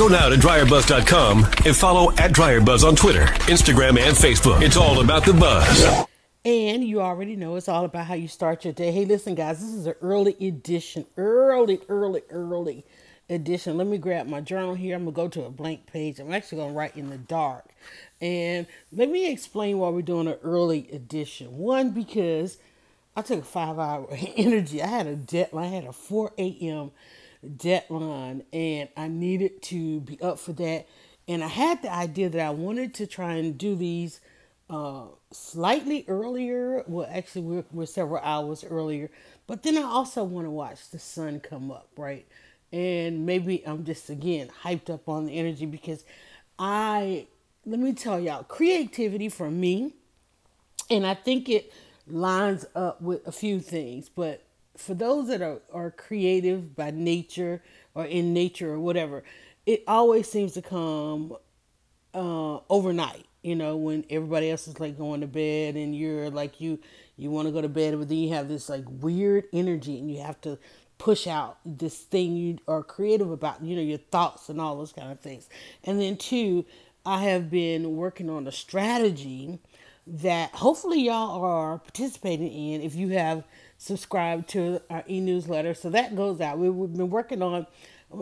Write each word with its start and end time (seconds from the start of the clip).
Go 0.00 0.08
now 0.08 0.30
to 0.30 0.36
dryerbuzz.com 0.36 1.44
and 1.66 1.76
follow 1.76 2.10
at 2.12 2.32
dryerbuzz 2.32 2.88
on 2.88 2.96
Twitter, 2.96 3.26
Instagram, 3.50 3.98
and 4.00 4.16
Facebook. 4.16 4.62
It's 4.62 4.78
all 4.78 5.02
about 5.02 5.26
the 5.26 5.34
buzz. 5.34 6.06
And 6.42 6.82
you 6.82 7.02
already 7.02 7.36
know 7.36 7.56
it's 7.56 7.68
all 7.68 7.84
about 7.84 8.06
how 8.06 8.14
you 8.14 8.26
start 8.26 8.64
your 8.64 8.72
day. 8.72 8.92
Hey, 8.92 9.04
listen, 9.04 9.34
guys, 9.34 9.60
this 9.60 9.68
is 9.68 9.84
an 9.84 9.92
early 10.00 10.34
edition, 10.40 11.04
early, 11.18 11.80
early, 11.90 12.22
early 12.30 12.86
edition. 13.28 13.76
Let 13.76 13.88
me 13.88 13.98
grab 13.98 14.26
my 14.26 14.40
journal 14.40 14.74
here. 14.74 14.96
I'm 14.96 15.04
going 15.04 15.12
to 15.12 15.16
go 15.16 15.28
to 15.42 15.44
a 15.44 15.50
blank 15.50 15.84
page. 15.84 16.18
I'm 16.18 16.32
actually 16.32 16.56
going 16.56 16.70
to 16.70 16.78
write 16.78 16.96
in 16.96 17.10
the 17.10 17.18
dark. 17.18 17.66
And 18.22 18.66
let 18.92 19.10
me 19.10 19.30
explain 19.30 19.76
why 19.76 19.90
we're 19.90 20.00
doing 20.00 20.28
an 20.28 20.38
early 20.42 20.90
edition. 20.92 21.58
One, 21.58 21.90
because 21.90 22.56
I 23.14 23.20
took 23.20 23.40
a 23.40 23.44
five 23.44 23.78
hour 23.78 24.08
energy. 24.38 24.82
I 24.82 24.86
had 24.86 25.06
a 25.06 25.14
deadline, 25.14 25.72
I 25.72 25.74
had 25.74 25.84
a 25.84 25.92
4 25.92 26.32
a.m 26.38 26.92
deadline 27.56 28.44
and 28.52 28.88
I 28.96 29.08
needed 29.08 29.62
to 29.62 30.00
be 30.00 30.20
up 30.20 30.38
for 30.38 30.52
that. 30.54 30.86
And 31.28 31.44
I 31.44 31.48
had 31.48 31.82
the 31.82 31.92
idea 31.92 32.28
that 32.28 32.40
I 32.40 32.50
wanted 32.50 32.94
to 32.94 33.06
try 33.06 33.34
and 33.34 33.56
do 33.56 33.74
these 33.74 34.20
uh, 34.68 35.04
slightly 35.30 36.04
earlier. 36.08 36.84
Well, 36.86 37.08
actually, 37.10 37.42
we're, 37.42 37.64
we're 37.72 37.86
several 37.86 38.22
hours 38.22 38.64
earlier. 38.64 39.10
But 39.46 39.62
then 39.62 39.76
I 39.78 39.82
also 39.82 40.22
want 40.24 40.46
to 40.46 40.50
watch 40.50 40.90
the 40.90 40.98
sun 40.98 41.40
come 41.40 41.70
up, 41.70 41.88
right? 41.96 42.26
And 42.72 43.26
maybe 43.26 43.66
I'm 43.66 43.84
just, 43.84 44.10
again, 44.10 44.50
hyped 44.62 44.90
up 44.90 45.08
on 45.08 45.26
the 45.26 45.36
energy 45.36 45.66
because 45.66 46.04
I, 46.58 47.26
let 47.66 47.80
me 47.80 47.92
tell 47.92 48.20
y'all, 48.20 48.44
creativity 48.44 49.28
for 49.28 49.50
me, 49.50 49.94
and 50.88 51.06
I 51.06 51.14
think 51.14 51.48
it 51.48 51.72
lines 52.06 52.66
up 52.74 53.00
with 53.00 53.26
a 53.26 53.32
few 53.32 53.60
things, 53.60 54.08
but 54.08 54.44
for 54.80 54.94
those 54.94 55.28
that 55.28 55.42
are, 55.42 55.60
are 55.72 55.90
creative 55.90 56.74
by 56.74 56.90
nature 56.90 57.62
or 57.94 58.04
in 58.04 58.32
nature 58.32 58.72
or 58.72 58.80
whatever, 58.80 59.22
it 59.66 59.84
always 59.86 60.30
seems 60.30 60.52
to 60.52 60.62
come 60.62 61.36
uh, 62.14 62.58
overnight. 62.68 63.26
You 63.42 63.54
know, 63.54 63.76
when 63.76 64.04
everybody 64.10 64.50
else 64.50 64.68
is 64.68 64.80
like 64.80 64.98
going 64.98 65.22
to 65.22 65.26
bed 65.26 65.74
and 65.74 65.96
you're 65.96 66.28
like 66.28 66.60
you 66.60 66.78
you 67.16 67.30
want 67.30 67.48
to 67.48 67.52
go 67.52 67.60
to 67.60 67.68
bed, 67.68 67.98
but 67.98 68.08
then 68.08 68.18
you 68.18 68.34
have 68.34 68.48
this 68.48 68.68
like 68.68 68.84
weird 68.88 69.44
energy 69.52 69.98
and 69.98 70.10
you 70.10 70.20
have 70.20 70.40
to 70.42 70.58
push 70.98 71.26
out 71.26 71.58
this 71.64 71.98
thing 71.98 72.36
you 72.36 72.58
are 72.68 72.82
creative 72.82 73.30
about. 73.30 73.62
You 73.62 73.76
know, 73.76 73.82
your 73.82 73.98
thoughts 73.98 74.48
and 74.48 74.60
all 74.60 74.76
those 74.76 74.92
kind 74.92 75.10
of 75.10 75.20
things. 75.20 75.48
And 75.84 76.00
then 76.00 76.16
two, 76.16 76.66
I 77.04 77.22
have 77.24 77.50
been 77.50 77.96
working 77.96 78.28
on 78.28 78.46
a 78.46 78.52
strategy 78.52 79.58
that 80.06 80.50
hopefully 80.54 81.02
y'all 81.02 81.42
are 81.42 81.78
participating 81.78 82.52
in. 82.52 82.82
If 82.82 82.94
you 82.94 83.10
have 83.10 83.44
subscribe 83.80 84.46
to 84.46 84.78
our 84.90 85.02
e-newsletter. 85.08 85.72
So 85.72 85.88
that 85.88 86.14
goes 86.14 86.38
out. 86.42 86.58
We, 86.58 86.66
have 86.66 86.94
been 86.94 87.08
working 87.08 87.40
on, 87.40 87.66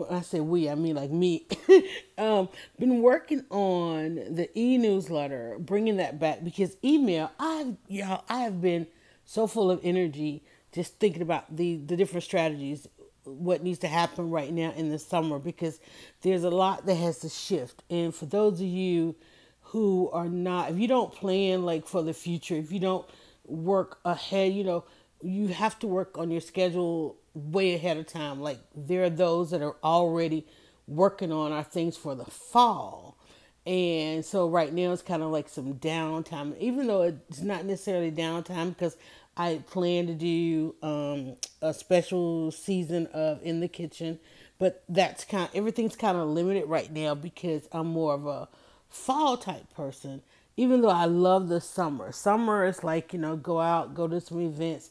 I 0.09 0.21
say 0.21 0.39
we, 0.39 0.69
I 0.69 0.75
mean 0.75 0.95
like 0.95 1.11
me, 1.11 1.47
um, 2.17 2.47
been 2.79 3.01
working 3.01 3.43
on 3.49 4.15
the 4.15 4.49
e-newsletter, 4.57 5.57
bringing 5.59 5.97
that 5.97 6.17
back 6.17 6.45
because 6.45 6.77
email, 6.81 7.29
I've, 7.37 7.75
y'all, 7.89 8.23
I 8.29 8.39
have 8.39 8.61
been 8.61 8.87
so 9.25 9.47
full 9.47 9.69
of 9.69 9.81
energy 9.83 10.45
just 10.71 10.97
thinking 10.97 11.21
about 11.21 11.53
the, 11.53 11.75
the 11.75 11.97
different 11.97 12.23
strategies, 12.23 12.87
what 13.25 13.61
needs 13.61 13.79
to 13.79 13.89
happen 13.89 14.29
right 14.29 14.53
now 14.53 14.71
in 14.77 14.87
the 14.89 14.97
summer 14.97 15.39
because 15.39 15.81
there's 16.21 16.45
a 16.45 16.49
lot 16.49 16.85
that 16.85 16.95
has 16.95 17.19
to 17.19 17.27
shift. 17.27 17.83
And 17.89 18.15
for 18.15 18.27
those 18.27 18.61
of 18.61 18.67
you 18.67 19.13
who 19.59 20.09
are 20.13 20.29
not, 20.29 20.71
if 20.71 20.79
you 20.79 20.87
don't 20.87 21.13
plan 21.13 21.65
like 21.65 21.85
for 21.85 22.01
the 22.01 22.13
future, 22.13 22.55
if 22.55 22.71
you 22.71 22.79
don't 22.79 23.05
work 23.45 23.99
ahead, 24.05 24.53
you 24.53 24.63
know, 24.63 24.85
you 25.21 25.47
have 25.47 25.77
to 25.79 25.87
work 25.87 26.17
on 26.17 26.31
your 26.31 26.41
schedule 26.41 27.17
way 27.33 27.75
ahead 27.75 27.97
of 27.97 28.07
time. 28.07 28.39
Like 28.39 28.59
there 28.75 29.03
are 29.03 29.09
those 29.09 29.51
that 29.51 29.61
are 29.61 29.75
already 29.83 30.45
working 30.87 31.31
on 31.31 31.51
our 31.51 31.63
things 31.63 31.97
for 31.97 32.15
the 32.15 32.25
fall. 32.25 33.17
And 33.65 34.25
so 34.25 34.49
right 34.49 34.73
now 34.73 34.91
it's 34.93 35.01
kind 35.01 35.21
of 35.21 35.31
like 35.31 35.49
some 35.49 35.75
downtime, 35.75 36.57
even 36.59 36.87
though 36.87 37.03
it's 37.03 37.41
not 37.41 37.65
necessarily 37.65 38.11
downtime 38.11 38.69
because 38.69 38.97
I 39.37 39.61
plan 39.67 40.07
to 40.07 40.13
do 40.13 40.75
um, 40.81 41.35
a 41.61 41.73
special 41.73 42.51
season 42.51 43.07
of 43.07 43.41
In 43.43 43.59
the 43.59 43.67
Kitchen, 43.67 44.19
but 44.57 44.83
that's 44.89 45.23
kind 45.23 45.47
of, 45.47 45.55
everything's 45.55 45.95
kind 45.95 46.17
of 46.17 46.27
limited 46.29 46.65
right 46.65 46.91
now 46.91 47.13
because 47.13 47.67
I'm 47.71 47.87
more 47.87 48.13
of 48.15 48.25
a 48.25 48.47
fall 48.89 49.37
type 49.37 49.71
person 49.73 50.21
even 50.59 50.81
though 50.81 50.89
I 50.89 51.05
love 51.05 51.47
the 51.47 51.61
summer. 51.61 52.11
Summer 52.11 52.65
is 52.65 52.83
like, 52.83 53.13
you 53.13 53.19
know, 53.19 53.37
go 53.37 53.61
out, 53.61 53.95
go 53.95 54.09
to 54.09 54.19
some 54.19 54.41
events. 54.41 54.89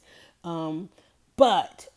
Um, 0.48 0.88
but 1.36 1.88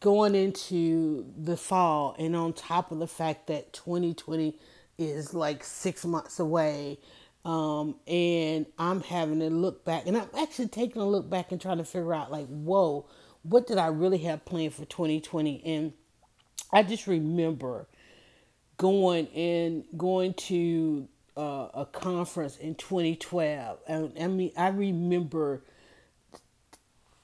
going 0.00 0.34
into 0.34 1.26
the 1.36 1.56
fall, 1.56 2.16
and 2.18 2.34
on 2.34 2.52
top 2.54 2.90
of 2.90 2.98
the 2.98 3.06
fact 3.06 3.48
that 3.48 3.72
2020 3.72 4.58
is 4.96 5.34
like 5.34 5.62
six 5.62 6.04
months 6.04 6.40
away, 6.40 6.98
um, 7.44 7.96
and 8.06 8.66
I'm 8.78 9.02
having 9.02 9.40
to 9.40 9.50
look 9.50 9.84
back, 9.84 10.06
and 10.06 10.16
I'm 10.16 10.28
actually 10.38 10.68
taking 10.68 11.02
a 11.02 11.06
look 11.06 11.28
back 11.28 11.52
and 11.52 11.60
trying 11.60 11.78
to 11.78 11.84
figure 11.84 12.14
out, 12.14 12.32
like, 12.32 12.46
whoa, 12.46 13.06
what 13.42 13.66
did 13.66 13.78
I 13.78 13.88
really 13.88 14.18
have 14.18 14.44
planned 14.44 14.74
for 14.74 14.86
2020? 14.86 15.62
And 15.64 15.92
I 16.72 16.82
just 16.82 17.06
remember 17.06 17.86
going 18.78 19.28
and 19.28 19.84
going 19.96 20.34
to 20.34 21.08
uh, 21.36 21.68
a 21.74 21.86
conference 21.86 22.56
in 22.56 22.74
2012. 22.74 23.78
And 23.86 24.12
I 24.18 24.26
mean, 24.28 24.52
I 24.56 24.68
remember 24.68 25.62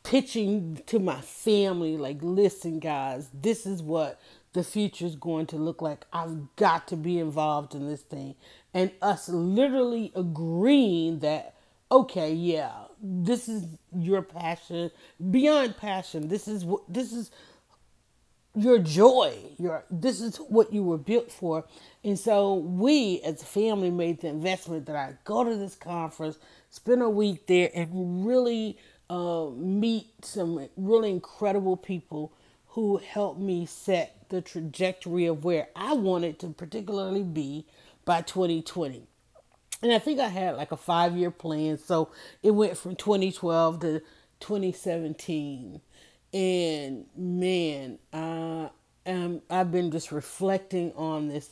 pitching 0.04 0.80
to 0.86 1.00
my 1.00 1.20
family, 1.20 1.96
like, 1.96 2.18
listen, 2.20 2.78
guys, 2.78 3.28
this 3.34 3.66
is 3.66 3.82
what 3.82 4.20
the 4.52 4.62
future 4.62 5.06
is 5.06 5.16
going 5.16 5.46
to 5.46 5.56
look 5.56 5.82
like. 5.82 6.06
I've 6.12 6.54
got 6.56 6.86
to 6.88 6.96
be 6.96 7.18
involved 7.18 7.74
in 7.74 7.88
this 7.88 8.02
thing. 8.02 8.36
And 8.72 8.92
us 9.02 9.28
literally 9.28 10.12
agreeing 10.14 11.18
that, 11.20 11.56
okay, 11.90 12.32
yeah, 12.32 12.72
this 13.02 13.48
is 13.48 13.64
your 13.96 14.22
passion, 14.22 14.92
beyond 15.30 15.76
passion. 15.76 16.28
This 16.28 16.46
is 16.46 16.64
what, 16.64 16.82
this 16.88 17.12
is 17.12 17.32
your 18.56 18.78
joy 18.78 19.36
your 19.58 19.84
this 19.90 20.20
is 20.20 20.36
what 20.36 20.72
you 20.72 20.82
were 20.82 20.98
built 20.98 21.30
for 21.30 21.64
and 22.04 22.16
so 22.18 22.54
we 22.54 23.20
as 23.22 23.42
a 23.42 23.44
family 23.44 23.90
made 23.90 24.20
the 24.20 24.28
investment 24.28 24.86
that 24.86 24.94
i 24.94 25.12
go 25.24 25.42
to 25.42 25.56
this 25.56 25.74
conference 25.74 26.38
spend 26.70 27.02
a 27.02 27.10
week 27.10 27.46
there 27.48 27.68
and 27.74 28.24
really 28.24 28.78
uh, 29.10 29.46
meet 29.56 30.08
some 30.24 30.68
really 30.76 31.10
incredible 31.10 31.76
people 31.76 32.32
who 32.68 32.96
helped 32.98 33.40
me 33.40 33.66
set 33.66 34.28
the 34.30 34.40
trajectory 34.40 35.26
of 35.26 35.44
where 35.44 35.68
i 35.76 35.92
wanted 35.92 36.38
to 36.38 36.48
particularly 36.48 37.22
be 37.22 37.66
by 38.04 38.20
2020 38.20 39.02
and 39.82 39.92
i 39.92 39.98
think 39.98 40.18
i 40.18 40.28
had 40.28 40.56
like 40.56 40.72
a 40.72 40.76
five 40.76 41.16
year 41.16 41.30
plan 41.30 41.78
so 41.78 42.10
it 42.42 42.50
went 42.50 42.76
from 42.76 42.96
2012 42.96 43.80
to 43.80 44.00
2017 44.40 45.80
and 46.34 47.06
man, 47.16 48.00
uh, 48.12 48.68
I've 49.06 49.70
been 49.70 49.92
just 49.92 50.10
reflecting 50.10 50.92
on 50.96 51.28
this 51.28 51.48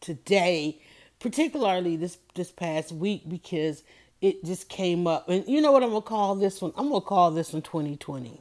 today, 0.00 0.80
particularly 1.20 1.96
this 1.96 2.18
this 2.34 2.50
past 2.50 2.90
week 2.90 3.28
because 3.28 3.84
it 4.20 4.44
just 4.44 4.68
came 4.68 5.06
up. 5.06 5.28
And 5.28 5.46
you 5.46 5.60
know 5.60 5.72
what 5.72 5.82
I'm 5.82 5.90
gonna 5.90 6.02
call 6.02 6.34
this 6.34 6.60
one? 6.60 6.72
I'm 6.76 6.88
gonna 6.88 7.00
call 7.00 7.30
this 7.30 7.52
one 7.52 7.62
2020. 7.62 8.40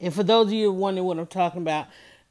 And 0.00 0.14
for 0.14 0.22
those 0.22 0.46
of 0.48 0.52
you 0.52 0.72
wondering 0.72 1.06
what 1.06 1.18
I'm 1.18 1.26
talking 1.26 1.62
about, 1.62 1.86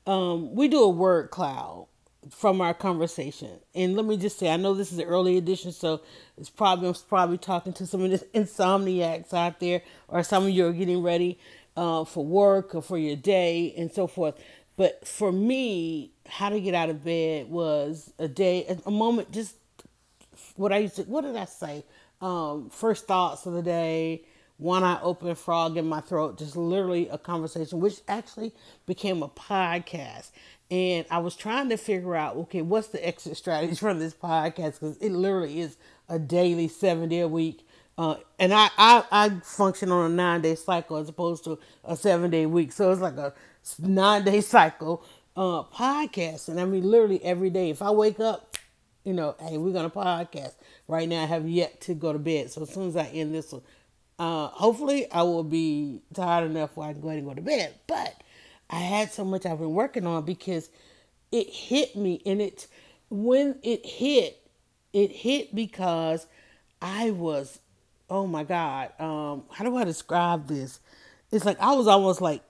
um, 0.08 0.56
we 0.56 0.68
do 0.68 0.82
a 0.84 0.90
word 0.90 1.30
cloud 1.30 1.88
from 2.30 2.62
our 2.62 2.74
conversation. 2.74 3.60
And 3.74 3.96
let 3.96 4.06
me 4.06 4.18
just 4.18 4.38
say, 4.40 4.50
I 4.50 4.58
know 4.58 4.74
this 4.74 4.92
is 4.92 5.00
an 5.00 5.06
early 5.06 5.38
edition, 5.38 5.72
so 5.72 6.02
it's 6.38 6.50
probably 6.50 6.88
I'm 6.90 6.96
probably 7.08 7.38
talking 7.38 7.74
to 7.74 7.88
some 7.88 8.04
of 8.04 8.12
the 8.12 8.18
insomniacs 8.34 9.34
out 9.34 9.60
there, 9.60 9.82
or 10.08 10.24
some 10.24 10.44
of 10.46 10.50
you 10.50 10.68
are 10.68 10.74
getting 10.74 11.02
ready 11.02 11.40
uh, 11.78 12.04
for 12.04 12.26
work 12.26 12.76
or 12.76 12.82
for 12.82 12.98
your 12.98 13.16
day 13.16 13.74
and 13.78 13.92
so 13.92 14.08
forth. 14.08 14.36
But 14.76 15.08
for 15.08 15.32
me, 15.32 16.12
how 16.28 16.50
to 16.50 16.60
get 16.60 16.74
out 16.74 16.90
of 16.90 17.04
bed 17.04 17.50
was 17.50 18.14
a 18.18 18.28
day, 18.28 18.78
a 18.86 18.92
moment, 18.92 19.32
just 19.32 19.56
what 20.56 20.72
I 20.72 20.78
used 20.78 20.96
to, 20.98 21.04
what 21.04 21.22
did 21.22 21.36
I 21.36 21.46
say? 21.46 21.84
Um, 22.22 22.70
first 22.70 23.08
thoughts 23.08 23.46
of 23.46 23.54
the 23.54 23.62
day, 23.62 24.24
one 24.58 24.84
eye 24.84 25.00
open, 25.02 25.34
frog 25.36 25.78
in 25.78 25.88
my 25.88 26.02
throat, 26.02 26.38
just 26.38 26.56
literally 26.58 27.08
a 27.10 27.18
conversation, 27.18 27.80
which 27.80 28.02
actually 28.08 28.54
became 28.86 29.24
a 29.24 29.30
podcast. 29.30 30.32
And 30.70 31.06
I 31.10 31.20
was 31.20 31.36
trying 31.36 31.70
to 31.70 31.78
figure 31.78 32.16
out, 32.16 32.36
okay, 32.36 32.62
what's 32.62 32.88
the 32.88 33.06
exit 33.06 33.38
strategy 33.38 33.76
from 33.78 34.00
this 34.00 34.14
podcast? 34.14 34.80
Because 34.80 34.98
it 34.98 35.12
literally 35.12 35.62
is 35.62 35.78
a 36.10 36.20
daily, 36.20 36.68
seven 36.68 37.10
day 37.10 37.22
a 37.22 37.28
week 37.28 37.66
uh, 38.00 38.16
and 38.40 38.54
I, 38.54 38.70
I, 38.78 39.04
I 39.12 39.30
function 39.44 39.92
on 39.92 40.10
a 40.10 40.16
nine 40.16 40.42
day 40.42 40.56
cycle 40.56 40.96
as 40.96 41.10
opposed 41.10 41.44
to 41.44 41.60
a 41.84 41.98
seven 41.98 42.32
day 42.32 42.46
week. 42.46 42.72
So 42.72 42.94
it's 42.94 43.02
like 43.02 43.18
a 43.18 43.34
nine 43.78 44.24
day 44.24 44.40
cycle 44.56 45.04
uh, 45.36 45.64
podcast. 45.64 46.48
And 46.48 46.62
I 46.62 46.66
mean, 46.66 46.90
literally 46.90 47.22
every 47.26 47.50
day. 47.50 47.70
If 47.70 47.82
I 47.82 47.92
wake 47.92 48.22
up, 48.22 48.56
you 49.04 49.14
know, 49.14 49.36
hey, 49.40 49.58
we're 49.58 49.74
to 49.74 49.90
podcast. 49.90 50.54
Right 50.88 51.08
now, 51.08 51.24
I 51.24 51.26
have 51.26 51.48
yet 51.48 51.82
to 51.82 51.94
go 51.94 52.14
to 52.14 52.20
bed. 52.20 52.52
So 52.52 52.64
as 52.64 52.70
soon 52.70 52.88
as 52.90 52.96
I 52.96 53.06
end 53.06 53.34
this 53.34 53.52
one, 53.52 53.62
uh, 54.18 54.48
hopefully 54.48 55.10
I 55.12 55.24
will 55.24 55.44
be 55.44 56.02
tired 56.14 56.50
enough 56.50 56.76
where 56.76 56.90
I 56.90 56.94
can 56.94 57.02
go 57.02 57.08
ahead 57.08 57.20
and 57.20 57.28
go 57.28 57.34
to 57.34 57.42
bed. 57.42 57.74
But 57.88 58.22
I 58.70 58.80
had 58.80 59.12
so 59.12 59.24
much 59.24 59.46
I've 59.46 59.60
been 59.60 59.74
working 59.74 60.06
on 60.06 60.26
because 60.26 60.70
it 61.32 61.50
hit 61.50 61.96
me 61.96 62.22
and 62.26 62.42
it 62.42 62.68
when 63.10 63.58
it 63.64 63.86
hit 63.86 64.40
it 64.94 65.12
hit 65.12 65.54
because 65.54 66.28
i 66.82 67.12
was 67.12 67.60
oh 68.10 68.26
my 68.26 68.44
god 68.44 68.92
um 69.00 69.44
how 69.52 69.64
do 69.64 69.76
i 69.76 69.84
describe 69.84 70.48
this 70.48 70.80
it's 71.32 71.46
like 71.46 71.60
i 71.60 71.74
was 71.74 71.88
almost 71.88 72.22
like 72.22 72.42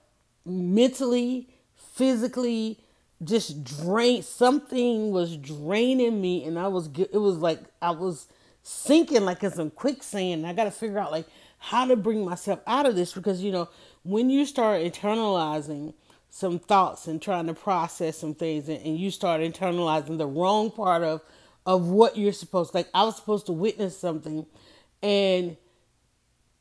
mentally 0.44 1.48
physically 1.94 2.78
just 3.22 3.64
drained 3.64 4.24
something 4.24 5.10
was 5.10 5.36
draining 5.36 6.20
me 6.20 6.44
and 6.44 6.58
i 6.58 6.66
was 6.66 6.88
it 6.96 7.18
was 7.18 7.36
like 7.36 7.60
i 7.82 7.90
was 7.90 8.26
sinking 8.62 9.24
like 9.24 9.42
in 9.42 9.50
some 9.50 9.70
quicksand. 9.70 10.46
I 10.46 10.52
got 10.52 10.64
to 10.64 10.70
figure 10.70 10.98
out 10.98 11.12
like 11.12 11.26
how 11.58 11.86
to 11.86 11.96
bring 11.96 12.24
myself 12.24 12.60
out 12.66 12.86
of 12.86 12.94
this 12.94 13.12
because 13.12 13.42
you 13.42 13.52
know 13.52 13.68
when 14.02 14.30
you 14.30 14.44
start 14.44 14.80
internalizing 14.80 15.94
some 16.30 16.58
thoughts 16.58 17.06
and 17.06 17.20
trying 17.20 17.46
to 17.46 17.54
process 17.54 18.18
some 18.18 18.34
things 18.34 18.68
and, 18.68 18.80
and 18.84 18.98
you 18.98 19.10
start 19.10 19.40
internalizing 19.40 20.18
the 20.18 20.26
wrong 20.26 20.70
part 20.70 21.02
of 21.02 21.20
of 21.66 21.88
what 21.88 22.16
you're 22.16 22.32
supposed 22.32 22.74
like 22.74 22.88
I 22.94 23.04
was 23.04 23.16
supposed 23.16 23.46
to 23.46 23.52
witness 23.52 23.98
something 23.98 24.46
and 25.02 25.56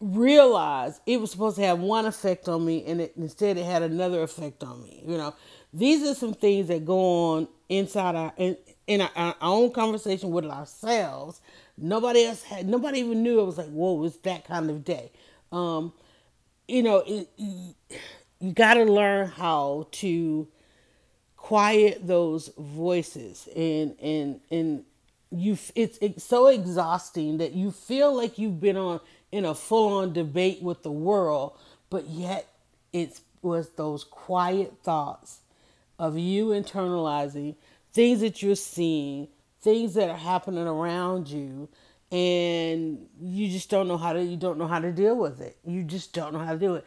realize 0.02 1.02
it 1.06 1.20
was 1.20 1.30
supposed 1.30 1.58
to 1.58 1.64
have 1.64 1.80
one 1.80 2.06
effect 2.06 2.48
on 2.48 2.66
me 2.66 2.86
and 2.86 3.02
it, 3.02 3.14
instead 3.18 3.58
it 3.58 3.66
had 3.66 3.84
another 3.84 4.24
effect 4.24 4.64
on 4.64 4.82
me 4.82 5.04
you 5.06 5.18
know 5.18 5.34
these 5.74 6.08
are 6.08 6.16
some 6.16 6.34
things 6.34 6.68
that 6.68 6.86
go 6.86 7.00
on 7.00 7.48
inside 7.70 8.16
our 8.16 8.34
in, 8.38 8.58
in 8.88 9.02
our, 9.02 9.12
our 9.16 9.36
own 9.42 9.72
conversation 9.72 10.32
with 10.32 10.46
ourselves. 10.46 11.42
Nobody 11.78 12.26
else 12.26 12.44
had 12.44 12.68
nobody 12.68 13.00
even 13.00 13.24
knew 13.24 13.40
it 13.40 13.46
was 13.46 13.58
like 13.58 13.70
whoa 13.70 14.04
it's 14.06 14.18
that 14.18 14.46
kind 14.46 14.70
of 14.70 14.84
day. 14.84 15.12
Um 15.52 15.94
you 16.68 16.84
know 16.84 17.04
it, 17.06 17.30
you 17.38 18.54
got 18.54 18.76
to 18.76 18.84
learn 18.86 19.28
how 19.28 19.88
to 19.92 20.48
quiet 21.36 22.06
those 22.06 22.50
voices 22.58 23.48
and 23.56 23.96
and 24.02 24.40
and 24.52 24.84
you 25.32 25.58
it's, 25.76 25.98
it's 26.02 26.24
so 26.24 26.48
exhausting 26.48 27.38
that 27.38 27.54
you 27.54 27.72
feel 27.72 28.16
like 28.16 28.38
you've 28.38 28.60
been 28.60 28.78
on 28.78 29.00
in 29.32 29.46
a 29.46 29.54
full-on 29.54 30.12
debate 30.14 30.62
with 30.62 30.84
the 30.84 30.92
world 30.92 31.54
but 31.90 32.08
yet 32.08 32.48
it 32.94 33.20
was 33.42 33.70
those 33.72 34.04
quiet 34.04 34.74
thoughts 34.84 35.39
of 36.00 36.18
you 36.18 36.48
internalizing 36.48 37.56
things 37.92 38.22
that 38.22 38.42
you're 38.42 38.56
seeing 38.56 39.28
things 39.62 39.94
that 39.96 40.10
are 40.10 40.18
happening 40.18 40.68
around 40.68 41.28
you 41.30 41.70
and 42.12 43.08
you 43.22 43.50
just 43.50 43.70
don't 43.70 43.88
know 43.88 43.98
how 43.98 44.14
to 44.14 44.24
you 44.24 44.38
don't 44.38 44.58
know 44.58 44.68
how 44.68 44.80
to 44.80 44.92
deal 44.92 45.16
with 45.16 45.42
it. 45.42 45.58
You 45.66 45.84
just 45.84 46.14
don't 46.14 46.34
know 46.34 46.40
how 46.40 46.54
to 46.54 46.60
do 46.60 46.76
it. 46.76 46.86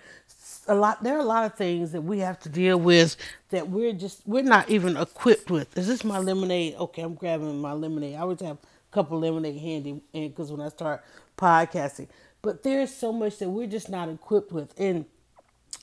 A 0.66 0.74
lot 0.74 1.02
there 1.02 1.16
are 1.16 1.20
a 1.20 1.24
lot 1.24 1.44
of 1.44 1.54
things 1.54 1.92
that 1.92 2.02
we 2.02 2.18
have 2.20 2.40
to 2.40 2.48
deal 2.48 2.78
with 2.78 3.16
that 3.50 3.68
we're 3.68 3.92
just 3.92 4.22
we're 4.26 4.42
not 4.42 4.68
even 4.68 4.96
equipped 4.96 5.50
with. 5.50 5.76
Is 5.78 5.86
this 5.86 6.04
my 6.04 6.18
lemonade? 6.18 6.74
Okay 6.76 7.02
i'm 7.02 7.14
grabbing 7.14 7.60
my 7.60 7.72
lemonade. 7.72 8.16
I 8.16 8.20
always 8.20 8.40
have 8.40 8.56
a 8.56 8.92
couple 8.94 9.20
lemonade 9.20 9.60
handy 9.60 10.00
because 10.12 10.50
when 10.50 10.60
i 10.60 10.68
start 10.68 11.04
podcasting. 11.38 12.08
But 12.42 12.64
there's 12.64 12.92
so 12.92 13.12
much 13.12 13.38
that 13.38 13.48
we're 13.48 13.68
just 13.68 13.88
not 13.88 14.08
equipped 14.08 14.50
with. 14.52 14.74
And 14.76 15.04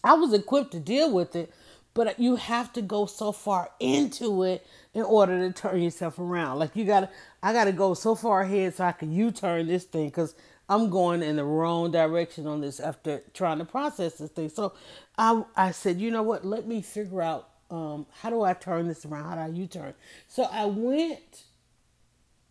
i 0.04 0.14
was 0.14 0.34
equipped 0.34 0.72
to 0.72 0.80
deal 0.81 1.14
with 1.14 1.36
it 1.36 1.54
but 2.00 2.18
you 2.18 2.38
have 2.38 2.72
to 2.72 2.81
go 2.81 3.06
so 3.06 3.34
far 3.34 3.69
into 3.81 4.44
it 4.44 4.66
in 4.94 5.04
order 5.04 5.38
to 5.46 5.51
turn 5.51 5.81
yourself 5.81 6.18
around 6.18 6.57
like 6.57 6.74
you 6.74 6.86
gotta 6.86 7.10
i 7.44 7.51
gotta 7.51 7.74
go 7.74 7.94
so 7.94 8.16
far 8.16 8.42
ahead 8.42 8.74
so 8.74 8.86
i 8.86 8.94
can 8.94 9.12
u-turn 9.12 9.68
this 9.68 9.84
thing 9.84 10.06
because 10.06 10.34
I'm 10.69 10.92
going 10.92 11.24
in 11.24 11.38
the 11.38 11.44
wrong 11.44 11.92
direction 11.92 12.46
on 12.46 12.62
this 12.62 12.80
after 12.80 13.24
trying 13.34 13.57
to 13.57 13.66
process 13.66 14.19
this 14.19 14.30
thing. 14.30 14.50
So 14.50 14.74
I, 15.18 15.44
I 15.57 15.72
said, 15.72 16.00
you 16.00 16.12
know 16.12 16.22
what? 16.22 16.46
Let 16.46 16.68
me 16.68 16.84
figure 16.84 17.24
out 17.24 17.50
um, 17.72 18.06
how 18.22 18.30
do 18.30 18.44
I 18.44 18.54
turn 18.54 18.88
this 18.88 19.04
around? 19.04 19.25
How 19.25 19.36
do 19.36 19.42
I 19.42 19.48
U-turn? 19.48 19.95
So 20.28 20.44
I 20.44 20.66
went 20.66 21.45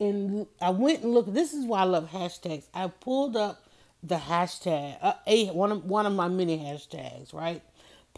and 0.01 0.49
I 0.61 0.71
went 0.71 1.05
and 1.05 1.15
looked. 1.15 1.33
This 1.33 1.55
is 1.55 1.65
why 1.65 1.81
I 1.81 1.85
love 1.85 2.11
hashtags. 2.11 2.65
I 2.75 2.89
pulled 2.89 3.37
up 3.37 3.65
the 4.03 4.17
hashtag, 4.17 4.97
uh, 5.01 5.15
a 5.27 5.47
one 5.47 5.73
of 5.73 5.85
one 5.85 6.07
of 6.07 6.13
my 6.13 6.29
many 6.29 6.59
hashtags, 6.59 7.33
right? 7.33 7.63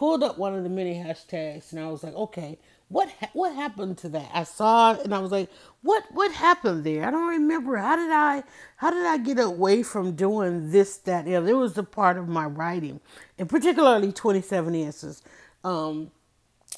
Pulled 0.01 0.23
up 0.23 0.39
one 0.39 0.55
of 0.55 0.63
the 0.63 0.69
many 0.69 0.95
hashtags, 0.95 1.71
and 1.71 1.79
I 1.79 1.87
was 1.87 2.03
like, 2.03 2.15
okay, 2.15 2.57
what 2.87 3.07
what 3.33 3.53
happened 3.53 3.99
to 3.99 4.09
that? 4.09 4.31
I 4.33 4.45
saw 4.45 4.93
it 4.93 5.01
and 5.05 5.13
I 5.13 5.19
was 5.19 5.31
like, 5.31 5.47
what 5.83 6.03
what 6.11 6.31
happened 6.31 6.83
there? 6.83 7.05
I 7.05 7.11
don't 7.11 7.29
remember. 7.29 7.77
How 7.77 7.97
did 7.97 8.09
I 8.09 8.43
how 8.77 8.89
did 8.89 9.05
I 9.05 9.19
get 9.19 9.39
away 9.39 9.83
from 9.83 10.15
doing 10.15 10.71
this 10.71 10.97
that 10.97 11.27
yeah, 11.27 11.45
it 11.45 11.53
was 11.53 11.77
a 11.77 11.83
part 11.83 12.17
of 12.17 12.27
my 12.27 12.47
writing, 12.47 12.99
and 13.37 13.47
particularly 13.47 14.11
twenty 14.11 14.41
seven 14.41 14.73
answers. 14.73 15.21
Um, 15.63 16.09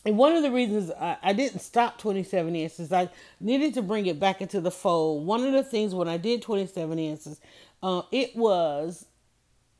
and 0.06 0.18
one 0.18 0.36
of 0.36 0.44
the 0.44 0.52
reasons 0.52 0.92
I, 0.92 1.18
I 1.24 1.34
didn't 1.34 1.62
stop 1.62 1.98
27 1.98 2.56
answers, 2.58 2.92
I 2.92 3.10
needed 3.40 3.74
to 3.75 3.81
bring 3.81 4.06
it 4.06 4.20
back 4.20 4.42
into 4.42 4.60
the 4.60 4.72
fold. 4.72 5.25
One 5.25 5.46
of 5.46 5.54
the 5.54 5.64
things 5.64 5.96
when 5.96 6.10
I 6.10 6.18
did 6.18 6.42
27 6.42 7.00
answers, 7.00 7.40
uh, 7.81 8.02
it 8.12 8.36
was 8.36 9.06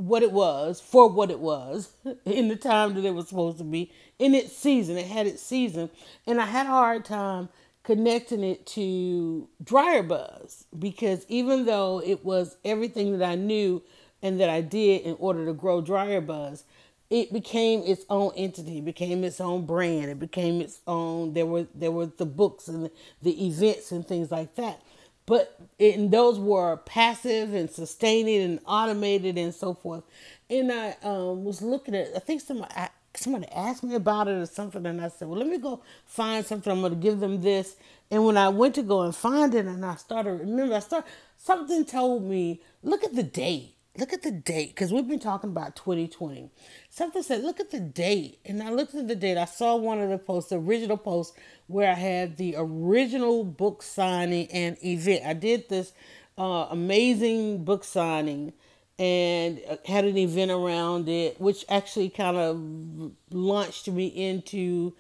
what 0.04 0.22
it 0.22 0.32
was 0.34 0.82
for 0.82 1.08
what 1.08 1.32
it 1.32 1.40
was 1.40 1.92
in 2.26 2.50
the 2.50 2.58
time 2.58 2.94
that 2.94 3.06
it 3.06 3.14
was 3.14 3.30
supposed 3.30 3.58
to 3.58 3.64
be 3.64 3.92
in 4.20 4.36
its 4.36 4.56
season. 4.56 4.98
It 4.98 5.08
had 5.08 5.28
its 5.28 5.42
season, 5.42 5.90
and 6.28 6.42
I 6.42 6.46
had 6.46 6.66
a 6.66 6.70
hard 6.70 7.06
time 7.06 7.50
connecting 7.84 8.44
it 8.44 8.66
to 8.66 9.48
dryer 9.64 10.04
buzz 10.04 10.66
because 10.78 11.26
even 11.30 11.66
though 11.66 12.02
it 12.06 12.24
was 12.24 12.58
everything 12.64 13.18
that 13.18 13.30
I 13.30 13.36
knew 13.36 13.82
and 14.22 14.40
that 14.40 14.50
I 14.50 14.62
did 14.62 15.02
in 15.02 15.16
order 15.20 15.46
to 15.46 15.54
grow 15.54 15.82
dryer 15.82 16.22
buzz, 16.22 16.64
it 17.10 17.32
became 17.32 17.82
its 17.86 18.06
own 18.10 18.32
entity, 18.36 18.80
it 18.80 18.86
became 18.86 19.24
its 19.24 19.40
own 19.40 19.66
brand, 19.66 20.10
it 20.10 20.20
became 20.20 20.62
its 20.62 20.80
own. 20.86 21.34
There 21.34 21.46
were 21.46 21.68
there 21.74 21.92
were 21.92 22.08
the 22.08 22.26
books 22.26 22.68
and 22.68 22.86
the, 22.86 22.92
the 23.22 23.48
events 23.48 23.92
and 23.92 24.06
things 24.06 24.32
like 24.32 24.56
that 24.56 24.82
but 25.26 25.60
and 25.80 26.12
those 26.12 26.40
were 26.40 26.78
passive 26.78 27.54
and 27.54 27.70
sustaining 27.70 28.42
and 28.42 28.60
automated 28.66 29.38
and 29.38 29.54
so 29.54 29.74
forth. 29.74 30.04
And 30.50 30.72
I 30.72 30.96
um, 31.04 31.44
was 31.44 31.62
looking 31.62 31.96
at, 31.96 32.10
I 32.16 32.20
think 32.20 32.42
somebody, 32.42 32.74
somebody 33.16 33.48
asked 33.52 33.84
me 33.84 33.96
about 33.96 34.28
it 34.28 34.34
or 34.34 34.46
something, 34.46 34.86
and 34.86 35.02
I 35.02 35.08
said, 35.08 35.28
well, 35.28 35.40
let 35.40 35.48
me 35.48 35.58
go 35.58 35.82
find 36.06 36.46
something. 36.46 36.72
I'm 36.72 36.82
going 36.82 36.94
to 36.94 37.00
give 37.00 37.20
them 37.20 37.42
this. 37.42 37.76
And 38.12 38.26
when 38.26 38.38
I 38.38 38.50
went 38.50 38.76
to 38.76 38.84
go 38.84 39.02
and 39.02 39.16
find 39.16 39.54
it, 39.56 39.66
and 39.66 39.86
I 39.86 39.96
started 39.96 40.42
remember, 40.42 40.76
I 40.76 40.80
started 40.80 41.10
something 41.38 41.86
told 41.86 42.24
me, 42.24 42.62
look 42.84 43.04
at 43.04 43.16
the 43.16 43.24
date 43.24 43.76
look 43.98 44.14
at 44.14 44.24
the 44.24 44.32
date 44.32 44.70
because 44.70 44.92
we've 44.92 45.08
been 45.08 45.20
talking 45.20 45.50
about 45.52 45.76
2020 45.76 46.50
something 46.90 47.22
said 47.22 47.44
look 47.44 47.60
at 47.60 47.72
the 47.72 47.80
date. 47.80 48.40
And 48.46 48.62
i 48.64 48.70
looked 48.70 48.96
at 48.96 49.08
the 49.08 49.16
date. 49.16 49.38
I 49.38 49.46
saw 49.46 49.76
one 49.76 50.00
of 50.00 50.10
the 50.10 50.18
posts 50.18 50.50
the 50.50 50.58
original 50.58 50.98
post 50.98 51.36
where 51.68 51.92
i 51.92 51.96
had 51.96 52.38
the 52.38 52.56
original 52.58 53.44
book 53.44 53.84
signing 53.84 54.48
and 54.52 54.78
event. 54.84 55.26
I 55.26 55.34
did 55.34 55.70
this 55.70 55.94
uh, 56.38 56.68
amazing 56.72 57.64
book 57.64 57.84
signing 57.84 58.54
and 59.00 59.62
uh, 59.70 59.78
had 59.86 60.06
an 60.06 60.18
event 60.18 60.52
around 60.52 61.10
it 61.10 61.40
which 61.40 61.66
actually 61.70 62.10
kind 62.10 62.38
of 62.38 63.12
launched 63.32 63.88
me 63.88 64.08
into 64.08 64.94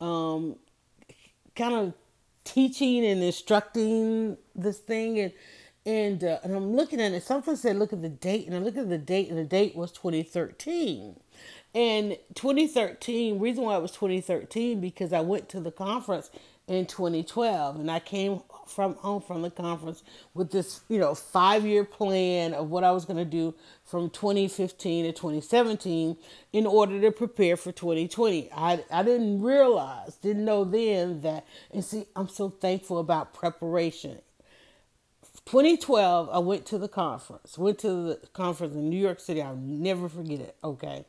um, 0.00 0.56
kind 1.54 1.74
of 1.74 1.94
teaching 2.44 3.04
and 3.04 3.22
instructing 3.22 4.36
this 4.54 4.78
thing. 4.78 5.18
And 5.18 5.32
and 5.90 6.22
uh, 6.22 6.38
and 6.44 6.54
I'm 6.54 6.76
looking 6.76 7.00
at 7.00 7.12
it. 7.12 7.24
Something 7.24 7.56
said, 7.56 7.76
"Look 7.76 7.92
at 7.92 8.00
the 8.00 8.08
date," 8.08 8.46
and 8.46 8.54
I 8.54 8.60
look 8.60 8.76
at 8.76 8.88
the 8.88 8.98
date, 8.98 9.28
and 9.28 9.38
the 9.38 9.44
date 9.44 9.74
was 9.74 9.90
2013. 9.90 11.16
And 11.74 12.16
2013, 12.34 13.38
reason 13.38 13.64
why 13.64 13.76
it 13.76 13.82
was 13.82 13.92
2013 13.92 14.80
because 14.80 15.12
I 15.12 15.20
went 15.20 15.48
to 15.50 15.60
the 15.60 15.70
conference 15.70 16.30
in 16.66 16.86
2012, 16.86 17.76
and 17.80 17.90
I 17.90 17.98
came 18.00 18.40
from 18.66 18.94
home 18.96 19.22
from 19.22 19.42
the 19.42 19.50
conference 19.50 20.04
with 20.34 20.52
this, 20.52 20.82
you 20.88 20.98
know, 20.98 21.14
five 21.14 21.66
year 21.66 21.84
plan 21.84 22.54
of 22.54 22.70
what 22.70 22.84
I 22.84 22.92
was 22.92 23.04
going 23.04 23.16
to 23.16 23.24
do 23.24 23.54
from 23.84 24.10
2015 24.10 25.06
to 25.06 25.12
2017 25.12 26.16
in 26.52 26.66
order 26.66 27.00
to 27.00 27.10
prepare 27.10 27.56
for 27.56 27.72
2020. 27.72 28.50
I 28.52 28.84
I 28.92 29.02
didn't 29.02 29.42
realize, 29.42 30.14
didn't 30.16 30.44
know 30.44 30.62
then 30.64 31.22
that, 31.22 31.46
and 31.72 31.84
see, 31.84 32.04
I'm 32.14 32.28
so 32.28 32.48
thankful 32.50 32.98
about 32.98 33.34
preparation 33.34 34.20
2012, 35.50 36.30
I 36.30 36.38
went 36.38 36.64
to 36.66 36.78
the 36.78 36.86
conference. 36.86 37.58
Went 37.58 37.80
to 37.80 37.88
the 37.88 38.20
conference 38.32 38.76
in 38.76 38.88
New 38.88 39.00
York 39.00 39.18
City. 39.18 39.42
I'll 39.42 39.56
never 39.56 40.08
forget 40.08 40.38
it. 40.38 40.54
Okay. 40.62 41.04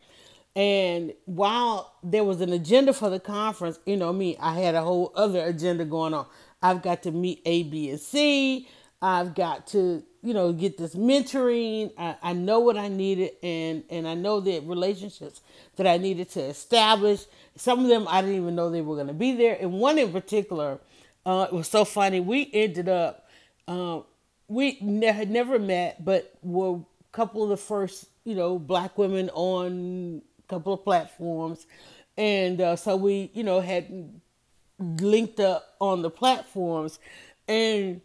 And 0.56 1.14
while 1.26 1.94
there 2.02 2.24
was 2.24 2.42
an 2.42 2.52
agenda 2.52 2.92
for 2.92 3.12
the 3.12 3.20
conference, 3.20 3.78
you 3.86 3.96
know 3.98 4.12
me, 4.12 4.36
I 4.40 4.60
had 4.60 4.74
a 4.74 4.82
whole 4.82 5.12
other 5.14 5.46
agenda 5.46 5.86
going 5.86 6.16
on. 6.16 6.26
I've 6.60 6.82
got 6.82 7.04
to 7.04 7.12
meet 7.12 7.44
A, 7.46 7.62
B, 7.64 7.92
and 7.92 8.00
C. 8.00 8.68
I've 9.00 9.36
got 9.36 9.68
to, 9.68 10.02
you 10.24 10.34
know, 10.34 10.52
get 10.54 10.76
this 10.76 10.96
mentoring. 10.96 11.92
I, 11.96 12.16
I 12.24 12.34
know 12.34 12.62
what 12.62 12.78
I 12.78 12.88
needed 12.88 13.34
and, 13.44 13.84
and 13.92 14.08
I 14.08 14.16
know 14.16 14.40
the 14.40 14.60
relationships 14.62 15.42
that 15.76 15.86
I 15.86 15.98
needed 15.98 16.30
to 16.32 16.42
establish. 16.42 17.26
Some 17.56 17.84
of 17.84 17.90
them 17.90 18.08
I 18.08 18.22
didn't 18.22 18.38
even 18.38 18.56
know 18.56 18.72
they 18.72 18.82
were 18.82 18.96
going 18.96 19.06
to 19.06 19.14
be 19.14 19.36
there. 19.36 19.56
And 19.62 19.74
one 19.74 20.00
in 20.00 20.12
particular, 20.12 20.80
uh, 21.28 21.46
it 21.52 21.54
was 21.54 21.68
so 21.68 21.86
funny. 21.86 22.20
We 22.20 22.50
ended 22.52 22.90
up, 22.90 23.28
uh, 23.68 24.02
we 24.52 24.78
ne- 24.82 25.08
had 25.08 25.32
never 25.32 25.58
met, 25.58 26.04
but 26.04 26.34
were 26.44 26.76
a 26.76 26.84
couple 27.14 27.44
of 27.44 27.50
the 27.50 27.58
first, 27.58 28.08
you 28.26 28.36
know, 28.36 28.60
black 28.60 28.98
women 28.98 29.30
on 29.34 30.22
a 30.40 30.48
couple 30.48 30.74
of 30.74 30.84
platforms, 30.84 31.68
and 32.18 32.60
uh, 32.60 32.76
so 32.76 32.96
we, 32.98 33.32
you 33.34 33.44
know, 33.44 33.62
had 33.62 34.12
linked 34.80 35.40
up 35.40 35.76
on 35.80 36.02
the 36.02 36.10
platforms, 36.10 37.00
and 37.48 38.02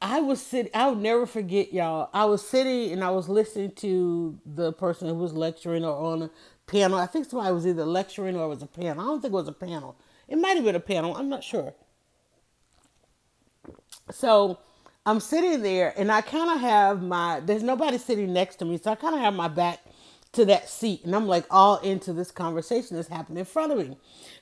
I 0.00 0.20
was 0.20 0.40
sitting. 0.40 0.70
I 0.74 0.88
would 0.88 0.98
never 0.98 1.26
forget, 1.26 1.72
y'all. 1.72 2.10
I 2.12 2.26
was 2.26 2.46
sitting 2.46 2.92
and 2.92 3.02
I 3.02 3.10
was 3.10 3.28
listening 3.28 3.72
to 3.76 4.38
the 4.44 4.72
person 4.72 5.08
who 5.08 5.14
was 5.14 5.32
lecturing 5.32 5.84
or 5.84 5.96
on 6.12 6.22
a 6.22 6.30
panel. 6.66 6.98
I 6.98 7.06
think 7.06 7.26
somebody 7.26 7.52
was 7.52 7.66
either 7.66 7.86
lecturing 7.86 8.36
or 8.36 8.44
it 8.44 8.48
was 8.48 8.62
a 8.62 8.66
panel. 8.66 9.02
I 9.02 9.06
don't 9.06 9.22
think 9.22 9.32
it 9.32 9.36
was 9.36 9.48
a 9.48 9.52
panel. 9.52 9.96
It 10.28 10.36
might 10.36 10.56
have 10.56 10.64
been 10.64 10.76
a 10.76 10.80
panel. 10.80 11.16
I'm 11.16 11.28
not 11.30 11.42
sure. 11.42 11.74
So 14.10 14.58
I'm 15.06 15.20
sitting 15.20 15.62
there 15.62 15.92
and 15.98 16.10
I 16.10 16.22
kind 16.22 16.50
of 16.50 16.60
have 16.60 17.02
my, 17.02 17.40
there's 17.40 17.62
nobody 17.62 17.98
sitting 17.98 18.32
next 18.32 18.56
to 18.56 18.64
me. 18.64 18.78
So 18.78 18.90
I 18.90 18.94
kind 18.94 19.14
of 19.14 19.20
have 19.20 19.34
my 19.34 19.48
back 19.48 19.80
to 20.32 20.44
that 20.46 20.68
seat 20.68 21.04
and 21.04 21.14
I'm 21.14 21.26
like 21.26 21.44
all 21.50 21.76
into 21.78 22.12
this 22.12 22.30
conversation 22.30 22.96
that's 22.96 23.08
happening 23.08 23.38
in 23.38 23.44
front 23.44 23.72
of 23.72 23.78
me. 23.78 23.96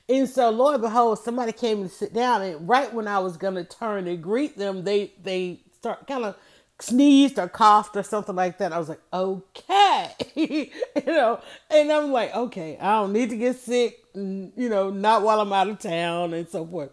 And 0.09 0.27
so 0.27 0.49
lo 0.49 0.73
and 0.73 0.81
behold, 0.81 1.19
somebody 1.19 1.51
came 1.51 1.81
and 1.81 1.91
sit 1.91 2.13
down 2.13 2.41
and 2.41 2.67
right 2.67 2.93
when 2.93 3.07
I 3.07 3.19
was 3.19 3.37
gonna 3.37 3.63
turn 3.63 4.07
and 4.07 4.21
greet 4.23 4.57
them, 4.57 4.83
they 4.83 5.13
they 5.21 5.61
start 5.73 6.07
kind 6.07 6.23
of 6.25 6.35
sneezed 6.79 7.37
or 7.39 7.47
coughed 7.47 7.95
or 7.95 8.03
something 8.03 8.35
like 8.35 8.57
that. 8.57 8.73
I 8.73 8.79
was 8.79 8.89
like, 8.89 9.01
okay, 9.13 10.11
you 10.35 10.69
know, 11.05 11.41
and 11.69 11.91
I'm 11.91 12.11
like, 12.11 12.35
okay, 12.35 12.77
I 12.79 12.93
don't 12.93 13.13
need 13.13 13.29
to 13.29 13.37
get 13.37 13.57
sick, 13.57 13.99
you 14.15 14.51
know, 14.55 14.89
not 14.89 15.21
while 15.21 15.39
I'm 15.39 15.53
out 15.53 15.69
of 15.69 15.79
town 15.79 16.33
and 16.33 16.47
so 16.47 16.65
forth. 16.65 16.91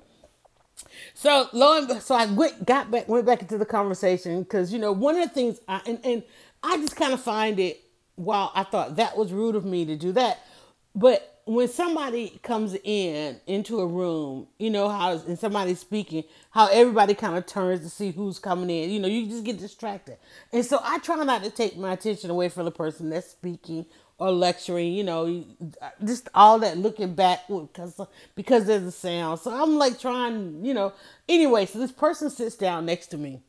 So 1.15 1.49
lo 1.53 1.79
and 1.79 2.03
so 2.03 2.15
I 2.15 2.27
went, 2.27 2.67
got 2.67 2.91
back, 2.91 3.09
went 3.09 3.27
back 3.27 3.43
into 3.43 3.59
the 3.59 3.67
conversation 3.67 4.43
because 4.43 4.73
you 4.73 4.79
know 4.79 4.93
one 4.93 5.17
of 5.17 5.29
the 5.29 5.35
things 5.35 5.61
I 5.69 5.81
and, 5.87 5.99
and 6.05 6.23
I 6.63 6.77
just 6.79 6.97
kind 6.97 7.13
of 7.13 7.21
find 7.21 7.59
it. 7.59 7.81
While 8.17 8.53
I 8.55 8.65
thought 8.65 8.97
that 8.97 9.17
was 9.17 9.33
rude 9.33 9.55
of 9.55 9.65
me 9.65 9.87
to 9.87 9.97
do 9.97 10.13
that, 10.13 10.45
but 10.95 11.41
when 11.47 11.69
somebody 11.69 12.39
comes 12.43 12.77
in 12.85 13.41
into 13.47 13.81
a 13.81 13.87
room, 13.87 14.47
you 14.59 14.69
know 14.69 14.91
how 14.91 15.13
and 15.13 15.39
somebody's 15.39 15.79
speaking, 15.81 16.25
how 16.51 16.67
everybody 16.67 17.15
kind 17.15 17.39
of 17.39 17.47
turns 17.47 17.81
to 17.81 17.89
see 17.89 18.11
who's 18.11 18.39
coming 18.39 18.69
in. 18.69 18.91
You 18.91 19.01
know, 19.01 19.09
you 19.09 19.27
just 19.27 19.45
get 19.45 19.59
distracted, 19.59 20.19
and 20.53 20.67
so 20.67 20.81
I 20.83 20.99
try 20.99 21.17
not 21.25 21.43
to 21.45 21.51
take 21.51 21.79
my 21.79 21.95
attention 21.95 22.29
away 22.29 22.51
from 22.51 22.67
the 22.67 22.71
person 22.71 23.09
that's 23.09 23.31
speaking 23.31 23.87
or 24.21 24.31
lecturing, 24.33 24.93
you 24.93 25.05
know, 25.05 25.45
just 26.05 26.29
all 26.35 26.61
that 26.61 26.79
looking 26.79 27.15
back 27.15 27.49
because 27.49 28.01
because 28.37 28.67
there's 28.67 28.85
a 28.85 28.93
sound. 28.93 29.41
So 29.41 29.51
I'm 29.51 29.79
like 29.79 29.99
trying, 29.99 30.65
you 30.65 30.75
know. 30.75 30.93
Anyway, 31.29 31.67
so 31.67 31.81
this 31.81 31.93
person 31.93 32.31
sits 32.31 32.57
down 32.57 32.87
next 32.87 33.09
to 33.09 33.19
me, 33.19 33.43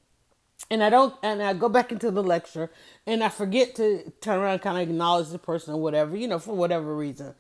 and 0.72 0.84
I 0.84 0.90
don't, 0.90 1.14
and 1.24 1.44
I 1.44 1.54
go 1.54 1.70
back 1.70 1.92
into 1.92 2.12
the 2.12 2.24
lecture, 2.24 2.72
and 3.08 3.24
I 3.24 3.30
forget 3.30 3.76
to 3.76 4.12
turn 4.22 4.40
around, 4.40 4.60
kind 4.60 4.78
of 4.78 4.90
acknowledge 4.90 5.30
the 5.30 5.40
person 5.40 5.76
or 5.76 5.82
whatever, 5.82 6.18
you 6.18 6.28
know, 6.28 6.40
for 6.40 6.56
whatever 6.56 6.96
reason. 6.96 7.36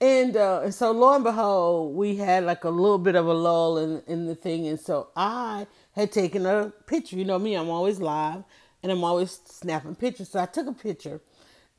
And, 0.00 0.36
uh, 0.36 0.70
so 0.70 0.92
lo 0.92 1.14
and 1.14 1.24
behold, 1.24 1.94
we 1.94 2.16
had 2.16 2.44
like 2.44 2.64
a 2.64 2.70
little 2.70 2.98
bit 2.98 3.16
of 3.16 3.26
a 3.26 3.34
lull 3.34 3.78
in, 3.78 4.02
in 4.06 4.26
the 4.26 4.34
thing, 4.36 4.66
and 4.68 4.80
so 4.80 5.08
I 5.16 5.66
had 5.92 6.12
taken 6.12 6.46
a 6.46 6.72
picture. 6.86 7.16
You 7.16 7.26
know 7.26 7.38
me, 7.38 7.54
I'm 7.56 7.70
always 7.70 8.00
live, 8.00 8.44
and 8.82 8.92
I'm 8.92 9.04
always 9.04 9.40
snapping 9.44 9.96
pictures. 9.96 10.30
So 10.30 10.40
I 10.40 10.46
took 10.46 10.66
a 10.66 10.72
picture 10.72 11.20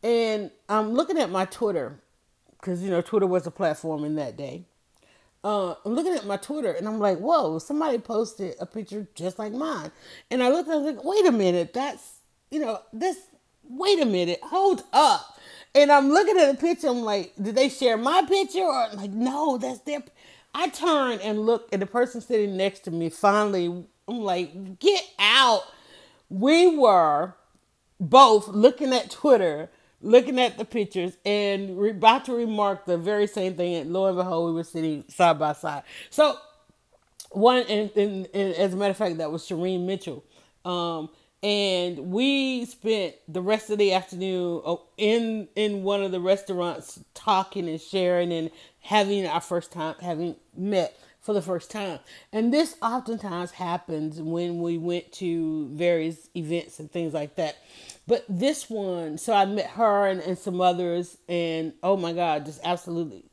and 0.04 0.52
I'm 0.70 0.94
looking 0.94 1.18
at 1.18 1.30
my 1.30 1.46
Twitter 1.46 2.00
because 2.60 2.82
you 2.82 2.90
know 2.90 3.02
Twitter 3.02 3.28
was 3.28 3.48
a 3.48 3.52
platform 3.52 4.04
in 4.04 4.16
that 4.16 4.38
day. 4.38 4.66
Uh, 5.44 5.74
I'm 5.86 5.94
looking 5.94 6.14
at 6.14 6.26
my 6.26 6.38
Twitter 6.38 6.72
and 6.72 6.88
I'm 6.88 7.00
like, 7.00 7.18
whoa, 7.18 7.58
somebody 7.58 7.98
posted 7.98 8.56
a 8.60 8.66
picture 8.68 9.08
just 9.16 9.40
like 9.40 9.52
mine. 9.52 9.92
And 10.30 10.44
I 10.44 10.50
looked 10.50 10.70
and 10.70 10.76
I 10.76 10.78
was 10.78 10.96
like, 10.96 11.04
wait 11.04 11.26
a 11.26 11.32
minute, 11.32 11.74
that's 11.74 12.20
you 12.52 12.60
know, 12.60 12.80
this 12.94 13.18
wait 13.68 14.00
a 14.02 14.06
minute, 14.06 14.40
hold 14.44 14.84
up. 14.94 15.40
And 15.74 15.92
I'm 15.92 16.10
looking 16.10 16.38
at 16.38 16.52
the 16.52 16.58
picture, 16.58 16.90
I'm 16.90 17.02
like, 17.02 17.34
did 17.42 17.56
they 17.56 17.70
share 17.70 17.98
my 17.98 18.24
picture? 18.28 18.60
Or 18.60 18.84
I'm 18.84 18.98
like, 18.98 19.12
no, 19.12 19.58
that's 19.58 19.80
their 19.80 20.04
I 20.54 20.68
turn 20.68 21.20
and 21.20 21.46
look 21.46 21.70
and 21.72 21.82
the 21.82 21.86
person 21.86 22.20
sitting 22.22 22.58
next 22.58 22.82
to 22.82 22.92
me 22.92 23.10
finally 23.10 23.86
I'm 24.08 24.20
like, 24.20 24.80
get 24.80 25.04
out. 25.18 25.64
We 26.30 26.76
were 26.76 27.34
both 28.00 28.48
looking 28.50 28.94
at 28.94 29.10
Twitter 29.10 29.70
looking 30.02 30.40
at 30.40 30.58
the 30.58 30.66
pictures 30.66 31.18
and 31.26 31.80
about 31.86 32.26
to 32.26 32.34
remark 32.34 32.86
the 32.86 32.98
very 32.98 33.28
same 33.28 33.56
thing. 33.56 33.76
And 33.76 33.94
lo 33.94 34.08
and 34.08 34.18
behold, 34.18 34.50
we 34.50 34.56
were 34.56 34.64
sitting 34.64 35.06
side 35.08 35.40
by 35.40 35.54
side. 35.54 35.84
So, 36.10 36.38
one, 37.32 37.64
and, 37.70 37.92
and, 37.96 38.28
and 38.34 38.56
as 38.56 38.74
a 38.74 38.78
matter 38.78 38.92
of 38.92 38.98
fact, 38.98 39.18
that 39.18 39.32
was 39.32 39.44
Shireen 39.48 39.86
Mitchell. 39.86 40.24
Um, 40.66 41.10
and 41.44 42.12
we 42.12 42.66
spent 42.66 43.16
the 43.28 43.42
rest 43.42 43.70
of 43.70 43.80
the 43.80 43.94
afternoon 43.94 44.62
uh, 44.64 44.76
in 44.98 45.48
in 45.56 45.82
one 45.84 46.04
of 46.04 46.12
the 46.12 46.20
restaurants 46.20 47.00
talking 47.16 47.68
and 47.68 47.82
sharing 47.82 48.32
and 48.32 48.52
having 48.80 49.26
our 49.26 49.42
first 49.42 49.72
time 49.72 49.96
having 50.02 50.36
met 50.56 50.96
for 51.22 51.34
the 51.34 51.42
first 51.42 51.70
time. 51.70 52.00
And 52.34 52.54
this 52.54 52.76
oftentimes 52.82 53.52
happens 53.52 54.20
when 54.20 54.60
we 54.60 54.78
went 54.78 55.12
to 55.14 55.70
various 55.70 56.30
events 56.36 56.80
and 56.80 56.92
things 56.92 57.14
like 57.14 57.36
that. 57.36 57.58
But 58.08 58.26
this 58.28 58.70
one, 58.70 59.18
so 59.18 59.34
I 59.34 59.46
met 59.46 59.68
her 59.72 60.08
and, 60.08 60.20
and 60.22 60.38
some 60.38 60.60
others, 60.60 61.18
and 61.30 61.74
oh 61.84 61.96
my 61.96 62.14
God, 62.14 62.46
just 62.46 62.60
absolutely, 62.64 63.24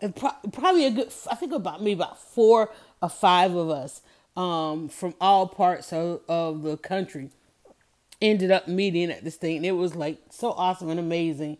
and 0.00 0.14
pro- 0.14 0.36
probably 0.52 0.86
a 0.86 0.90
good, 0.90 1.12
I 1.30 1.34
think 1.34 1.52
about 1.52 1.82
me, 1.82 1.92
about 1.92 2.20
four 2.20 2.70
or 3.02 3.08
five 3.08 3.54
of 3.54 3.70
us 3.70 4.02
um, 4.36 4.88
from 4.88 5.14
all 5.20 5.48
parts 5.48 5.92
of, 5.92 6.20
of 6.28 6.62
the 6.62 6.76
country 6.76 7.30
ended 8.20 8.50
up 8.50 8.68
meeting 8.68 9.10
at 9.10 9.24
this 9.24 9.36
thing. 9.36 9.56
And 9.56 9.66
it 9.66 9.72
was 9.72 9.94
like 9.94 10.18
so 10.30 10.52
awesome 10.52 10.90
and 10.90 11.00
amazing. 11.00 11.58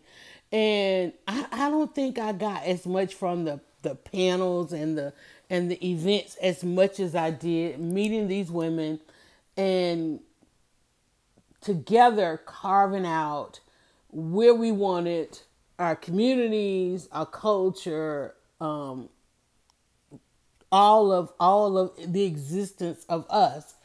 And 0.51 1.13
I, 1.27 1.45
I 1.51 1.69
don't 1.69 1.93
think 1.93 2.19
I 2.19 2.31
got 2.31 2.63
as 2.63 2.85
much 2.85 3.13
from 3.13 3.45
the, 3.45 3.59
the 3.81 3.95
panels 3.95 4.71
and 4.71 4.97
the 4.97 5.13
and 5.49 5.71
the 5.71 5.87
events 5.87 6.35
as 6.41 6.63
much 6.63 6.99
as 6.99 7.15
I 7.15 7.31
did 7.31 7.79
meeting 7.79 8.27
these 8.27 8.51
women 8.51 8.99
and 9.55 10.19
together 11.61 12.41
carving 12.45 13.05
out 13.05 13.59
where 14.09 14.53
we 14.53 14.71
wanted 14.71 15.39
our 15.79 15.95
communities, 15.95 17.07
our 17.11 17.25
culture, 17.25 18.33
um, 18.59 19.09
all 20.71 21.11
of 21.11 21.31
all 21.39 21.77
of 21.77 21.91
the 22.11 22.23
existence 22.23 23.05
of 23.07 23.25
us 23.29 23.75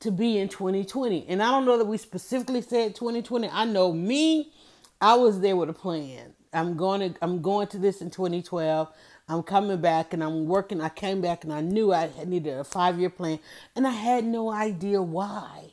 to 0.00 0.10
be 0.10 0.38
in 0.38 0.48
2020. 0.48 1.26
And 1.28 1.42
I 1.42 1.50
don't 1.50 1.64
know 1.64 1.78
that 1.78 1.86
we 1.86 1.96
specifically 1.96 2.60
said 2.60 2.94
2020. 2.94 3.48
I 3.48 3.64
know 3.64 3.92
me, 3.92 4.52
I 5.00 5.14
was 5.14 5.40
there 5.40 5.56
with 5.56 5.70
a 5.70 5.74
plan. 5.74 6.34
I'm 6.52 6.76
going 6.76 7.12
to 7.12 7.18
I'm 7.22 7.42
going 7.42 7.68
to 7.68 7.78
this 7.78 8.00
in 8.00 8.10
2012. 8.10 8.88
I'm 9.28 9.42
coming 9.42 9.80
back 9.80 10.12
and 10.12 10.22
I'm 10.22 10.46
working. 10.46 10.80
I 10.80 10.90
came 10.90 11.20
back 11.20 11.44
and 11.44 11.52
I 11.52 11.60
knew 11.60 11.92
I 11.92 12.10
needed 12.26 12.58
a 12.58 12.64
five 12.64 12.98
year 12.98 13.10
plan, 13.10 13.38
and 13.76 13.86
I 13.86 13.90
had 13.92 14.24
no 14.24 14.50
idea 14.50 15.02
why. 15.02 15.72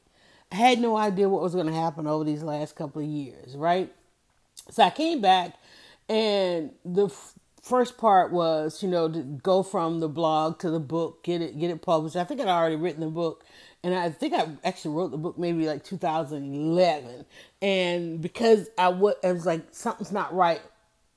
I 0.52 0.56
had 0.56 0.80
no 0.80 0.98
idea 0.98 1.30
what 1.30 1.42
was 1.42 1.54
going 1.54 1.68
to 1.68 1.74
happen 1.74 2.08
over 2.08 2.24
these 2.24 2.44
last 2.44 2.76
couple 2.76 3.02
of 3.02 3.08
years, 3.08 3.56
right? 3.56 3.94
So 4.70 4.84
I 4.84 4.90
came 4.90 5.22
back, 5.22 5.56
and 6.10 6.72
the 6.86 7.08
f- 7.08 7.34
first 7.62 7.98
part 7.98 8.32
was, 8.32 8.84
you 8.84 8.90
know, 8.90 9.10
to 9.10 9.22
go 9.22 9.64
from 9.64 10.00
the 10.00 10.10
blog 10.10 10.60
to 10.60 10.72
the 10.72 10.80
book, 10.80 11.24
get 11.24 11.42
it, 11.42 11.60
get 11.60 11.72
it 11.72 11.82
published. 11.82 12.16
I 12.18 12.24
think 12.26 12.42
I'd 12.42 12.48
already 12.48 12.76
written 12.78 13.02
the 13.02 13.08
book, 13.08 13.46
and 13.84 13.96
I 13.96 14.10
think 14.12 14.34
I 14.34 14.50
actually 14.64 14.96
wrote 14.96 15.12
the 15.12 15.18
book 15.18 15.38
maybe 15.38 15.68
like 15.68 15.84
2011. 15.84 17.26
And 17.62 18.22
because 18.22 18.70
I 18.78 18.88
I 19.24 19.32
was 19.34 19.46
like, 19.46 19.64
something's 19.72 20.12
not 20.12 20.34
right 20.34 20.62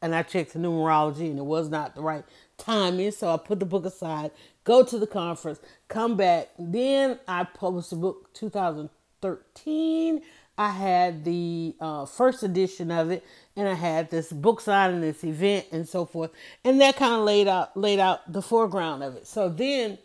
and 0.04 0.14
I 0.14 0.22
checked 0.22 0.52
the 0.52 0.58
numerology 0.58 1.30
and 1.30 1.38
it 1.38 1.46
was 1.46 1.70
not 1.70 1.94
the 1.94 2.02
right 2.02 2.24
timing. 2.58 3.10
So 3.10 3.32
I 3.32 3.38
put 3.38 3.58
the 3.58 3.64
book 3.64 3.86
aside, 3.86 4.32
go 4.62 4.84
to 4.84 4.98
the 4.98 5.06
conference, 5.06 5.60
come 5.88 6.14
back. 6.14 6.50
Then 6.58 7.18
I 7.26 7.44
published 7.44 7.88
the 7.88 7.96
book 7.96 8.30
2013. 8.34 10.20
I 10.58 10.70
had 10.70 11.24
the 11.24 11.74
uh, 11.80 12.04
first 12.04 12.42
edition 12.42 12.90
of 12.90 13.10
it, 13.10 13.24
and 13.56 13.66
I 13.66 13.74
had 13.74 14.10
this 14.10 14.30
book 14.30 14.60
signing, 14.60 15.00
this 15.00 15.24
event, 15.24 15.66
and 15.72 15.88
so 15.88 16.04
forth, 16.04 16.30
and 16.62 16.80
that 16.80 16.94
kind 16.94 17.14
of 17.14 17.22
laid 17.22 17.48
out 17.48 17.76
laid 17.76 17.98
out 17.98 18.32
the 18.32 18.40
foreground 18.40 19.02
of 19.02 19.16
it. 19.16 19.26
So 19.26 19.48
then, 19.48 19.98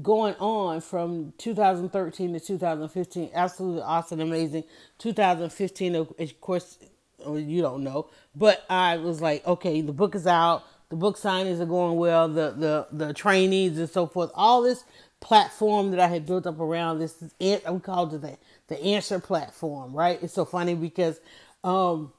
going 0.00 0.36
on 0.36 0.80
from 0.80 1.32
2013 1.38 2.34
to 2.34 2.38
2015, 2.38 3.30
absolutely 3.34 3.82
awesome, 3.82 4.20
amazing. 4.20 4.62
2015, 4.98 5.96
of 5.96 6.40
course, 6.40 6.78
you 7.24 7.62
don't 7.62 7.82
know. 7.84 8.08
But 8.34 8.64
I 8.68 8.96
was 8.98 9.20
like, 9.20 9.46
okay, 9.46 9.80
the 9.80 9.92
book 9.92 10.14
is 10.14 10.26
out. 10.26 10.64
The 10.88 10.96
book 10.96 11.18
signings 11.18 11.60
are 11.60 11.66
going 11.66 11.96
well. 11.96 12.28
The 12.28 12.50
the 12.50 12.86
the 13.06 13.12
trainees 13.14 13.78
and 13.78 13.88
so 13.88 14.06
forth. 14.06 14.30
All 14.34 14.62
this 14.62 14.84
platform 15.20 15.90
that 15.90 16.00
I 16.00 16.06
had 16.06 16.26
built 16.26 16.46
up 16.46 16.60
around 16.60 16.98
this 16.98 17.22
is 17.40 17.60
I'm 17.66 17.80
called 17.80 18.14
it 18.14 18.22
the 18.22 18.38
the 18.68 18.80
answer 18.82 19.18
platform, 19.18 19.92
right? 19.94 20.22
It's 20.22 20.34
so 20.34 20.44
funny 20.44 20.74
because 20.74 21.20
um 21.64 22.12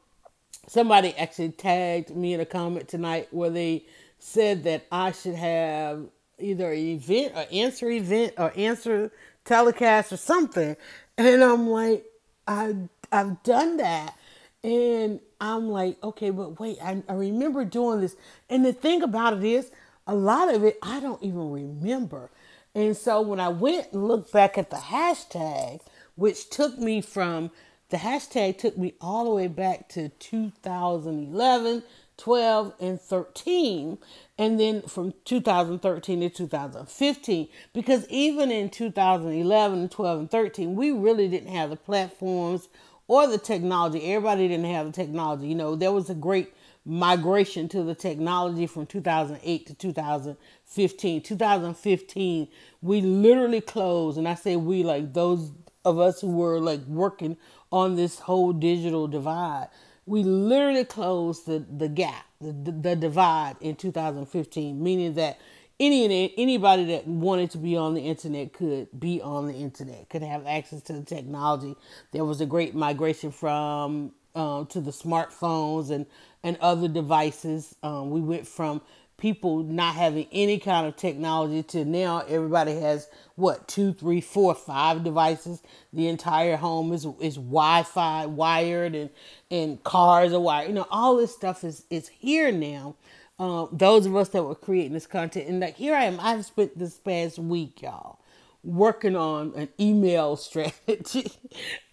somebody 0.68 1.16
actually 1.16 1.51
tagged 1.51 2.16
me 2.16 2.34
in 2.34 2.39
a 2.39 2.46
comment 2.46 2.88
tonight 2.88 3.27
where 3.32 3.50
they 3.50 3.86
said 4.20 4.63
that 4.66 4.86
I 4.92 5.12
should 5.12 5.36
have 5.36 6.06
either 6.39 6.72
an 6.72 6.80
event 6.80 7.34
or 7.36 7.46
answer 7.51 7.89
event 7.89 8.34
or 8.38 8.51
answer 8.56 9.12
telecast 9.46 10.12
or 10.12 10.18
something. 10.18 10.75
And 11.18 11.44
I'm 11.44 11.68
like, 11.70 12.06
I 12.48 12.75
I've 13.12 13.42
done 13.44 13.77
that 13.77 14.16
and 14.64 15.20
I'm 15.40 15.70
like, 15.70 16.02
okay, 16.04 16.30
but 16.30 16.60
wait, 16.60 16.78
I, 16.84 17.04
I 17.08 17.14
remember 17.14 17.64
doing 17.66 18.02
this. 18.02 18.16
And 18.50 18.66
the 18.66 18.74
thing 18.74 19.04
about 19.04 19.38
it 19.38 19.44
is, 19.44 19.72
a 20.06 20.16
lot 20.16 20.54
of 20.54 20.64
it 20.64 20.78
I 20.82 21.00
don't 21.00 21.22
even 21.22 21.52
remember. 21.52 22.30
And 22.74 22.96
so 22.96 23.22
when 23.22 23.40
I 23.40 23.50
went 23.50 23.92
and 23.92 24.08
looked 24.08 24.32
back 24.32 24.58
at 24.58 24.70
the 24.70 24.78
hashtag, 24.78 25.82
which 26.16 26.50
took 26.50 26.78
me 26.78 27.02
from 27.02 27.52
the 27.90 27.98
hashtag 27.98 28.58
took 28.58 28.78
me 28.78 28.96
all 29.00 29.24
the 29.24 29.32
way 29.32 29.48
back 29.48 29.88
to 29.90 30.10
2011, 30.10 31.84
12, 32.18 32.74
and 32.82 33.00
13, 33.00 33.98
and 34.38 34.60
then 34.60 34.82
from 34.82 35.14
2013 35.24 36.20
to 36.20 36.30
2015. 36.30 37.48
Because 37.72 38.06
even 38.10 38.52
in 38.52 38.70
2011, 38.70 39.90
12, 39.90 40.20
and 40.20 40.30
13, 40.30 40.76
we 40.76 40.92
really 40.92 41.30
didn't 41.30 41.54
have 41.54 41.70
the 41.70 41.78
platforms 41.78 42.68
or 43.08 43.28
the 43.28 43.38
technology. 43.38 44.14
Everybody 44.14 44.48
didn't 44.48 44.66
have 44.66 44.88
the 44.88 44.92
technology. 44.92 45.48
You 45.48 45.56
know, 45.56 45.76
there 45.76 45.92
was 45.92 46.10
a 46.10 46.16
great 46.16 46.54
migration 46.86 47.68
to 47.70 47.84
the 47.84 47.96
technology 47.96 48.66
from 48.66 48.86
2008 48.86 49.68
to 49.68 49.74
2015. 49.74 51.22
2015, 51.22 52.48
we 52.82 53.02
literally 53.02 53.62
closed, 53.62 54.18
and 54.18 54.28
I 54.28 54.36
say 54.36 54.56
we 54.56 54.84
like 54.84 55.14
those 55.14 55.52
of 55.84 56.00
us 56.00 56.22
who 56.22 56.32
were 56.32 56.60
like 56.60 56.82
working 56.86 57.38
on 57.72 57.96
this 57.96 58.20
whole 58.20 58.54
digital 58.54 59.08
divide. 59.08 59.68
We 60.06 60.24
literally 60.24 60.86
closed 60.86 61.46
the, 61.46 61.60
the 61.60 61.90
gap, 61.90 62.26
the, 62.40 62.54
the 62.54 62.96
divide 62.96 63.56
in 63.60 63.76
2015, 63.76 64.82
meaning 64.82 65.16
that 65.16 65.40
any 65.80 66.34
anybody 66.38 66.86
that 66.86 67.08
wanted 67.08 67.52
to 67.52 67.58
be 67.58 67.76
on 67.76 67.94
the 67.94 68.02
internet 68.02 68.54
could 68.54 68.88
be 69.00 69.22
on 69.22 69.48
the 69.48 69.54
internet, 69.54 70.10
could 70.10 70.24
have 70.24 70.46
access 70.48 70.82
to 70.84 70.94
the 70.94 71.04
technology. 71.04 71.76
There 72.12 72.26
was 72.26 72.42
a 72.42 72.46
great 72.46 72.74
migration 72.74 73.32
from 73.32 74.14
uh, 74.36 74.66
to 74.66 74.82
the 74.82 74.92
smartphones 74.92 75.92
and 75.92 76.06
and 76.44 76.58
other 76.62 76.88
devices. 76.88 77.76
Um, 77.84 78.10
we 78.10 78.22
went 78.22 78.48
from 78.48 78.82
people 79.18 79.64
not 79.64 79.96
having 79.96 80.28
any 80.32 80.60
kind 80.60 80.86
of 80.86 80.96
technology 80.96 81.64
to 81.64 81.84
now 81.84 82.20
everybody 82.28 82.80
has 82.80 83.08
what 83.36 83.68
two 83.68 83.92
three 83.92 84.22
four 84.22 84.54
five 84.54 85.04
devices 85.04 85.64
the 85.92 86.08
entire 86.08 86.56
home 86.56 86.94
is 86.94 87.04
is 87.20 87.36
wi-fi 87.36 88.28
wired 88.28 88.94
and 88.94 89.10
and 89.50 89.84
cars 89.84 90.34
are 90.34 90.40
wired 90.40 90.68
you 90.68 90.74
know 90.76 90.86
all 90.92 91.18
this 91.18 91.34
stuff 91.34 91.64
is 91.64 91.84
is 91.90 92.08
here 92.08 92.52
now 92.52 92.96
uh, 93.39 93.67
those 93.72 94.06
of 94.06 94.15
us 94.15 94.29
that 94.29 94.44
were 94.44 94.56
creating 94.56 94.94
this 94.94 95.08
content 95.08 95.48
and 95.48 95.60
like 95.60 95.75
here 95.77 95.96
i 95.96 96.06
am 96.06 96.20
i've 96.22 96.46
spent 96.46 96.77
this 96.77 96.98
past 97.00 97.39
week 97.39 97.82
y'all 97.82 98.20
working 98.63 99.15
on 99.15 99.53
an 99.56 99.70
email 99.79 100.36
strategy 100.38 101.32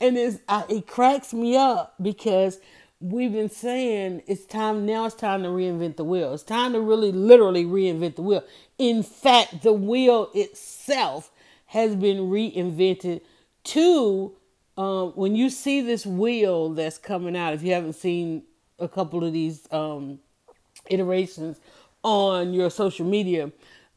and 0.01 0.17
it's 0.17 0.39
I, 0.49 0.65
it 0.69 0.87
cracks 0.87 1.33
me 1.35 1.57
up 1.57 1.95
because 2.01 2.59
we've 3.01 3.33
been 3.33 3.51
saying 3.51 4.23
it's 4.27 4.47
time 4.47 4.87
now 4.87 5.05
it's 5.07 5.15
time 5.15 5.43
to 5.43 5.49
reinvent 5.49 5.97
the 5.97 6.05
wheel. 6.05 6.33
It's 6.33 6.43
time 6.43 6.73
to 6.73 6.81
really 6.81 7.13
literally 7.13 7.65
reinvent 7.65 8.17
the 8.17 8.23
wheel. 8.23 8.45
In 8.79 9.03
fact, 9.03 9.63
the 9.63 9.73
wheel 9.73 10.31
itself 10.35 11.31
has 11.67 11.95
been 11.97 12.31
reinvented 12.31 13.21
to 13.65 14.37
um, 14.77 15.13
when 15.13 15.37
you 15.37 15.51
see 15.51 15.83
this 15.83 16.05
wheel 16.07 16.71
that's 16.71 16.99
coming 16.99 17.37
out, 17.37 17.55
if 17.55 17.63
you 17.63 17.73
haven't 17.73 17.93
seen 17.95 18.43
a 18.79 18.89
couple 18.89 19.23
of 19.25 19.33
these 19.33 19.69
um, 19.71 20.19
iterations 20.91 21.61
on 22.03 22.53
your 22.53 22.71
social 22.71 23.07
media, 23.07 23.51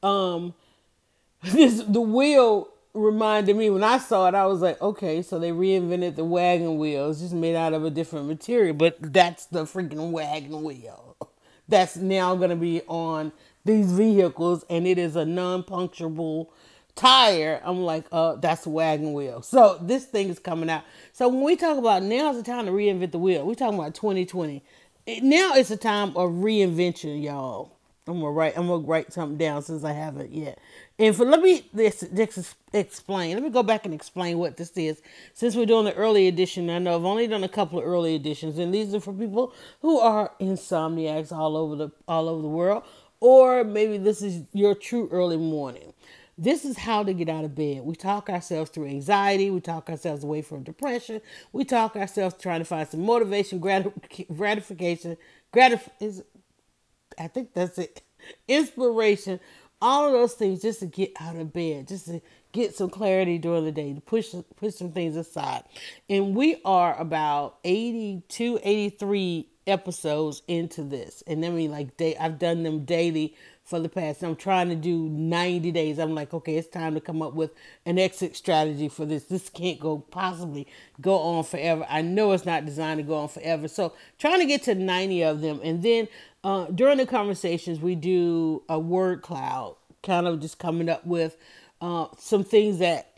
um, 0.04 0.54
this 1.44 1.84
the 1.84 2.02
wheel 2.02 2.70
reminded 2.94 3.56
me 3.56 3.70
when 3.70 3.84
I 3.84 4.00
saw 4.00 4.28
it, 4.28 4.36
I 4.36 4.46
was 4.48 4.62
like, 4.62 4.82
okay, 4.82 5.22
so 5.22 5.40
they 5.40 5.52
reinvented 5.52 6.16
the 6.16 6.26
wagon 6.26 6.78
wheel. 6.78 7.10
It's 7.10 7.20
just 7.20 7.34
made 7.34 7.56
out 7.56 7.74
of 7.74 7.86
a 7.86 7.90
different 7.90 8.28
material, 8.28 8.74
but 8.74 8.98
that's 9.00 9.46
the 9.46 9.64
freaking 9.66 10.12
wagon 10.12 10.64
wheel. 10.64 11.16
That's 11.70 11.98
now 11.98 12.34
going 12.36 12.50
to 12.50 12.56
be 12.56 12.82
on 12.88 13.34
these 13.66 13.92
vehicles, 13.92 14.64
and 14.70 14.88
it 14.88 14.98
is 14.98 15.18
a 15.18 15.26
non 15.26 15.64
puncturable 15.64 16.48
tire. 16.96 17.62
I'm 17.64 17.82
like, 17.82 18.06
uh, 18.12 18.36
that's 18.36 18.66
a 18.66 18.70
wagon 18.70 19.12
wheel. 19.14 19.42
So 19.42 19.78
this 19.82 20.06
thing 20.06 20.30
is 20.30 20.40
coming 20.40 20.70
out. 20.70 20.84
So 21.14 21.28
when 21.28 21.44
we 21.44 21.58
talk 21.58 21.78
about 21.78 22.04
now's 22.04 22.38
the 22.38 22.44
time 22.44 22.66
to 22.66 22.72
reinvent 22.72 23.12
the 23.12 23.18
wheel, 23.18 23.46
we're 23.46 23.56
talking 23.56 23.78
about 23.78 23.96
2020. 23.96 24.64
Now 25.08 25.54
it's 25.54 25.72
a 25.72 25.78
time 25.78 26.10
of 26.10 26.32
reinvention, 26.32 27.24
y'all. 27.24 27.72
I'm 28.08 28.22
gonna 28.22 28.32
write. 28.32 28.58
I'm 28.58 28.68
gonna 28.68 28.86
write 28.86 29.12
something 29.12 29.38
down 29.38 29.62
since 29.62 29.84
I 29.84 29.92
haven't 29.92 30.34
yet. 30.34 30.60
And 30.98 31.16
for 31.16 31.26
let 31.26 31.42
me 31.42 31.66
this, 31.74 32.06
this 32.12 32.56
explain. 32.74 33.34
Let 33.34 33.44
me 33.44 33.50
go 33.50 33.64
back 33.64 33.86
and 33.86 33.94
explain 33.94 34.38
what 34.38 34.58
this 34.58 34.72
is. 34.78 35.02
Since 35.34 35.56
we're 35.56 35.66
doing 35.66 35.86
the 35.86 35.94
early 35.94 36.28
edition, 36.28 36.70
I 36.70 36.80
know 36.80 36.96
I've 36.96 37.06
only 37.06 37.28
done 37.28 37.44
a 37.44 37.50
couple 37.50 37.80
of 37.80 37.86
early 37.86 38.16
editions, 38.16 38.58
and 38.58 38.74
these 38.74 38.94
are 38.94 39.02
for 39.02 39.14
people 39.14 39.54
who 39.82 40.00
are 40.00 40.32
insomniacs 40.40 41.32
all 41.32 41.58
over 41.58 41.76
the 41.76 41.92
all 42.08 42.30
over 42.30 42.42
the 42.42 42.48
world, 42.48 42.84
or 43.20 43.64
maybe 43.66 43.98
this 43.98 44.22
is 44.22 44.44
your 44.54 44.74
true 44.74 45.10
early 45.12 45.38
morning. 45.38 45.94
This 46.38 46.66
is 46.66 46.78
how 46.78 47.04
to 47.04 47.14
get 47.14 47.30
out 47.30 47.46
of 47.46 47.56
bed. 47.56 47.82
We 47.84 47.96
talk 47.96 48.30
ourselves 48.30 48.70
through 48.72 48.88
anxiety. 48.88 49.50
We 49.50 49.62
talk 49.62 49.90
ourselves 49.90 50.24
away 50.24 50.44
from 50.44 50.64
depression. 50.64 51.22
We 51.52 51.66
talk 51.66 51.96
ourselves 51.96 52.36
trying 52.40 52.60
to 52.60 52.66
find 52.66 52.88
some 52.88 53.06
motivation, 53.06 53.60
gratification, 54.36 55.18
gratif- 55.54 55.90
is 56.00 56.24
I 57.20 57.28
think 57.28 57.54
that's 57.54 57.78
it. 57.78 58.02
Inspiration, 58.48 59.40
all 59.82 60.08
of 60.08 60.14
those 60.14 60.34
things 60.34 60.62
just 60.62 60.80
to 60.82 60.86
get 60.88 61.14
out 61.20 61.36
of 61.36 61.54
bed, 61.54 61.88
just 61.88 62.08
to 62.08 62.22
get 62.52 62.76
some 62.76 62.90
clarity 62.90 63.38
during 63.38 63.66
the 63.66 63.72
day, 63.72 63.94
to 63.94 64.02
push 64.02 64.34
push 64.58 64.76
some 64.76 64.92
things 64.92 65.16
aside. 65.16 65.64
And 66.10 66.36
we 66.36 66.62
are 66.66 67.00
about 67.00 67.60
82, 67.64 68.60
83 68.64 69.50
episodes 69.68 70.42
into 70.48 70.84
this. 70.84 71.24
And 71.28 71.46
I 71.46 71.50
mean 71.50 71.72
like 71.72 71.98
day 71.98 72.16
I've 72.18 72.40
done 72.40 72.64
them 72.64 72.86
daily 72.86 73.36
for 73.68 73.82
the 73.82 73.90
past. 73.90 74.24
I'm 74.24 74.38
trying 74.38 74.70
to 74.70 74.76
do 74.76 75.10
90 75.10 75.72
days. 75.74 76.00
I'm 76.00 76.16
like, 76.16 76.34
okay, 76.34 76.56
it's 76.56 76.70
time 76.70 76.94
to 76.94 77.02
come 77.02 77.22
up 77.22 77.34
with 77.34 77.52
an 77.86 78.00
exit 78.00 78.38
strategy 78.38 78.88
for 78.88 79.06
this. 79.06 79.26
This 79.26 79.50
can't 79.50 79.78
go 79.78 80.00
possibly 80.10 80.68
go 81.02 81.18
on 81.18 81.44
forever. 81.44 81.86
I 81.90 82.02
know 82.02 82.32
it's 82.32 82.46
not 82.46 82.66
designed 82.66 83.00
to 83.00 83.04
go 83.04 83.16
on 83.16 83.28
forever. 83.28 83.68
So 83.68 83.94
trying 84.18 84.40
to 84.40 84.46
get 84.46 84.64
to 84.64 84.76
90 84.76 85.22
of 85.24 85.42
them. 85.42 85.60
And 85.62 85.84
then 85.84 86.08
uh, 86.46 86.68
during 86.68 86.98
the 86.98 87.06
conversations, 87.06 87.82
we 87.82 87.96
do 87.96 88.64
a 88.70 88.80
word 88.80 89.22
cloud, 89.22 89.76
kind 90.02 90.28
of 90.28 90.40
just 90.40 90.60
coming 90.60 90.88
up 90.88 91.06
with 91.06 91.36
uh, 91.82 92.08
some 92.18 92.46
things 92.46 92.80
that 92.80 93.18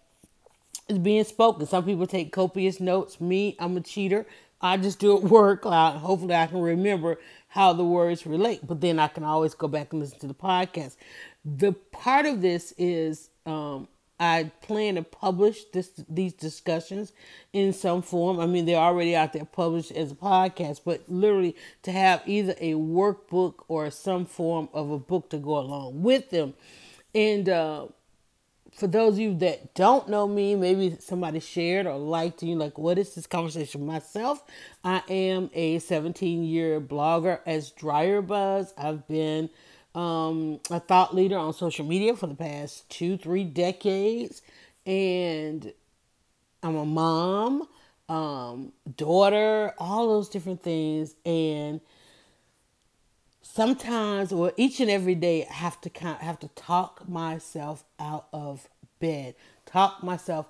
is 0.88 0.97
being 0.97 1.25
spoken. 1.25 1.67
Some 1.67 1.85
people 1.85 2.07
take 2.07 2.31
copious 2.31 2.79
notes. 2.79 3.21
Me, 3.21 3.55
I'm 3.59 3.77
a 3.77 3.81
cheater. 3.81 4.25
I 4.62 4.77
just 4.77 4.97
do 4.97 5.15
a 5.15 5.19
word 5.19 5.62
cloud. 5.62 5.97
Hopefully, 5.97 6.33
I 6.33 6.47
can 6.47 6.59
remember 6.59 7.19
how 7.49 7.73
the 7.73 7.83
words 7.83 8.25
relate, 8.25 8.65
but 8.65 8.79
then 8.79 8.99
I 8.99 9.07
can 9.07 9.23
always 9.23 9.53
go 9.53 9.67
back 9.67 9.91
and 9.91 10.01
listen 10.01 10.19
to 10.19 10.27
the 10.27 10.33
podcast. 10.33 10.95
The 11.43 11.73
part 11.73 12.25
of 12.25 12.41
this 12.41 12.73
is 12.77 13.29
um, 13.45 13.88
I 14.19 14.51
plan 14.62 14.95
to 14.95 15.03
publish 15.03 15.63
this 15.73 15.91
these 16.09 16.33
discussions 16.33 17.13
in 17.53 17.71
some 17.73 18.01
form. 18.01 18.39
I 18.39 18.45
mean, 18.45 18.65
they're 18.65 18.75
already 18.75 19.15
out 19.15 19.33
there 19.33 19.45
published 19.45 19.91
as 19.91 20.12
a 20.12 20.15
podcast, 20.15 20.81
but 20.85 21.03
literally 21.07 21.55
to 21.83 21.91
have 21.91 22.21
either 22.25 22.53
a 22.59 22.73
workbook 22.73 23.63
or 23.67 23.89
some 23.89 24.25
form 24.25 24.69
of 24.73 24.91
a 24.91 24.99
book 24.99 25.29
to 25.29 25.38
go 25.38 25.57
along 25.57 26.03
with 26.03 26.29
them. 26.31 26.53
And 27.15 27.49
uh, 27.49 27.88
for 28.79 28.87
those 28.87 29.15
of 29.15 29.19
you 29.19 29.35
that 29.39 29.73
don't 29.75 30.07
know 30.07 30.25
me, 30.25 30.55
maybe 30.55 30.95
somebody 30.99 31.39
shared 31.41 31.85
or 31.85 31.97
liked 31.97 32.41
you, 32.41 32.55
like, 32.55 32.77
what 32.77 32.97
is 32.97 33.13
this 33.13 33.27
conversation? 33.27 33.85
Myself, 33.85 34.41
I 34.83 35.03
am 35.09 35.49
a 35.53 35.79
17 35.79 36.43
year 36.43 36.79
blogger 36.79 37.41
as 37.45 37.71
Dryer 37.71 38.21
Buzz. 38.21 38.73
I've 38.77 39.05
been 39.07 39.49
um, 39.93 40.61
a 40.71 40.79
thought 40.79 41.13
leader 41.13 41.37
on 41.37 41.53
social 41.53 41.85
media 41.85 42.15
for 42.15 42.27
the 42.27 42.35
past 42.35 42.89
two, 42.89 43.17
three 43.17 43.43
decades, 43.43 44.41
and 44.85 45.73
I'm 46.63 46.75
a 46.75 46.85
mom, 46.85 47.67
um, 48.07 48.71
daughter, 48.95 49.73
all 49.77 50.07
those 50.07 50.29
different 50.29 50.63
things, 50.63 51.15
and 51.25 51.81
sometimes 53.51 54.31
or 54.31 54.53
each 54.57 54.79
and 54.79 54.89
every 54.89 55.15
day 55.15 55.45
I 55.49 55.53
have 55.53 55.81
to 55.81 55.89
kind 55.89 56.15
of 56.15 56.21
have 56.21 56.39
to 56.39 56.47
talk 56.49 57.07
myself 57.09 57.83
out 57.99 58.27
of 58.31 58.67
bed, 58.99 59.35
talk 59.65 60.03
myself 60.03 60.45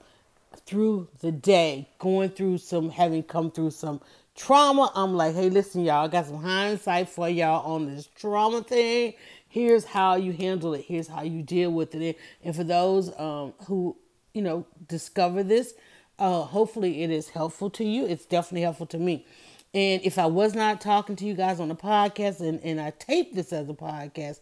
through 0.65 1.07
the 1.21 1.31
day, 1.31 1.87
going 1.99 2.29
through 2.29 2.57
some 2.57 2.89
having 2.89 3.23
come 3.23 3.51
through 3.51 3.71
some 3.71 4.01
trauma. 4.35 4.91
I'm 4.95 5.13
like, 5.13 5.33
hey, 5.35 5.49
listen, 5.49 5.85
y'all, 5.85 6.05
I 6.05 6.07
got 6.09 6.25
some 6.25 6.41
hindsight 6.41 7.09
for 7.09 7.29
y'all 7.29 7.73
on 7.73 7.93
this 7.95 8.07
trauma 8.07 8.63
thing. 8.63 9.13
Here's 9.47 9.85
how 9.85 10.15
you 10.15 10.33
handle 10.33 10.73
it. 10.73 10.85
Here's 10.85 11.07
how 11.07 11.23
you 11.23 11.41
deal 11.41 11.71
with 11.71 11.95
it. 11.95 12.17
And 12.43 12.55
for 12.55 12.63
those 12.63 13.17
um, 13.17 13.53
who, 13.65 13.95
you 14.33 14.41
know, 14.41 14.65
discover 14.87 15.41
this, 15.41 15.73
uh, 16.19 16.41
hopefully 16.41 17.03
it 17.03 17.11
is 17.11 17.29
helpful 17.29 17.69
to 17.71 17.83
you. 17.85 18.05
It's 18.05 18.25
definitely 18.25 18.61
helpful 18.61 18.87
to 18.87 18.97
me. 18.97 19.25
And 19.73 20.01
if 20.03 20.17
I 20.17 20.25
was 20.25 20.55
not 20.55 20.81
talking 20.81 21.15
to 21.17 21.25
you 21.25 21.33
guys 21.35 21.59
on 21.59 21.67
the 21.67 21.75
podcast 21.75 22.39
and, 22.39 22.59
and 22.63 22.81
I 22.81 22.91
taped 22.91 23.35
this 23.35 23.53
as 23.53 23.69
a 23.69 23.73
podcast, 23.73 24.39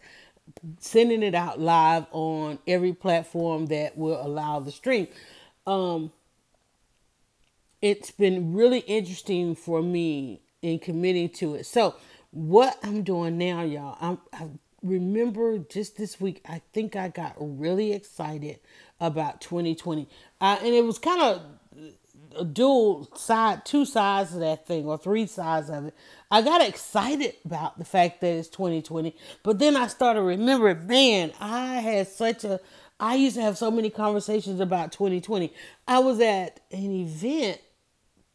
sending 0.80 1.24
it 1.24 1.36
out 1.36 1.60
live 1.60 2.06
on 2.12 2.60
every 2.66 2.94
platform 2.94 3.66
that 3.68 3.98
will 3.98 4.26
allow 4.26 4.60
the 4.60 4.72
stream. 4.72 5.08
Um, 5.66 6.12
it's 7.82 8.12
been 8.12 8.54
really 8.54 8.80
interesting 8.80 9.56
for 9.56 9.82
me 9.82 10.42
in 10.62 10.80
committing 10.80 11.30
to 11.30 11.56
it. 11.56 11.66
So, 11.66 11.96
what 12.32 12.78
I'm 12.84 13.04
doing 13.04 13.38
now, 13.38 13.64
y'all, 13.64 13.98
I'm, 14.00 14.18
I'm 14.34 14.60
remember 14.84 15.58
just 15.58 15.98
this 15.98 16.20
week, 16.20 16.42
I 16.48 16.62
think 16.74 16.96
I 16.96 17.10
got 17.10 17.36
really 17.38 17.94
excited 17.94 18.60
about 19.00 19.42
2020. 19.42 20.08
Uh, 20.40 20.58
and 20.62 20.74
it 20.74 20.86
was 20.86 21.00
kind 21.00 21.22
of 21.22 21.42
dual 22.46 23.10
side, 23.16 23.66
two 23.66 23.86
sides 23.86 24.34
of 24.34 24.40
that 24.42 24.68
thing, 24.68 24.86
or 24.86 24.98
three 24.98 25.26
sides 25.28 25.70
of 25.70 25.86
it. 25.88 25.96
I 26.30 26.42
got 26.42 26.62
excited 26.62 27.36
about 27.46 27.78
the 27.78 27.86
fact 27.86 28.22
that 28.22 28.28
it's 28.28 28.50
2020, 28.50 29.16
but 29.44 29.60
then 29.60 29.76
I 29.76 29.88
started 29.88 30.22
remembering, 30.22 30.88
man, 30.88 31.32
I 31.40 31.76
had 31.76 32.08
such 32.08 32.44
a, 32.44 32.60
I 33.00 33.16
used 33.16 33.36
to 33.36 33.42
have 33.42 33.58
so 33.58 33.72
many 33.72 33.90
conversations 33.90 34.60
about 34.60 34.92
2020. 34.92 35.54
I 35.88 36.00
was 36.00 36.20
at 36.20 36.60
an 36.72 36.92
event 36.92 37.62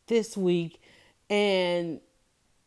this 0.06 0.36
week, 0.36 0.80
and 1.28 2.00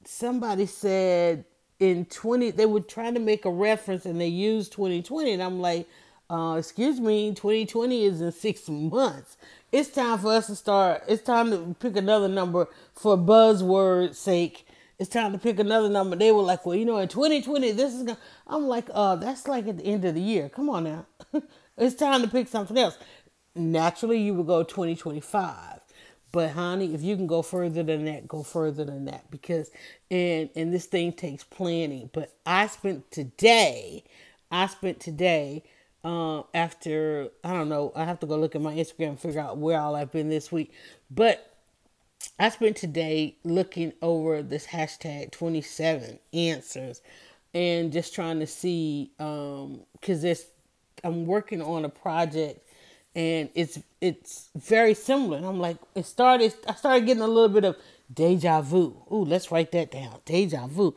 somebody 0.06 0.66
said 0.66 1.46
in 1.80 2.06
20 2.06 2.52
they 2.52 2.66
were 2.66 2.80
trying 2.80 3.14
to 3.14 3.20
make 3.20 3.46
a 3.46 3.50
reference 3.50 4.06
and 4.06 4.20
they 4.20 4.28
used 4.28 4.72
2020 4.72 5.34
and 5.34 5.44
i'm 5.44 5.60
like 5.60 5.88
uh, 6.30 6.56
excuse 6.58 7.00
me 7.00 7.30
2020 7.34 8.06
is 8.06 8.22
in 8.22 8.32
six 8.32 8.68
months. 8.70 9.38
It's 9.72 9.90
time 9.90 10.20
for 10.20 10.32
us 10.34 10.48
to 10.48 10.56
start 10.56 11.04
it's 11.08 11.24
time 11.24 11.52
to 11.52 11.76
pick 11.80 11.96
another 11.98 12.28
number 12.28 12.68
for 12.94 13.18
buzzword 13.18 14.16
sake. 14.16 14.68
It's 14.98 15.10
time 15.10 15.34
to 15.34 15.38
pick 15.38 15.60
another 15.60 15.90
number. 15.90 16.16
They 16.16 16.32
were 16.32 16.42
like 16.44 16.66
well 16.66 16.76
you 16.76 16.86
know 16.86 16.98
in 16.98 17.08
2020 17.10 17.72
this 17.74 17.94
is 17.94 18.04
gonna 18.04 18.18
i'm 18.48 18.68
like 18.68 18.90
uh 18.94 19.16
that's 19.18 19.48
like 19.48 19.68
at 19.68 19.78
the 19.78 19.86
end 19.86 20.06
of 20.06 20.16
the 20.16 20.22
year. 20.22 20.50
Come 20.50 20.70
on 20.70 20.84
now. 20.86 21.06
It's 21.78 21.96
time 21.96 22.22
to 22.22 22.30
pick 22.30 22.48
something 22.48 22.78
else. 22.78 22.98
Naturally 23.54 24.20
you 24.20 24.34
would 24.34 24.48
go 24.48 24.64
2025 24.64 25.82
but 26.32 26.52
honey, 26.52 26.94
if 26.94 27.02
you 27.02 27.16
can 27.16 27.28
go 27.28 27.42
further 27.42 27.82
than 27.82 28.04
that, 28.06 28.28
go 28.28 28.44
further 28.44 28.84
than 28.84 29.06
that. 29.06 29.32
Because 29.32 29.72
and 30.12 30.50
and 30.54 30.74
this 30.74 30.86
thing 30.86 31.14
takes 31.14 31.46
planning. 31.46 32.10
But 32.12 32.36
I 32.46 32.68
spent 32.68 33.10
today, 33.10 34.04
I 34.52 34.68
spent 34.68 35.00
today 35.00 35.64
uh, 36.06 36.44
after 36.54 37.30
I 37.44 37.54
don't 37.54 37.70
know, 37.70 37.92
I 37.96 38.06
have 38.06 38.20
to 38.22 38.28
go 38.28 38.38
look 38.38 38.56
at 38.56 38.62
my 38.62 38.76
Instagram 38.76 39.10
and 39.10 39.20
figure 39.20 39.42
out 39.42 39.58
where 39.58 39.82
all 39.82 39.96
I've 39.96 40.12
been 40.12 40.30
this 40.30 40.52
week. 40.52 40.72
But 41.12 41.52
I 42.40 42.50
spent 42.50 42.78
today 42.78 43.38
looking 43.44 43.94
over 44.02 44.44
this 44.44 44.68
hashtag 44.68 45.32
27 45.32 46.20
answers 46.34 47.02
and 47.54 47.92
just 47.92 48.14
trying 48.14 48.40
to 48.40 48.48
see 48.48 49.12
um 49.20 49.82
because 49.94 50.22
this 50.22 50.48
I'm 51.04 51.26
working 51.26 51.62
on 51.62 51.86
a 51.86 51.90
project 51.90 52.62
and 53.16 53.50
it's 53.56 53.80
it's 54.02 54.50
very 54.56 54.94
similar. 54.94 55.38
And 55.38 55.46
I'm 55.46 55.60
like, 55.60 55.78
it 55.96 56.06
started. 56.06 56.54
I 56.68 56.76
started 56.76 57.06
getting 57.08 57.24
a 57.24 57.28
little 57.28 57.50
bit 57.50 57.66
of 57.66 57.78
deja 58.14 58.62
vu. 58.62 58.96
Ooh, 59.12 59.26
let's 59.26 59.52
write 59.52 59.72
that 59.72 59.92
down. 59.92 60.20
Deja 60.26 60.68
vu. 60.68 60.96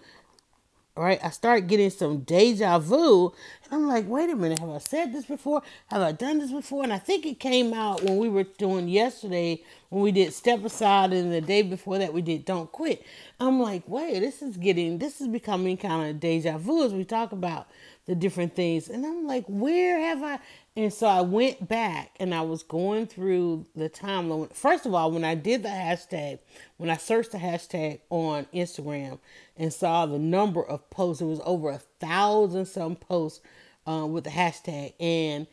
Right, 0.99 1.21
I 1.23 1.31
start 1.31 1.69
getting 1.69 1.91
some 1.91 2.23
deja 2.23 2.81
vu, 2.81 3.33
and 3.65 3.73
I'm 3.73 3.87
like, 3.87 4.09
wait 4.09 4.31
a 4.31 4.35
minute, 4.35 4.59
have 4.59 4.69
I 4.69 4.79
said 4.79 5.13
this 5.13 5.27
before? 5.27 5.63
Have 5.87 6.03
I 6.03 6.11
done 6.11 6.41
this 6.41 6.51
before? 6.51 6.83
And 6.83 6.93
I 6.93 6.99
think 6.99 7.25
it 7.25 7.39
came 7.39 7.73
out 7.73 8.03
when 8.03 8.19
we 8.19 8.29
were 8.29 8.43
doing 8.43 8.89
yesterday 8.89 9.63
when 9.91 10.03
we 10.03 10.11
did 10.11 10.35
step 10.35 10.65
aside, 10.65 11.13
and 11.13 11.33
the 11.33 11.41
day 11.41 11.63
before 11.63 11.99
that 11.99 12.13
we 12.13 12.21
did 12.21 12.45
don't 12.45 12.73
quit. 12.73 13.07
I'm 13.39 13.61
like, 13.61 13.85
wait, 13.87 14.19
this 14.19 14.43
is 14.43 14.57
getting, 14.57 14.99
this 14.99 15.21
is 15.21 15.29
becoming 15.29 15.77
kind 15.77 16.11
of 16.11 16.19
deja 16.19 16.59
vu 16.59 16.85
as 16.85 16.93
we 16.93 17.05
talk 17.05 17.31
about 17.31 17.69
the 18.07 18.17
different 18.17 18.57
things. 18.57 18.89
And 18.89 19.07
I'm 19.07 19.25
like, 19.25 19.45
where 19.47 20.01
have 20.01 20.25
I? 20.25 20.41
And 20.79 20.93
so 20.93 21.09
I 21.09 21.23
went 21.23 21.67
back 21.67 22.13
and 22.21 22.33
I 22.33 22.43
was 22.43 22.63
going 22.63 23.09
through 23.09 23.67
the 23.75 23.91
timeline. 23.91 24.55
First 24.55 24.87
of 24.87 24.95
all, 24.95 25.11
when 25.11 25.25
I 25.25 25.35
did 25.35 25.65
the 25.65 25.71
hashtag, 25.71 26.39
when 26.77 26.89
I 26.89 26.97
searched 26.97 27.33
the 27.33 27.39
hashtag 27.39 27.99
on 28.11 28.47
Instagram 28.55 29.19
and 29.57 29.73
saw 29.73 30.07
the 30.07 30.21
number 30.21 30.63
of 30.63 30.89
posts, 30.89 31.21
it 31.21 31.25
was 31.25 31.41
over 31.45 31.71
a 31.71 31.79
thousand 31.99 32.67
some 32.67 32.95
posts 32.95 33.41
uh, 33.89 34.07
with 34.07 34.23
the 34.23 34.31
hashtag. 34.31 34.93
And 35.01 35.49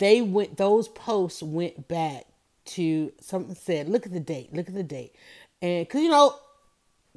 they 0.00 0.20
went, 0.20 0.58
those 0.58 0.88
posts 0.88 1.42
went 1.42 1.88
back 1.88 2.26
to 2.66 3.12
something 3.18 3.54
said, 3.54 3.88
look 3.88 4.04
at 4.04 4.12
the 4.12 4.20
date, 4.20 4.52
look 4.52 4.68
at 4.68 4.74
the 4.74 4.82
date. 4.82 5.14
And 5.62 5.88
because, 5.88 6.02
you 6.02 6.10
know, 6.10 6.34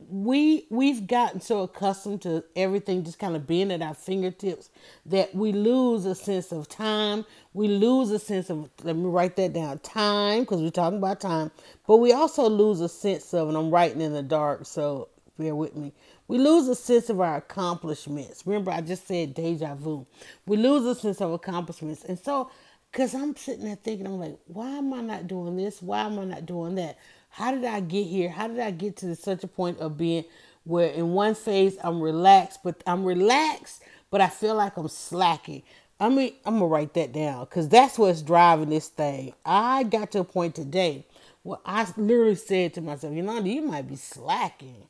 we 0.10 0.66
we've 0.70 1.08
gotten 1.08 1.42
so 1.42 1.62
accustomed 1.64 2.22
to 2.24 2.44
everything 2.56 3.04
just 3.04 3.20
kind 3.20 3.36
of 3.36 3.48
being 3.48 3.72
at 3.72 3.82
our 3.82 3.94
fingertips 3.94 4.70
that 5.06 5.36
we 5.36 5.52
lose 5.52 6.06
a 6.06 6.16
sense 6.16 6.52
of 6.52 6.70
time. 6.70 7.26
We 7.54 7.68
lose 7.68 8.12
a 8.12 8.20
sense 8.20 8.50
of 8.50 8.70
let 8.84 8.96
me 8.96 9.06
write 9.06 9.36
that 9.38 9.54
down 9.54 9.80
time 9.80 10.42
because 10.42 10.62
we're 10.62 10.72
talking 10.72 11.00
about 11.00 11.20
time. 11.20 11.52
But 11.88 11.98
we 11.98 12.14
also 12.14 12.50
lose 12.50 12.82
a 12.82 12.90
sense 12.90 13.34
of 13.34 13.50
and 13.50 13.58
i'm 13.58 13.72
writing 13.72 14.02
in 14.02 14.14
the 14.14 14.24
dark 14.24 14.66
so 14.66 15.10
bear 15.38 15.56
with 15.56 15.76
me. 15.76 15.94
We 16.28 16.38
lose 16.38 16.68
a 16.68 16.76
sense 16.76 17.10
of 17.10 17.20
our 17.20 17.38
accomplishments. 17.38 18.44
Remember 18.46 18.72
i 18.72 18.82
just 18.82 19.08
said 19.08 19.34
deja 19.34 19.76
vu. 19.76 20.06
We 20.46 20.58
lose 20.58 20.86
a 20.86 20.96
sense 20.96 21.22
of 21.22 21.32
accomplishments. 21.34 22.04
And 22.06 22.20
so 22.20 22.52
because 22.92 23.14
i'm 23.16 23.36
sitting 23.36 23.66
there 23.66 23.76
thinking 23.76 24.08
i'm 24.08 24.20
like 24.20 24.38
why 24.48 24.70
am 24.78 24.94
i 24.94 25.02
not 25.02 25.28
doing 25.28 25.58
this? 25.58 25.82
Why 25.82 26.02
am 26.02 26.20
i 26.20 26.26
not 26.26 26.46
doing 26.46 26.76
that 26.76 26.98
how 27.30 27.52
did 27.52 27.66
I 27.66 27.80
get 27.80 28.06
here? 28.06 28.30
How 28.30 28.48
did 28.48 28.60
I 28.60 28.72
get 28.72 28.98
to 28.98 29.16
such 29.16 29.44
a 29.44 29.48
point 29.48 29.80
of 29.80 29.98
being 29.98 30.26
where 30.64 30.90
in 30.90 31.14
one 31.14 31.36
phase 31.36 31.78
I'm 31.84 32.02
relaxed, 32.02 32.60
but 32.64 32.84
I'm 32.86 33.04
relaxed, 33.04 33.82
but 34.12 34.22
I 34.22 34.28
feel 34.28 34.56
like 34.56 34.78
I'm 34.78 34.88
slacking. 34.88 35.64
I 36.00 36.10
mean, 36.10 36.34
I'm 36.46 36.56
gonna 36.56 36.68
write 36.68 36.94
that 36.94 37.12
down 37.12 37.46
because 37.46 37.68
that's 37.68 37.98
what's 37.98 38.22
driving 38.22 38.70
this 38.70 38.88
thing. 38.88 39.34
I 39.46 39.84
got 39.84 40.12
to 40.12 40.20
a 40.20 40.24
point 40.24 40.56
today 40.56 41.06
where 41.44 41.60
I 41.66 41.88
literally 41.98 42.36
said 42.36 42.74
to 42.76 42.82
myself, 42.82 43.14
you 43.14 43.22
know, 43.22 43.40
you 43.40 43.62
might 43.62 43.88
be 43.88 43.96
slacking. 43.96 44.88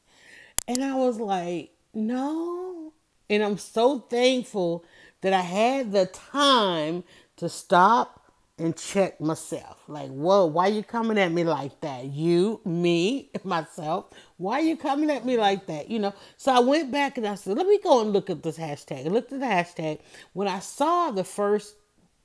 And 0.67 0.84
I 0.84 0.95
was 0.95 1.19
like, 1.19 1.71
no. 1.93 2.93
And 3.30 3.43
I'm 3.43 3.58
so 3.58 3.99
thankful 3.99 4.86
that 5.21 5.34
I 5.34 5.41
had 5.41 5.91
the 5.91 6.06
time 6.06 7.04
to 7.38 7.49
stop 7.49 8.18
and 8.60 8.76
check 8.76 9.19
myself. 9.19 9.84
Like, 9.88 10.10
whoa, 10.10 10.45
why 10.45 10.67
you 10.67 10.84
coming 10.84 11.17
at 11.17 11.32
me 11.32 11.43
like 11.43 11.80
that? 11.82 12.06
You, 12.06 12.62
me, 12.65 13.30
myself. 13.43 14.08
Why 14.38 14.60
you 14.60 14.78
coming 14.78 15.10
at 15.10 15.26
me 15.26 15.38
like 15.38 15.65
that? 15.67 15.89
You 15.89 16.00
know. 16.00 16.13
So 16.38 16.54
I 16.54 16.60
went 16.60 16.91
back 16.91 17.17
and 17.17 17.28
I 17.28 17.36
said, 17.36 17.58
let 17.58 17.67
me 17.67 17.80
go 17.84 18.02
and 18.02 18.13
look 18.13 18.30
at 18.30 18.43
this 18.43 18.58
hashtag. 18.58 19.06
I 19.06 19.10
looked 19.10 19.32
at 19.32 19.39
the 19.39 19.45
hashtag. 19.45 20.00
When 20.34 20.48
I 20.48 20.60
saw 20.60 21.12
the 21.12 21.24
first 21.24 21.76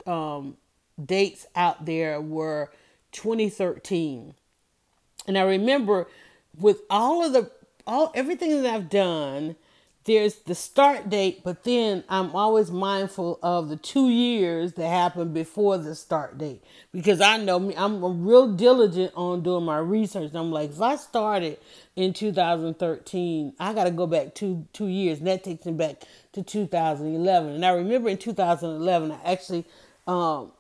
um, 0.07 0.57
dates 1.03 1.47
out 1.55 1.87
there 1.87 2.21
were 2.21 2.71
2013, 3.13 4.35
and 5.27 5.39
I 5.39 5.43
remember 5.43 6.09
with 6.59 6.83
all 6.91 7.25
of 7.25 7.33
the 7.33 7.51
all 7.87 8.11
everything 8.15 8.63
that 8.63 8.75
I've 8.75 8.89
done 8.89 9.57
there's 10.05 10.37
the 10.37 10.55
start 10.55 11.09
date, 11.09 11.41
but 11.45 11.65
then 11.65 12.05
I'm 12.11 12.37
always 12.37 12.71
mindful 12.71 13.39
of 13.43 13.71
the 13.71 13.77
two 13.77 14.11
years 14.11 14.75
that 14.75 14.87
happened 14.87 15.33
before 15.33 15.79
the 15.79 15.95
start 15.95 16.37
date 16.37 16.63
because 16.93 17.23
I 17.23 17.39
know 17.39 17.73
I'm 17.75 18.25
real 18.27 18.53
diligent 18.53 19.13
on 19.17 19.43
doing 19.43 19.65
my 19.65 19.79
research. 19.79 20.33
I'm 20.35 20.51
like, 20.51 20.71
if 20.71 20.83
I 20.83 20.97
started 20.97 21.59
in 21.97 22.13
2013, 22.13 23.55
I 23.59 23.73
got 23.73 23.85
to 23.85 23.91
go 23.91 24.07
back 24.07 24.35
two 24.35 24.67
two 24.75 24.89
years, 24.89 25.19
and 25.19 25.27
that 25.27 25.43
takes 25.43 25.65
me 25.65 25.73
back 25.73 26.03
to 26.35 26.43
2011. 26.43 27.55
And 27.55 27.65
I 27.65 27.71
remember 27.71 28.11
in 28.11 28.19
2011, 28.19 29.11
I 29.11 29.33
actually 29.33 29.65
um, 30.07 30.53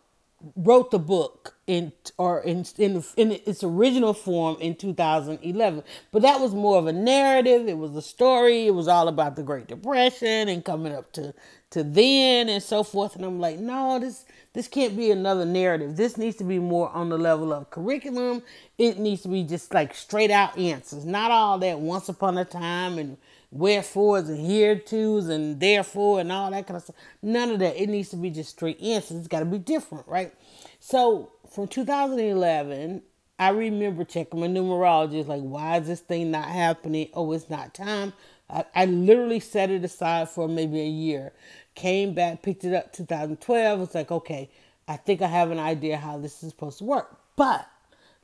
wrote 0.56 0.90
the 0.90 0.98
book 0.98 1.56
in 1.66 1.92
or 2.18 2.40
in, 2.40 2.64
in 2.78 3.02
in 3.16 3.32
its 3.32 3.64
original 3.64 4.12
form 4.14 4.56
in 4.60 4.74
2011 4.74 5.82
but 6.12 6.22
that 6.22 6.40
was 6.40 6.54
more 6.54 6.78
of 6.78 6.86
a 6.86 6.92
narrative. 6.92 7.68
It 7.68 7.78
was 7.78 7.94
a 7.96 8.02
story. 8.02 8.66
It 8.66 8.74
was 8.74 8.88
all 8.88 9.08
about 9.08 9.36
the 9.36 9.42
great 9.42 9.66
depression 9.68 10.48
and 10.48 10.64
coming 10.64 10.94
up 10.94 11.12
to 11.12 11.34
to 11.70 11.82
then 11.82 12.48
and 12.48 12.62
so 12.62 12.82
forth. 12.82 13.16
And 13.16 13.24
i'm 13.24 13.40
like 13.40 13.58
no 13.58 13.98
this 13.98 14.24
this 14.52 14.68
can't 14.68 14.96
be 14.96 15.10
another 15.10 15.44
narrative. 15.44 15.96
This 15.96 16.16
needs 16.16 16.36
to 16.36 16.44
be 16.44 16.60
more 16.60 16.88
on 16.90 17.08
the 17.08 17.18
level 17.18 17.52
of 17.52 17.70
curriculum. 17.70 18.42
It 18.78 18.98
needs 18.98 19.22
to 19.22 19.28
be 19.28 19.42
just 19.42 19.74
like 19.74 19.94
straight 19.94 20.30
out 20.30 20.56
answers. 20.56 21.04
Not 21.04 21.30
all 21.32 21.58
that 21.58 21.80
once 21.80 22.08
upon 22.08 22.38
a 22.38 22.44
time 22.44 22.98
and 22.98 23.16
wherefores 23.54 24.28
and 24.28 24.44
here 24.44 24.76
tos 24.76 25.28
and 25.28 25.60
therefore 25.60 26.20
and 26.20 26.32
all 26.32 26.50
that 26.50 26.66
kind 26.66 26.76
of 26.76 26.82
stuff. 26.82 26.96
None 27.22 27.50
of 27.50 27.58
that. 27.60 27.80
It 27.80 27.88
needs 27.88 28.08
to 28.10 28.16
be 28.16 28.30
just 28.30 28.50
straight 28.50 28.80
answers. 28.82 29.18
It's 29.18 29.28
got 29.28 29.38
to 29.40 29.44
be 29.44 29.58
different, 29.58 30.06
right? 30.08 30.34
So 30.80 31.30
from 31.48 31.68
2011, 31.68 33.02
I 33.38 33.48
remember 33.50 34.04
checking 34.04 34.40
my 34.40 34.48
numerology. 34.48 35.26
like, 35.26 35.42
why 35.42 35.78
is 35.78 35.86
this 35.86 36.00
thing 36.00 36.32
not 36.32 36.48
happening? 36.48 37.08
Oh, 37.14 37.32
it's 37.32 37.48
not 37.48 37.74
time. 37.74 38.12
I, 38.50 38.64
I 38.74 38.84
literally 38.86 39.40
set 39.40 39.70
it 39.70 39.84
aside 39.84 40.28
for 40.28 40.48
maybe 40.48 40.80
a 40.80 40.88
year. 40.88 41.32
Came 41.76 42.12
back, 42.12 42.42
picked 42.42 42.64
it 42.64 42.74
up 42.74 42.92
2012. 42.92 43.80
It's 43.82 43.94
like, 43.94 44.10
okay, 44.10 44.50
I 44.88 44.96
think 44.96 45.22
I 45.22 45.28
have 45.28 45.50
an 45.50 45.58
idea 45.58 45.96
how 45.96 46.18
this 46.18 46.42
is 46.42 46.50
supposed 46.50 46.78
to 46.78 46.84
work. 46.84 47.16
But 47.36 47.68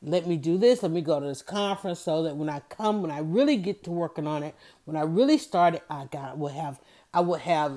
let 0.03 0.27
me 0.27 0.37
do 0.37 0.57
this, 0.57 0.83
let 0.83 0.93
me 0.93 1.03
go 1.03 1.21
to 1.21 1.27
this 1.27 1.43
conference 1.43 2.01
so 2.01 2.23
that 2.23 2.37
when 2.37 2.49
I 2.49 2.61
come, 2.71 3.03
when 3.03 3.11
I 3.11 3.19
really 3.19 3.57
get 3.57 3.85
to 3.85 3.91
working 3.91 4.27
on 4.27 4.43
it, 4.43 4.55
when 4.91 5.01
I 5.01 5.05
really 5.05 5.39
started, 5.39 5.83
I 5.89 6.07
got 6.07 6.37
will 6.37 6.49
have 6.49 6.81
I 7.15 7.21
will 7.21 7.37
have 7.37 7.73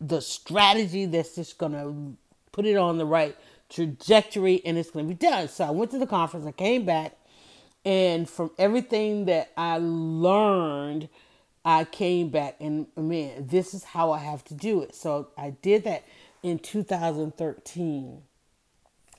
the 0.00 0.20
strategy 0.20 1.06
that's 1.06 1.36
just 1.36 1.56
gonna 1.56 2.14
put 2.50 2.66
it 2.66 2.76
on 2.76 2.98
the 2.98 3.06
right 3.06 3.36
trajectory 3.68 4.60
and 4.64 4.76
it's 4.76 4.90
gonna 4.90 5.06
be 5.06 5.14
done. 5.14 5.46
So 5.46 5.64
I 5.64 5.70
went 5.70 5.92
to 5.92 5.98
the 5.98 6.06
conference, 6.06 6.44
I 6.44 6.50
came 6.50 6.84
back, 6.84 7.16
and 7.84 8.28
from 8.28 8.50
everything 8.58 9.26
that 9.26 9.52
I 9.56 9.78
learned, 9.80 11.08
I 11.64 11.84
came 11.84 12.30
back 12.30 12.56
and 12.58 12.88
man, 12.96 13.46
this 13.46 13.72
is 13.72 13.84
how 13.84 14.10
I 14.10 14.18
have 14.18 14.44
to 14.46 14.54
do 14.54 14.82
it. 14.82 14.96
So 14.96 15.28
I 15.38 15.50
did 15.62 15.84
that 15.84 16.04
in 16.42 16.58
2013 16.58 18.22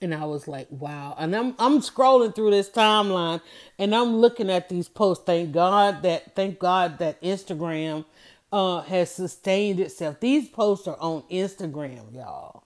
and 0.03 0.13
I 0.13 0.25
was 0.25 0.47
like, 0.47 0.67
wow. 0.69 1.15
And 1.17 1.35
I'm 1.35 1.55
I'm 1.57 1.79
scrolling 1.79 2.35
through 2.35 2.51
this 2.51 2.69
timeline 2.69 3.41
and 3.79 3.95
I'm 3.95 4.17
looking 4.17 4.49
at 4.49 4.69
these 4.69 4.89
posts. 4.89 5.23
Thank 5.25 5.53
God 5.53 6.03
that 6.03 6.35
thank 6.35 6.59
God 6.59 6.99
that 6.99 7.21
Instagram 7.21 8.05
uh, 8.51 8.81
has 8.81 9.11
sustained 9.11 9.79
itself. 9.79 10.19
These 10.19 10.49
posts 10.49 10.87
are 10.87 10.99
on 10.99 11.23
Instagram, 11.31 12.13
y'all. 12.13 12.63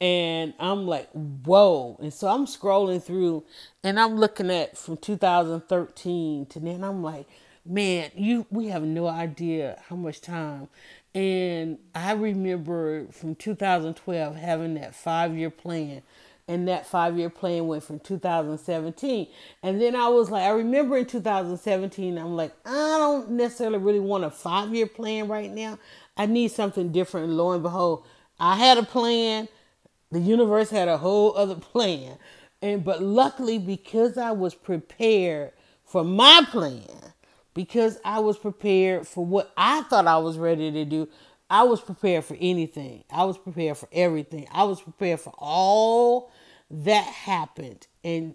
And 0.00 0.54
I'm 0.58 0.86
like, 0.86 1.10
whoa. 1.12 1.98
And 2.00 2.12
so 2.12 2.28
I'm 2.28 2.46
scrolling 2.46 3.02
through 3.02 3.44
and 3.84 4.00
I'm 4.00 4.16
looking 4.16 4.50
at 4.50 4.78
from 4.78 4.96
2013 4.96 6.46
to 6.46 6.60
then 6.60 6.82
I'm 6.82 7.02
like, 7.02 7.28
man, 7.66 8.10
you 8.16 8.46
we 8.50 8.68
have 8.68 8.82
no 8.82 9.06
idea 9.06 9.80
how 9.88 9.96
much 9.96 10.22
time. 10.22 10.68
And 11.14 11.78
I 11.94 12.12
remember 12.12 13.06
from 13.08 13.34
2012 13.34 14.36
having 14.36 14.74
that 14.74 14.94
five 14.94 15.36
year 15.36 15.50
plan 15.50 16.02
and 16.50 16.66
that 16.66 16.84
five 16.84 17.16
year 17.16 17.30
plan 17.30 17.68
went 17.68 17.84
from 17.84 18.00
2017. 18.00 19.28
And 19.62 19.80
then 19.80 19.94
I 19.94 20.08
was 20.08 20.30
like, 20.30 20.42
I 20.42 20.50
remember 20.50 20.98
in 20.98 21.06
2017, 21.06 22.18
I'm 22.18 22.34
like, 22.34 22.52
I 22.66 22.98
don't 22.98 23.30
necessarily 23.30 23.78
really 23.78 24.00
want 24.00 24.24
a 24.24 24.30
five 24.30 24.74
year 24.74 24.88
plan 24.88 25.28
right 25.28 25.48
now. 25.48 25.78
I 26.16 26.26
need 26.26 26.48
something 26.48 26.90
different. 26.90 27.28
And 27.28 27.36
lo 27.36 27.52
and 27.52 27.62
behold, 27.62 28.04
I 28.40 28.56
had 28.56 28.78
a 28.78 28.82
plan. 28.82 29.46
The 30.10 30.18
universe 30.18 30.70
had 30.70 30.88
a 30.88 30.98
whole 30.98 31.36
other 31.36 31.54
plan. 31.54 32.18
And 32.60 32.84
but 32.84 33.00
luckily, 33.00 33.58
because 33.58 34.18
I 34.18 34.32
was 34.32 34.56
prepared 34.56 35.52
for 35.84 36.02
my 36.02 36.44
plan, 36.50 36.82
because 37.54 38.00
I 38.04 38.18
was 38.18 38.36
prepared 38.36 39.06
for 39.06 39.24
what 39.24 39.52
I 39.56 39.82
thought 39.82 40.08
I 40.08 40.18
was 40.18 40.36
ready 40.36 40.72
to 40.72 40.84
do, 40.84 41.08
I 41.48 41.62
was 41.62 41.80
prepared 41.80 42.24
for 42.24 42.36
anything. 42.40 43.04
I 43.08 43.22
was 43.22 43.38
prepared 43.38 43.76
for 43.76 43.88
everything. 43.92 44.48
I 44.50 44.64
was 44.64 44.80
prepared 44.80 45.20
for 45.20 45.32
all 45.38 46.32
that 46.70 47.04
happened. 47.04 47.86
And 48.04 48.34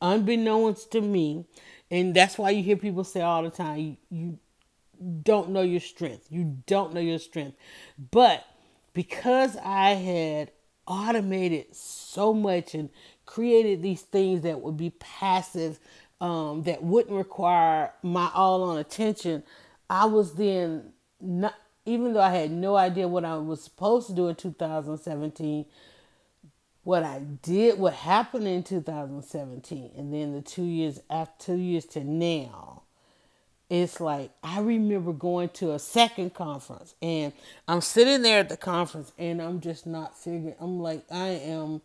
unbeknownst 0.00 0.92
to 0.92 1.00
me, 1.00 1.46
and 1.90 2.14
that's 2.14 2.38
why 2.38 2.50
you 2.50 2.62
hear 2.62 2.76
people 2.76 3.04
say 3.04 3.20
all 3.20 3.42
the 3.42 3.50
time, 3.50 3.78
you, 3.78 3.96
you 4.10 4.38
don't 5.22 5.50
know 5.50 5.62
your 5.62 5.80
strength. 5.80 6.26
You 6.30 6.58
don't 6.66 6.94
know 6.94 7.00
your 7.00 7.18
strength. 7.18 7.56
But 8.10 8.44
because 8.92 9.56
I 9.56 9.90
had 9.90 10.52
automated 10.86 11.74
so 11.74 12.34
much 12.34 12.74
and 12.74 12.90
created 13.26 13.82
these 13.82 14.02
things 14.02 14.42
that 14.42 14.60
would 14.60 14.76
be 14.76 14.90
passive, 14.90 15.78
um, 16.20 16.62
that 16.64 16.82
wouldn't 16.82 17.16
require 17.16 17.92
my 18.02 18.30
all 18.32 18.62
on 18.62 18.78
attention, 18.78 19.42
I 19.90 20.04
was 20.04 20.34
then 20.34 20.92
not 21.20 21.54
even 21.84 22.12
though 22.12 22.22
I 22.22 22.30
had 22.30 22.50
no 22.50 22.76
idea 22.76 23.08
what 23.08 23.24
I 23.24 23.36
was 23.36 23.62
supposed 23.62 24.06
to 24.06 24.14
do 24.14 24.28
in 24.28 24.36
2017, 24.36 25.66
what 26.84 27.02
I 27.04 27.20
did, 27.20 27.78
what 27.78 27.94
happened 27.94 28.46
in 28.48 28.62
2017, 28.62 29.92
and 29.96 30.12
then 30.12 30.32
the 30.32 30.42
two 30.42 30.64
years 30.64 31.00
after 31.08 31.46
two 31.46 31.56
years 31.56 31.84
to 31.86 32.02
now, 32.04 32.82
it's 33.70 34.00
like 34.00 34.30
I 34.42 34.60
remember 34.60 35.12
going 35.12 35.48
to 35.50 35.72
a 35.72 35.78
second 35.78 36.34
conference 36.34 36.94
and 37.00 37.32
I'm 37.66 37.80
sitting 37.80 38.20
there 38.20 38.40
at 38.40 38.50
the 38.50 38.56
conference 38.56 39.12
and 39.16 39.40
I'm 39.40 39.60
just 39.60 39.86
not 39.86 40.18
figuring. 40.18 40.54
I'm 40.60 40.78
like, 40.80 41.04
I 41.10 41.28
am, 41.28 41.80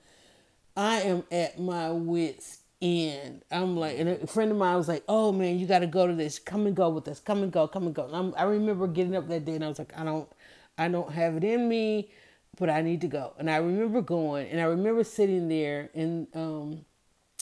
I 0.75 1.01
am 1.01 1.23
at 1.31 1.59
my 1.59 1.91
wits 1.91 2.59
end. 2.81 3.43
I'm 3.51 3.77
like, 3.77 3.97
and 3.99 4.09
a 4.09 4.27
friend 4.27 4.51
of 4.51 4.57
mine 4.57 4.75
was 4.77 4.87
like, 4.87 5.03
"Oh 5.07 5.31
man, 5.31 5.59
you 5.59 5.65
got 5.65 5.79
to 5.79 5.87
go 5.87 6.07
to 6.07 6.13
this. 6.13 6.39
Come 6.39 6.67
and 6.67 6.75
go 6.75 6.89
with 6.89 7.07
us. 7.07 7.19
Come 7.19 7.43
and 7.43 7.51
go. 7.51 7.67
Come 7.67 7.85
and 7.85 7.95
go." 7.95 8.07
And 8.11 8.33
I 8.35 8.43
remember 8.43 8.87
getting 8.87 9.15
up 9.15 9.27
that 9.29 9.45
day, 9.45 9.55
and 9.55 9.63
I 9.63 9.67
was 9.69 9.79
like, 9.79 9.97
"I 9.97 10.03
don't, 10.03 10.29
I 10.77 10.87
don't 10.87 11.11
have 11.11 11.37
it 11.37 11.43
in 11.43 11.67
me, 11.67 12.09
but 12.57 12.69
I 12.69 12.81
need 12.81 13.01
to 13.01 13.07
go." 13.07 13.33
And 13.37 13.49
I 13.49 13.57
remember 13.57 14.01
going, 14.01 14.47
and 14.49 14.59
I 14.59 14.65
remember 14.65 15.03
sitting 15.03 15.47
there, 15.47 15.89
and 15.93 16.27
um, 16.33 16.85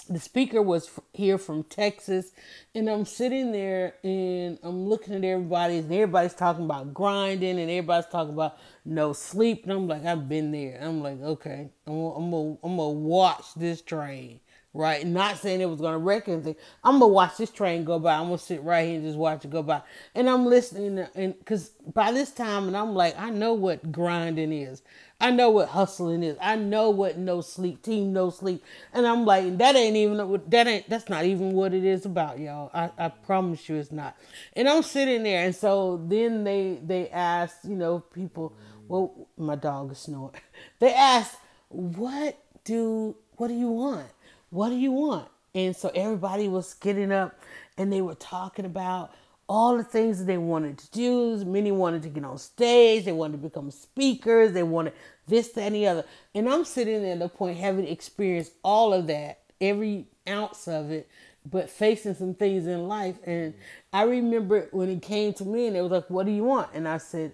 the 0.09 0.19
speaker 0.19 0.61
was 0.61 0.89
here 1.13 1.37
from 1.37 1.63
Texas, 1.63 2.31
and 2.75 2.89
I'm 2.89 3.05
sitting 3.05 3.51
there, 3.51 3.95
and 4.03 4.59
I'm 4.61 4.87
looking 4.87 5.15
at 5.15 5.23
everybody, 5.23 5.77
and 5.77 5.91
everybody's 5.91 6.35
talking 6.35 6.65
about 6.65 6.93
grinding, 6.93 7.59
and 7.59 7.69
everybody's 7.71 8.09
talking 8.09 8.33
about 8.33 8.57
no 8.83 9.13
sleep, 9.13 9.63
and 9.63 9.73
I'm 9.73 9.87
like, 9.87 10.05
I've 10.05 10.29
been 10.29 10.51
there. 10.51 10.79
I'm 10.81 11.01
like, 11.01 11.21
okay, 11.21 11.69
I'm, 11.87 11.93
I'm 11.93 12.31
gonna, 12.31 12.57
I'm 12.63 12.77
gonna 12.77 12.89
watch 12.89 13.53
this 13.55 13.81
train 13.81 14.39
right? 14.75 15.07
Not 15.07 15.37
saying 15.37 15.61
it 15.61 15.69
was 15.69 15.79
gonna 15.79 15.97
wreck 15.97 16.27
anything. 16.27 16.55
I'm 16.83 16.99
gonna 16.99 17.13
watch 17.13 17.37
this 17.37 17.49
train 17.49 17.85
go 17.85 17.97
by. 17.97 18.13
I'm 18.15 18.25
gonna 18.25 18.37
sit 18.37 18.61
right 18.61 18.85
here 18.85 18.95
and 18.97 19.05
just 19.05 19.17
watch 19.17 19.45
it 19.45 19.51
go 19.51 19.63
by. 19.63 19.81
And 20.13 20.29
I'm 20.29 20.45
listening, 20.45 21.07
and 21.15 21.39
because 21.39 21.69
by 21.93 22.11
this 22.11 22.31
time, 22.31 22.67
and 22.67 22.75
I'm 22.75 22.93
like, 22.93 23.17
I 23.17 23.29
know 23.29 23.53
what 23.53 23.91
grinding 23.91 24.51
is. 24.51 24.83
I 25.21 25.31
know 25.31 25.49
what 25.49 25.69
hustling 25.69 26.23
is. 26.23 26.37
I 26.41 26.57
know 26.57 26.89
what 26.89 27.17
no 27.17 27.39
sleep, 27.39 27.81
team 27.81 28.11
no 28.11 28.29
sleep. 28.29 28.63
And 28.93 29.07
I'm 29.07 29.25
like, 29.25 29.57
that 29.59 29.77
ain't 29.77 29.95
even 29.95 30.17
that 30.49 30.67
ain't 30.67 30.89
that's 30.89 31.07
not 31.07 31.23
even 31.23 31.53
what 31.53 31.73
it 31.73 31.85
is 31.85 32.05
about, 32.05 32.37
y'all. 32.39 32.69
I, 32.73 32.91
I 32.97 33.07
promise 33.07 33.69
you 33.69 33.77
it's 33.77 33.93
not. 33.93 34.17
And 34.53 34.67
I'm 34.67 34.83
sitting 34.83 35.23
there, 35.23 35.45
and 35.45 35.55
so 35.55 36.03
then 36.05 36.43
they 36.43 36.79
they 36.83 37.09
asked, 37.09 37.63
you 37.63 37.75
know, 37.75 37.99
people. 37.99 38.53
Well, 38.87 39.27
my 39.35 39.55
dog 39.55 39.93
is 39.93 39.99
snoring. 39.99 40.35
They 40.79 40.93
asked, 40.93 41.37
what 41.69 42.37
do 42.65 43.15
what 43.37 43.47
do 43.47 43.53
you 43.53 43.69
want? 43.69 44.07
What 44.55 44.69
do 44.69 44.77
you 44.77 44.93
want? 44.93 45.27
And 45.53 45.75
so 45.75 45.91
everybody 45.93 46.47
was 46.47 46.75
getting 46.75 47.11
up 47.11 47.37
and 47.77 47.91
they 47.91 47.99
were 47.99 48.15
talking 48.15 48.63
about 48.63 49.13
all 49.49 49.75
the 49.75 49.83
things 49.83 50.19
that 50.19 50.25
they 50.27 50.37
wanted 50.37 50.77
to 50.77 50.91
do. 50.91 51.43
Many 51.43 51.73
wanted 51.73 52.03
to 52.03 52.09
get 52.09 52.23
on 52.23 52.37
stage, 52.37 53.03
they 53.03 53.11
wanted 53.11 53.33
to 53.33 53.49
become 53.49 53.69
speakers, 53.69 54.53
they 54.53 54.63
wanted 54.63 54.93
this, 55.27 55.49
that, 55.49 55.63
and 55.63 55.75
the 55.75 55.87
other. 55.87 56.05
And 56.33 56.47
I'm 56.47 56.63
sitting 56.63 57.01
there 57.01 57.11
at 57.11 57.19
the 57.19 57.27
point 57.27 57.57
having 57.57 57.85
experienced 57.85 58.53
all 58.63 58.93
of 58.93 59.07
that, 59.07 59.41
every 59.59 60.07
ounce 60.25 60.69
of 60.69 60.89
it, 60.89 61.09
but 61.51 61.69
facing 61.69 62.15
some 62.15 62.33
things 62.33 62.65
in 62.65 62.87
life. 62.87 63.17
And 63.25 63.55
I 63.91 64.03
remember 64.03 64.69
when 64.71 64.87
it 64.87 65.01
came 65.01 65.33
to 65.33 65.43
me 65.43 65.67
and 65.67 65.75
it 65.75 65.81
was 65.81 65.91
like, 65.91 66.09
What 66.09 66.25
do 66.25 66.31
you 66.31 66.45
want? 66.45 66.69
And 66.73 66.87
I 66.87 66.99
said, 66.99 67.33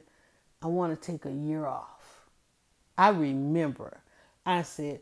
I 0.60 0.66
want 0.66 1.00
to 1.00 1.12
take 1.12 1.26
a 1.26 1.32
year 1.32 1.68
off. 1.68 2.26
I 2.98 3.10
remember 3.10 4.02
I 4.44 4.64
said, 4.64 5.02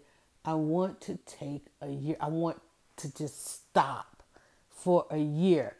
I 0.50 0.56
want 0.56 1.00
to 1.02 1.20
take 1.28 1.68
a 1.80 1.90
year. 1.90 2.16
I 2.20 2.28
want 2.28 2.60
to 2.98 3.16
just 3.16 3.46
stop 3.46 4.24
for 4.68 5.06
a 5.12 5.20
year. 5.20 5.76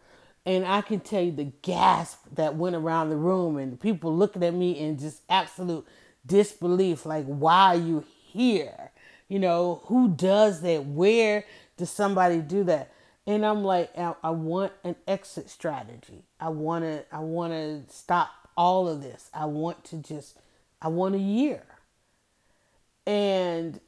And 0.46 0.64
I 0.64 0.82
can 0.82 1.00
tell 1.00 1.24
you 1.24 1.32
the 1.32 1.52
gasp 1.64 2.20
that 2.36 2.56
went 2.56 2.76
around 2.76 3.10
the 3.10 3.16
room 3.16 3.58
and 3.58 3.82
people 3.82 4.16
looking 4.16 4.44
at 4.44 4.54
me 4.54 4.74
in 4.74 5.00
just 5.00 5.24
absolute 5.28 5.88
disbelief 6.24 7.04
like, 7.08 7.26
why 7.26 7.74
are 7.74 7.80
you 7.80 8.06
here? 8.28 8.92
You 9.28 9.40
know, 9.40 9.82
who 9.86 10.10
does 10.10 10.62
that? 10.62 10.86
Where 10.86 11.46
does 11.76 11.90
somebody 11.90 12.38
do 12.38 12.64
that? 12.66 12.92
And 13.26 13.44
I'm 13.44 13.64
like, 13.64 13.90
I, 13.98 14.30
want 14.30 14.72
an 14.84 14.96
exit 15.08 15.50
strategy. 15.50 16.26
I 16.40 16.50
want 16.50 16.84
to, 16.84 17.06
I 17.12 17.22
want 17.22 17.54
to 17.54 17.92
stop 17.92 18.30
all 18.56 18.88
of 18.88 19.02
this. 19.02 19.32
I 19.34 19.46
want 19.46 19.84
to 19.86 19.98
just, 19.98 20.38
I 20.80 20.90
want 20.90 21.16
a 21.16 21.20
year. 21.20 21.64
And 23.08 23.80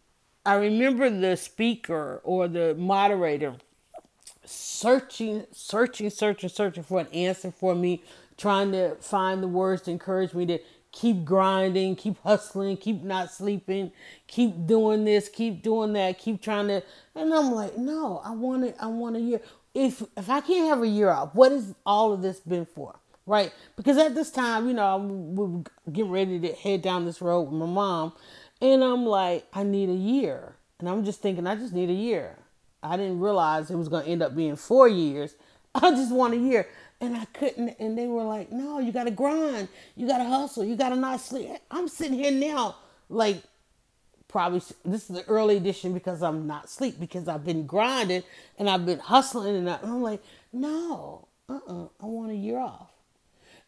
I 0.46 0.56
remember 0.56 1.10
the 1.10 1.38
speaker 1.38 2.20
or 2.24 2.48
the 2.48 2.74
moderator 2.76 3.56
searching, 4.44 5.46
searching, 5.52 6.10
searching, 6.10 6.50
searching 6.50 6.84
for 6.84 7.00
an 7.00 7.08
answer 7.08 7.52
for 7.52 7.76
me, 7.76 8.04
trying 8.38 8.72
to 8.72 8.96
find 8.96 9.44
the 9.44 9.48
words 9.48 9.84
to 9.84 9.92
encourage 9.92 10.34
me 10.34 10.46
to 10.48 10.60
keep 10.92 11.24
grinding, 11.24 11.96
keep 11.96 12.20
hustling, 12.22 12.78
keep 12.78 13.04
not 13.04 13.32
sleeping, 13.32 13.92
keep 14.28 14.66
doing 14.66 15.06
this, 15.06 15.30
keep 15.30 15.62
doing 15.62 15.94
that, 15.94 16.20
keep 16.20 16.42
trying 16.42 16.68
to. 16.68 16.84
And 17.16 17.34
I'm 17.34 17.52
like, 17.52 17.78
no, 17.78 18.22
I 18.26 18.32
want 18.32 18.66
it. 18.66 18.76
I 18.80 18.88
want 18.88 19.16
a 19.16 19.20
year. 19.20 19.42
If 19.74 20.04
if 20.18 20.30
I 20.30 20.42
can't 20.42 20.68
have 20.70 20.82
a 20.82 20.88
year 20.88 21.10
off, 21.10 21.34
what 21.34 21.52
has 21.52 21.76
all 21.86 22.12
of 22.12 22.22
this 22.22 22.40
been 22.40 22.66
for? 22.66 22.96
Right? 23.26 23.54
Because 23.78 23.98
at 23.98 24.16
this 24.16 24.32
time, 24.32 24.68
you 24.68 24.74
know, 24.74 24.98
we 24.98 25.46
were 25.46 25.64
getting 25.92 26.12
ready 26.12 26.40
to 26.40 26.54
head 26.54 26.82
down 26.82 27.06
this 27.06 27.22
road 27.22 27.44
with 27.44 27.54
my 27.54 27.68
mom, 27.68 28.14
and 28.62 28.84
I'm 28.84 29.06
like, 29.06 29.46
I 29.54 29.64
need 29.64 29.90
a 29.90 29.94
year. 29.94 30.56
And 30.80 30.88
I'm 30.88 31.04
just 31.04 31.22
thinking, 31.22 31.48
I 31.48 31.56
just 31.56 31.74
need 31.74 31.90
a 31.90 31.94
year. 31.94 32.38
I 32.84 32.98
didn't 32.98 33.20
realize 33.20 33.70
it 33.70 33.76
was 33.76 33.90
going 33.90 34.06
to 34.06 34.12
end 34.12 34.24
up 34.24 34.36
being 34.36 34.56
four 34.56 34.88
years. 34.88 35.36
I 35.76 35.92
just 35.92 36.12
want 36.12 36.34
a 36.34 36.38
year. 36.38 36.68
And 37.00 37.18
I 37.18 37.26
couldn't. 37.26 37.70
And 37.80 37.98
they 37.98 38.08
were 38.08 38.24
like, 38.24 38.52
no, 38.52 38.80
you 38.80 38.92
got 38.92 39.06
to 39.06 39.12
grind. 39.12 39.68
You 39.96 40.08
got 40.08 40.20
to 40.20 40.26
hustle. 40.26 40.64
You 40.64 40.76
got 40.76 40.90
to 40.90 40.96
not 40.96 41.20
sleep. 41.20 41.50
I'm 41.70 41.88
sitting 41.88 42.18
here 42.18 42.32
now, 42.32 42.76
like, 43.10 43.42
probably 44.28 44.62
this 44.86 45.10
is 45.10 45.16
the 45.16 45.26
early 45.28 45.58
edition 45.58 45.94
because 45.94 46.22
I'm 46.22 46.48
not 46.48 46.70
sleep 46.70 47.00
because 47.00 47.28
I've 47.28 47.44
been 47.44 47.66
grinding 47.66 48.24
and 48.58 48.70
I've 48.70 48.86
been 48.86 49.00
hustling. 49.00 49.56
And, 49.56 49.70
I, 49.70 49.80
am 49.82 50.02
like, 50.02 50.22
no, 50.54 51.28
uh 51.50 51.54
uh-uh, 51.54 51.84
uh 51.84 51.88
I 52.02 52.06
want 52.06 52.32
a 52.32 52.36
year 52.36 52.60
off. 52.60 52.91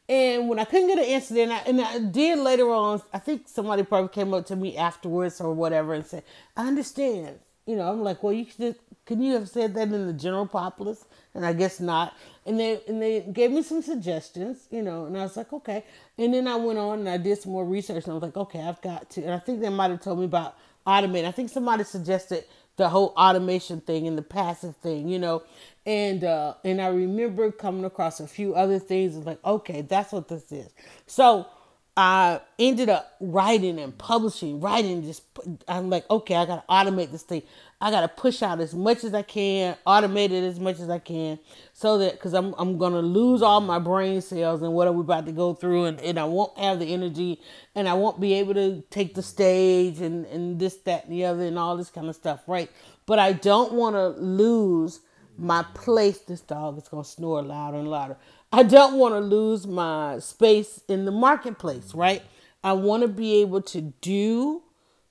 And 0.10 0.50
when 0.50 0.60
I 0.60 0.66
couldn't 0.66 0.88
get 0.88 1.00
an 1.00 1.06
answer, 1.06 1.34
then 1.34 1.52
I, 1.52 1.60
and 1.60 1.80
I 1.82 2.00
did 2.00 2.39
later 2.39 2.70
on, 2.70 3.02
I 3.13 3.20
think 3.20 3.48
somebody 3.48 3.84
probably 3.84 4.10
came 4.10 4.34
up 4.34 4.46
to 4.48 4.56
me 4.56 4.76
afterwards 4.78 5.39
or 5.39 5.54
whatever 5.54 5.94
and 5.94 6.06
said, 6.06 6.24
I 6.58 6.68
understand. 6.68 7.39
You 7.66 7.78
know, 7.78 7.89
I'm 7.89 8.04
like, 8.04 8.22
well, 8.22 8.34
you 8.34 8.46
should 8.46 8.76
can 9.06 9.22
you 9.22 9.34
have 9.34 9.50
said 9.50 9.74
that 9.76 9.89
in 9.89 10.08
the 10.08 10.13
general 10.13 10.48
populace? 10.48 11.06
And 11.34 11.46
I 11.46 11.54
guess 11.54 11.80
not. 11.80 12.13
And 12.46 12.60
they 12.60 12.80
and 12.88 13.02
they 13.02 13.22
gave 13.22 13.52
me 13.52 13.62
some 13.63 13.82
suggestions, 13.82 14.68
you 14.72 14.82
know, 14.82 15.06
and 15.06 15.18
I 15.18 15.24
was 15.24 15.36
like, 15.36 15.52
okay. 15.52 15.84
And 16.18 16.34
then 16.34 16.48
I 16.48 16.56
went 16.56 16.80
on 16.80 17.00
and 17.00 17.10
I 17.10 17.18
did 17.18 17.42
some 17.42 17.52
more 17.52 17.66
research 17.66 18.04
and 18.04 18.12
I 18.12 18.13
was 18.13 18.24
like, 18.24 18.38
okay, 18.38 18.62
I've 18.62 18.82
got 18.82 19.10
to. 19.12 19.24
And 19.24 19.34
I 19.34 19.39
think 19.39 19.60
they 19.60 19.70
might 19.70 19.92
have 19.92 20.02
told 20.02 20.20
me 20.20 20.26
about 20.26 20.56
automate. 20.86 21.26
I 21.26 21.32
think 21.32 21.50
somebody 21.50 21.84
suggested 21.84 22.46
the 22.75 22.89
whole 22.89 23.13
automation 23.17 23.81
thing 23.81 24.07
and 24.07 24.17
the 24.17 24.23
passive 24.23 24.75
thing, 24.77 25.07
you 25.09 25.19
know. 25.19 25.43
And 25.86 26.23
uh 26.23 26.55
and 26.63 26.81
I 26.81 26.88
remember 26.88 27.51
coming 27.51 27.86
across 27.86 28.19
a 28.19 28.27
few 28.27 28.55
other 28.55 28.79
things 28.79 29.15
and 29.15 29.25
like, 29.25 29.43
okay, 29.45 29.81
that's 29.81 30.12
what 30.12 30.27
this 30.27 30.51
is. 30.51 30.69
So 31.05 31.47
I 31.95 32.41
ended 32.57 32.89
up 32.89 33.15
writing 33.19 33.79
and 33.79 33.95
publishing, 33.95 34.59
writing 34.59 35.03
just 35.03 35.23
I'm 35.67 35.89
like, 35.89 36.09
okay, 36.09 36.36
I 36.36 36.45
gotta 36.45 36.63
automate 36.67 37.12
this 37.12 37.23
thing. 37.23 37.43
I 37.79 37.91
gotta 37.91 38.07
push 38.07 38.41
out 38.41 38.59
as 38.62 38.73
much 38.73 39.03
as 39.03 39.13
I 39.13 39.21
can, 39.21 39.75
automate 39.86 40.31
it 40.31 40.43
as 40.43 40.59
much 40.59 40.79
as 40.79 40.89
I 40.89 40.99
can, 40.99 41.38
so 41.84 41.98
that 41.98 42.13
because 42.13 42.34
I'm 42.34 42.56
I'm 42.58 42.78
gonna 42.78 43.02
lose 43.02 43.41
all 43.41 43.60
my 43.60 43.78
brain 43.78 44.22
cells 44.22 44.62
and 44.62 44.72
what 44.72 44.88
are 44.88 44.93
we 44.93 45.02
about 45.02 45.26
to 45.26 45.34
go 45.34 45.54
through, 45.54 45.84
and, 45.84 46.00
and 46.00 46.17
I 46.17 46.24
won't 46.24 46.58
have 46.58 46.80
the 46.80 46.93
energy, 46.93 47.41
and 47.76 47.89
I 47.89 47.93
won't 47.93 48.22
be 48.22 48.36
able 48.36 48.54
to 48.54 48.86
take 48.89 49.15
the 49.15 49.22
stage 49.22 50.00
and 50.00 50.26
and 50.28 50.58
this 50.58 50.78
that 50.86 51.04
and 51.04 51.13
the 51.13 51.26
other 51.26 51.43
and 51.43 51.60
all 51.60 51.76
this 51.76 51.89
kind 51.89 52.08
of 52.08 52.15
stuff, 52.15 52.39
right? 52.48 52.72
But 53.06 53.19
I 53.19 53.34
don't 53.34 53.74
want 53.74 53.98
to 53.98 54.08
lose 54.22 55.02
my 55.38 55.65
place. 55.74 56.19
This 56.19 56.39
dog 56.39 56.78
is 56.78 56.88
gonna 56.88 57.04
snore 57.04 57.41
louder 57.41 57.80
and 57.80 57.89
louder. 57.89 58.15
I 58.54 58.63
don't 58.63 58.98
want 58.98 59.15
to 59.15 59.19
lose 59.19 59.67
my 59.67 60.19
space 60.19 60.80
in 60.88 61.04
the 61.04 61.12
marketplace, 61.12 61.93
right? 61.93 62.24
I 62.63 62.72
want 62.72 63.02
to 63.02 63.10
be 63.10 63.41
able 63.41 63.62
to 63.62 63.82
do 64.00 64.63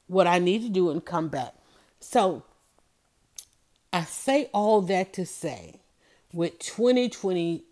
what 0.06 0.26
I 0.26 0.38
need 0.38 0.62
to 0.62 0.70
do 0.70 0.88
and 0.88 1.04
come 1.04 1.28
back. 1.28 1.52
So 2.00 2.44
I 3.92 4.04
say 4.04 4.48
all 4.54 4.80
that 4.80 5.12
to 5.12 5.26
say 5.26 5.81
with 6.32 6.58
2020 6.58 7.64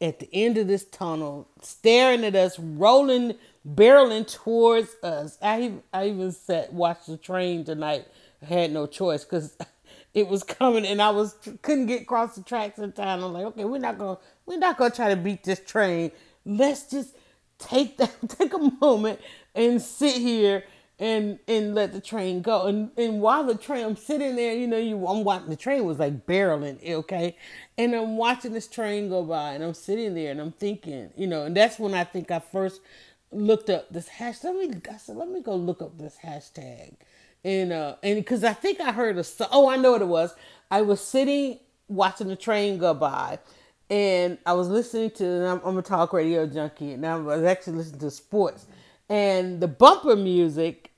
at 0.00 0.18
the 0.20 0.28
end 0.32 0.58
of 0.58 0.66
this 0.66 0.84
tunnel, 0.84 1.48
staring 1.62 2.24
at 2.24 2.34
us, 2.34 2.58
rolling, 2.58 3.34
barreling 3.68 4.30
towards 4.30 4.94
us. 5.02 5.38
I 5.42 5.72
I 5.92 6.08
even 6.08 6.32
sat 6.32 6.72
watched 6.72 7.06
the 7.06 7.16
train 7.16 7.64
tonight. 7.64 8.06
I 8.42 8.46
had 8.46 8.72
no 8.72 8.86
choice 8.86 9.24
because 9.24 9.56
it 10.14 10.28
was 10.28 10.42
coming 10.42 10.86
and 10.86 11.00
I 11.00 11.10
was 11.10 11.34
couldn't 11.62 11.86
get 11.86 12.02
across 12.02 12.36
the 12.36 12.42
tracks 12.42 12.78
in 12.78 12.92
time. 12.92 13.24
I'm 13.24 13.32
like, 13.32 13.46
okay, 13.46 13.64
we're 13.64 13.78
not 13.78 13.98
gonna 13.98 14.18
we're 14.44 14.58
not 14.58 14.76
gonna 14.76 14.94
try 14.94 15.10
to 15.10 15.16
beat 15.16 15.44
this 15.44 15.60
train. 15.60 16.12
Let's 16.44 16.90
just 16.90 17.16
take 17.58 17.96
that 17.98 18.14
take 18.28 18.52
a 18.52 18.70
moment 18.80 19.20
and 19.54 19.80
sit 19.80 20.14
here 20.16 20.64
and 20.98 21.38
and 21.46 21.74
let 21.74 21.92
the 21.92 22.00
train 22.00 22.42
go. 22.42 22.66
And 22.66 22.90
and 22.96 23.20
while 23.20 23.44
the 23.44 23.56
train 23.56 23.84
I'm 23.84 23.96
sitting 23.96 24.36
there, 24.36 24.54
you 24.54 24.66
know, 24.66 24.78
you 24.78 25.06
I'm 25.06 25.24
watching 25.24 25.50
the 25.50 25.56
train 25.56 25.84
was 25.84 25.98
like 25.98 26.26
barreling, 26.26 26.84
okay? 26.88 27.36
And 27.78 27.94
I'm 27.94 28.16
watching 28.16 28.52
this 28.52 28.66
train 28.66 29.08
go 29.08 29.22
by 29.22 29.52
and 29.52 29.64
I'm 29.64 29.74
sitting 29.74 30.14
there 30.14 30.30
and 30.30 30.40
I'm 30.40 30.52
thinking, 30.52 31.10
you 31.16 31.26
know, 31.26 31.44
and 31.44 31.56
that's 31.56 31.78
when 31.78 31.94
I 31.94 32.04
think 32.04 32.30
I 32.30 32.38
first 32.38 32.80
looked 33.30 33.70
up 33.70 33.92
this 33.92 34.08
hashtag. 34.08 34.44
Let 34.44 34.56
me 34.56 34.80
I 34.92 34.96
said, 34.96 35.16
let 35.16 35.28
me 35.28 35.42
go 35.42 35.54
look 35.54 35.82
up 35.82 35.98
this 35.98 36.16
hashtag 36.24 36.94
and 37.46 37.72
uh 37.72 37.94
and 38.02 38.16
because 38.16 38.42
I 38.42 38.52
think 38.52 38.80
I 38.80 38.92
heard 38.92 39.16
a 39.16 39.24
oh 39.52 39.70
I 39.70 39.76
know 39.76 39.92
what 39.92 40.02
it 40.02 40.08
was. 40.08 40.34
I 40.70 40.82
was 40.82 41.00
sitting 41.00 41.60
watching 41.88 42.26
the 42.26 42.36
train 42.36 42.78
go 42.78 42.92
by, 42.92 43.38
and 43.88 44.36
I 44.44 44.54
was 44.54 44.68
listening 44.68 45.10
to 45.12 45.46
I'm, 45.46 45.60
I'm 45.64 45.78
a 45.78 45.82
talk 45.82 46.12
radio 46.12 46.46
junkie, 46.46 46.92
and 46.92 47.06
I 47.06 47.16
was 47.16 47.44
actually 47.44 47.76
listening 47.78 48.00
to 48.00 48.10
sports, 48.10 48.66
and 49.08 49.60
the 49.60 49.68
bumper 49.68 50.16
music. 50.16 50.90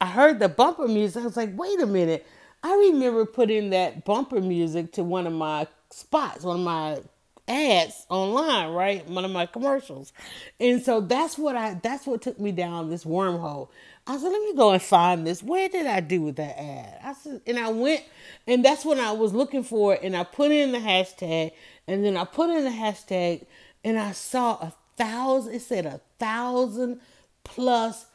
I 0.00 0.06
heard 0.06 0.38
the 0.38 0.48
bumper 0.48 0.88
music. 0.88 1.22
I 1.22 1.26
was 1.26 1.36
like, 1.36 1.56
wait 1.56 1.80
a 1.80 1.86
minute. 1.86 2.26
I 2.62 2.74
remember 2.74 3.24
putting 3.24 3.70
that 3.70 4.04
bumper 4.04 4.40
music 4.40 4.92
to 4.92 5.04
one 5.04 5.26
of 5.26 5.32
my 5.32 5.66
spots, 5.90 6.42
one 6.42 6.60
of 6.60 6.64
my 6.64 6.98
ads 7.48 8.06
online, 8.08 8.70
right? 8.70 9.08
One 9.08 9.24
of 9.24 9.30
my 9.30 9.46
commercials. 9.46 10.12
And 10.58 10.82
so 10.82 11.00
that's 11.00 11.38
what 11.38 11.56
I 11.56 11.74
that's 11.74 12.06
what 12.06 12.22
took 12.22 12.40
me 12.40 12.52
down 12.52 12.90
this 12.90 13.04
wormhole. 13.04 13.68
I 14.06 14.18
said, 14.18 14.28
let 14.28 14.42
me 14.42 14.54
go 14.54 14.70
and 14.70 14.82
find 14.82 15.26
this. 15.26 15.42
Where 15.42 15.68
did 15.68 15.86
I 15.86 16.00
do 16.00 16.22
with 16.22 16.36
that 16.36 16.60
ad? 16.60 16.98
I 17.02 17.12
said, 17.14 17.40
and 17.46 17.58
I 17.58 17.70
went, 17.70 18.04
and 18.46 18.64
that's 18.64 18.84
when 18.84 19.00
I 19.00 19.12
was 19.12 19.34
looking 19.34 19.64
for 19.64 19.94
it, 19.94 20.00
and 20.04 20.16
I 20.16 20.22
put 20.22 20.52
in 20.52 20.70
the 20.70 20.78
hashtag, 20.78 21.52
and 21.88 22.04
then 22.04 22.16
I 22.16 22.24
put 22.24 22.50
in 22.50 22.62
the 22.62 22.70
hashtag, 22.70 23.46
and 23.82 23.98
I 23.98 24.12
saw 24.12 24.54
a 24.54 24.72
thousand. 24.96 25.54
It 25.54 25.62
said 25.62 25.86
a 25.86 26.00
thousand 26.18 27.00
plus 27.44 28.06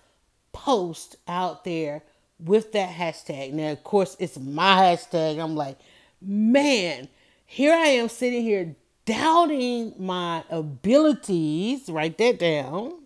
posts 0.54 1.16
out 1.28 1.64
there 1.64 2.04
with 2.40 2.72
that 2.74 2.90
hashtag. 2.94 3.54
Now, 3.54 3.72
of 3.72 3.84
course, 3.84 4.16
it's 4.20 4.40
my 4.40 4.76
hashtag. 4.76 5.42
I'm 5.42 5.56
like, 5.56 5.78
man, 6.22 7.08
here 7.46 7.74
I 7.74 7.88
am 7.88 8.10
sitting 8.10 8.42
here 8.42 8.76
doubting 9.06 9.94
my 9.98 10.44
abilities. 10.50 11.90
Write 11.90 12.18
that 12.18 12.40
down 12.40 13.02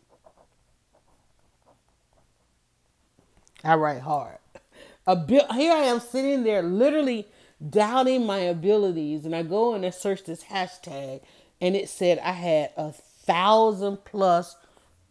I 3.66 3.76
write 3.76 4.02
hard. 4.02 4.38
Here 5.08 5.44
I 5.50 5.86
am 5.86 6.00
sitting 6.00 6.44
there 6.44 6.62
literally 6.62 7.28
doubting 7.68 8.26
my 8.26 8.38
abilities 8.38 9.26
and 9.26 9.36
I 9.36 9.42
go 9.42 9.74
and 9.74 9.86
I 9.86 9.90
search 9.90 10.24
this 10.24 10.44
hashtag 10.44 11.22
and 11.60 11.76
it 11.76 11.90
said 11.90 12.20
I 12.20 12.32
had 12.32 12.72
a 12.78 12.94
thousand 13.26 14.04
plus 14.06 14.56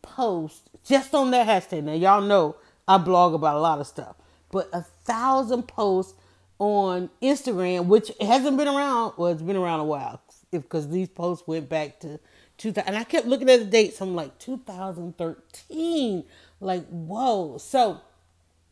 posts 0.02 0.68
just 0.84 1.14
on 1.14 1.30
that 1.30 1.46
hashtag. 1.46 1.84
Now 1.84 1.94
y'all 1.94 2.20
know 2.20 2.56
I 2.86 2.98
blog 2.98 3.34
about 3.34 3.56
a 3.56 3.60
lot 3.60 3.80
of 3.80 3.86
stuff, 3.86 4.16
but 4.50 4.68
a 4.72 4.82
thousand 4.82 5.64
posts 5.64 6.14
on 6.58 7.10
Instagram, 7.22 7.86
which 7.86 8.12
hasn't 8.20 8.56
been 8.56 8.68
around. 8.68 9.14
Well, 9.16 9.32
it's 9.32 9.42
been 9.42 9.56
around 9.56 9.80
a 9.80 9.84
while 9.84 10.20
if 10.52 10.62
because 10.62 10.88
these 10.88 11.08
posts 11.08 11.46
went 11.46 11.68
back 11.68 12.00
to 12.00 12.20
2000. 12.58 12.86
And 12.86 12.96
I 12.96 13.04
kept 13.04 13.26
looking 13.26 13.50
at 13.50 13.60
the 13.60 13.66
dates. 13.66 14.00
I'm 14.00 14.14
like 14.14 14.38
2013. 14.38 16.24
Like 16.60 16.86
whoa. 16.88 17.58
So 17.58 18.00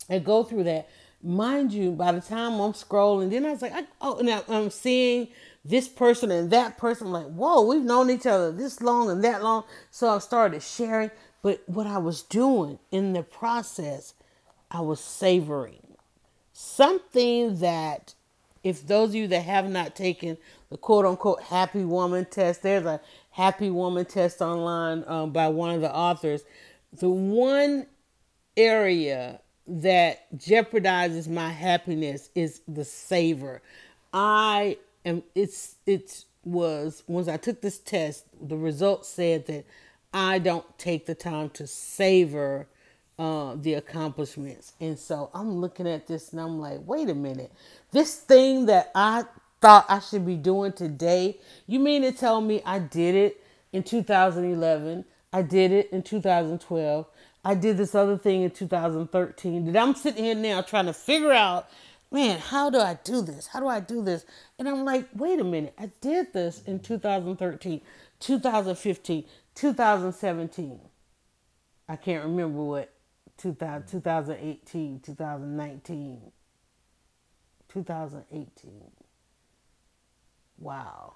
I 0.09 0.19
go 0.19 0.45
through 0.45 0.65
that. 0.65 0.89
Mind 1.25 1.73
you, 1.73 1.93
by 1.93 2.11
the 2.11 2.21
time 2.21 2.55
I'm 2.55 2.73
scrolling, 2.73 3.31
then 3.31 3.47
I 3.47 3.53
was 3.53 3.63
like, 3.63 3.73
I, 3.73 3.85
oh, 4.01 4.21
now 4.23 4.43
I'm 4.49 4.71
seeing 4.71 5.29
this 5.65 5.89
person 5.89 6.31
and 6.31 6.51
that 6.51 6.77
person. 6.77 7.09
I'm 7.09 7.13
like, 7.13 7.27
whoa, 7.27 7.63
we've 7.63 7.83
known 7.83 8.11
each 8.11 8.27
other 8.27 8.51
this 8.53 8.81
long 8.81 9.11
and 9.11 9.23
that 9.25 9.43
long. 9.43 9.65
So 9.91 10.09
I 10.09 10.19
started 10.19 10.63
sharing. 10.63 11.11
But 11.43 11.63
what 11.67 11.87
I 11.87 11.99
was 11.99 12.23
doing 12.23 12.79
in 12.91 13.13
the 13.13 13.23
process, 13.23 14.15
I 14.71 14.81
was 14.81 15.01
savoring 15.01 15.97
something 16.53 17.59
that, 17.59 18.15
if 18.63 18.87
those 18.87 19.11
of 19.11 19.15
you 19.17 19.27
that 19.29 19.43
have 19.43 19.69
not 19.69 19.97
taken 19.97 20.39
the 20.71 20.77
quote 20.77 21.05
unquote 21.05 21.43
happy 21.43 21.85
woman 21.85 22.27
test, 22.27 22.63
there's 22.63 22.87
a 22.87 23.01
happy 23.31 23.71
woman 23.71 24.05
test 24.05 24.41
online 24.41 25.05
um, 25.07 25.33
by 25.33 25.49
one 25.49 25.75
of 25.75 25.81
the 25.81 25.93
authors. 25.93 26.43
The 26.93 27.09
one 27.09 27.87
area 28.57 29.41
that 29.67 30.27
jeopardizes 30.37 31.29
my 31.29 31.49
happiness 31.51 32.31
is 32.35 32.61
the 32.69 32.85
savor. 32.85 33.63
I 34.13 34.77
am 35.05 35.23
it's 35.35 35.77
it 35.87 36.25
was 36.45 37.03
once 37.07 37.29
I 37.29 37.37
took 37.37 37.61
this 37.61 37.79
test, 37.79 38.25
the 38.41 38.57
results 38.57 39.09
said 39.09 39.47
that 39.47 39.65
I 40.13 40.39
don't 40.39 40.67
take 40.79 41.07
the 41.07 41.15
time 41.15 41.51
to 41.51 41.67
savor 41.67 42.67
uh, 43.19 43.55
the 43.57 43.75
accomplishments. 43.75 44.73
And 44.81 44.99
so 44.99 45.31
I'm 45.35 45.57
looking 45.57 45.87
at 45.87 46.07
this 46.07 46.33
and 46.33 46.41
I'm 46.41 46.59
like, 46.59 46.81
wait 46.85 47.09
a 47.09 47.15
minute. 47.15 47.53
This 47.93 48.17
thing 48.17 48.67
that 48.67 48.91
I 48.95 49.25
thought 49.61 49.87
I 49.89 50.01
should 50.01 50.27
be 50.27 50.37
doing 50.37 50.73
today, 50.73 51.39
you 51.67 51.79
mean 51.79 52.03
to 52.03 52.13
tell 52.13 52.41
me 52.41 52.63
I 52.67 52.79
did 52.81 53.15
it 53.15 53.43
in 53.73 53.83
2011? 53.85 55.05
I 55.33 55.43
did 55.43 55.73
it 55.73 55.91
in 55.93 56.03
2012. 56.03 57.07
I 57.45 57.55
did 57.55 57.77
this 57.77 57.95
other 57.95 58.19
thing 58.19 58.43
in 58.43 58.51
2013 58.51 59.73
that 59.73 59.83
I'm 59.83 59.95
sitting 59.95 60.25
here 60.25 60.35
now 60.35 60.63
trying 60.63 60.87
to 60.87 60.93
figure 60.93 61.33
out, 61.33 61.69
man, 62.13 62.39
how 62.39 62.71
do 62.71 62.79
I 62.79 62.97
do 63.03 63.23
this? 63.23 63.49
How 63.49 63.59
do 63.61 63.69
I 63.69 63.81
do 63.81 64.03
this? 64.03 64.25
And 64.59 64.69
I'm 64.69 64.85
like, 64.85 65.09
wait 65.15 65.41
a 65.41 65.45
minute, 65.45 65.73
I 65.79 65.91
did 66.01 66.33
this 66.33 66.63
in 66.67 66.81
2013, 66.81 67.81
2015, 68.21 69.25
2017. 69.55 70.81
I 71.89 71.97
can't 71.97 72.25
remember 72.25 72.63
what 72.63 72.93
2000, 73.39 73.89
2018, 73.89 75.01
2019, 75.01 76.21
2018. 77.69 78.73
Wow. 80.59 81.15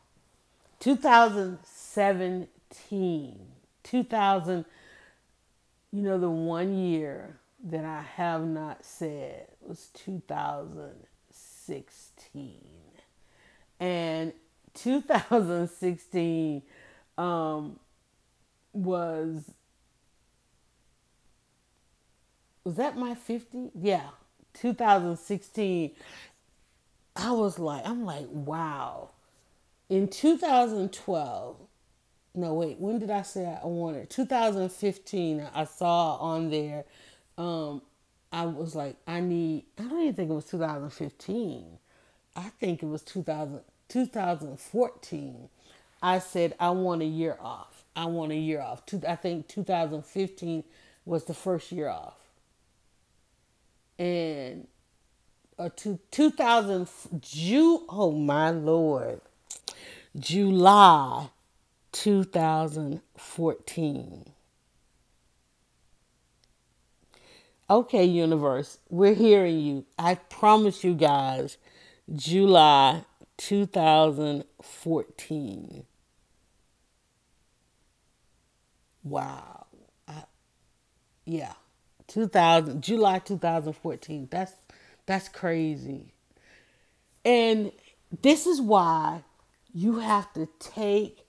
2017, 0.80 3.38
2000 3.82 4.64
you 5.92 6.02
know, 6.02 6.18
the 6.18 6.28
one 6.28 6.76
year 6.76 7.38
that 7.64 7.84
I 7.84 8.02
have 8.02 8.46
not 8.46 8.84
said 8.84 9.48
was 9.60 9.88
2016. 9.94 12.60
And 13.78 14.32
2016 14.74 16.62
um, 17.18 17.78
was 18.72 19.42
was 22.64 22.76
that 22.76 22.96
my 22.96 23.14
50? 23.14 23.72
Yeah, 23.74 24.08
2016 24.54 25.90
I 27.16 27.32
was 27.32 27.58
like, 27.58 27.86
I'm 27.86 28.04
like, 28.04 28.26
wow. 28.30 29.10
In 29.88 30.08
2012, 30.08 31.56
no 32.34 32.54
wait, 32.54 32.78
when 32.78 32.98
did 32.98 33.10
I 33.10 33.22
say 33.22 33.46
I 33.46 33.66
wanted? 33.66 34.10
2015. 34.10 35.48
I 35.54 35.64
saw 35.64 36.16
on 36.16 36.50
there. 36.50 36.84
Um, 37.38 37.82
I 38.32 38.46
was 38.46 38.74
like, 38.74 38.96
I 39.06 39.20
need. 39.20 39.64
I 39.78 39.82
don't 39.84 40.00
even 40.02 40.14
think 40.14 40.30
it 40.30 40.34
was 40.34 40.46
2015. 40.46 41.78
I 42.34 42.42
think 42.60 42.82
it 42.82 42.86
was 42.86 43.02
2000, 43.02 43.60
2014. 43.88 45.48
I 46.02 46.18
said 46.18 46.54
I 46.60 46.70
want 46.70 47.02
a 47.02 47.06
year 47.06 47.36
off. 47.40 47.84
I 47.94 48.06
want 48.06 48.32
a 48.32 48.36
year 48.36 48.60
off. 48.60 48.82
I 49.06 49.14
think 49.16 49.48
2015 49.48 50.64
was 51.04 51.24
the 51.24 51.34
first 51.34 51.72
year 51.72 51.88
off, 51.88 52.14
and 53.98 54.66
uh, 55.58 55.68
to 55.76 55.98
2000 56.10 56.88
Ju. 57.20 57.82
Oh 57.88 58.12
my 58.12 58.50
lord, 58.50 59.20
July 60.18 61.28
2014. 61.92 64.24
Okay, 67.68 68.04
universe, 68.04 68.78
we're 68.88 69.14
hearing 69.14 69.58
you. 69.58 69.84
I 69.98 70.14
promise 70.14 70.84
you 70.84 70.94
guys, 70.94 71.56
July 72.14 73.02
2014. 73.38 75.84
Wow. 79.02 79.66
I, 80.06 80.22
yeah. 81.24 81.54
2000 82.06 82.82
July 82.82 83.18
2014. 83.18 84.28
That's 84.30 84.52
that's 85.06 85.28
crazy. 85.28 86.12
And 87.24 87.72
this 88.22 88.46
is 88.46 88.60
why 88.60 89.24
you 89.74 89.98
have 89.98 90.32
to 90.34 90.48
take 90.60 91.26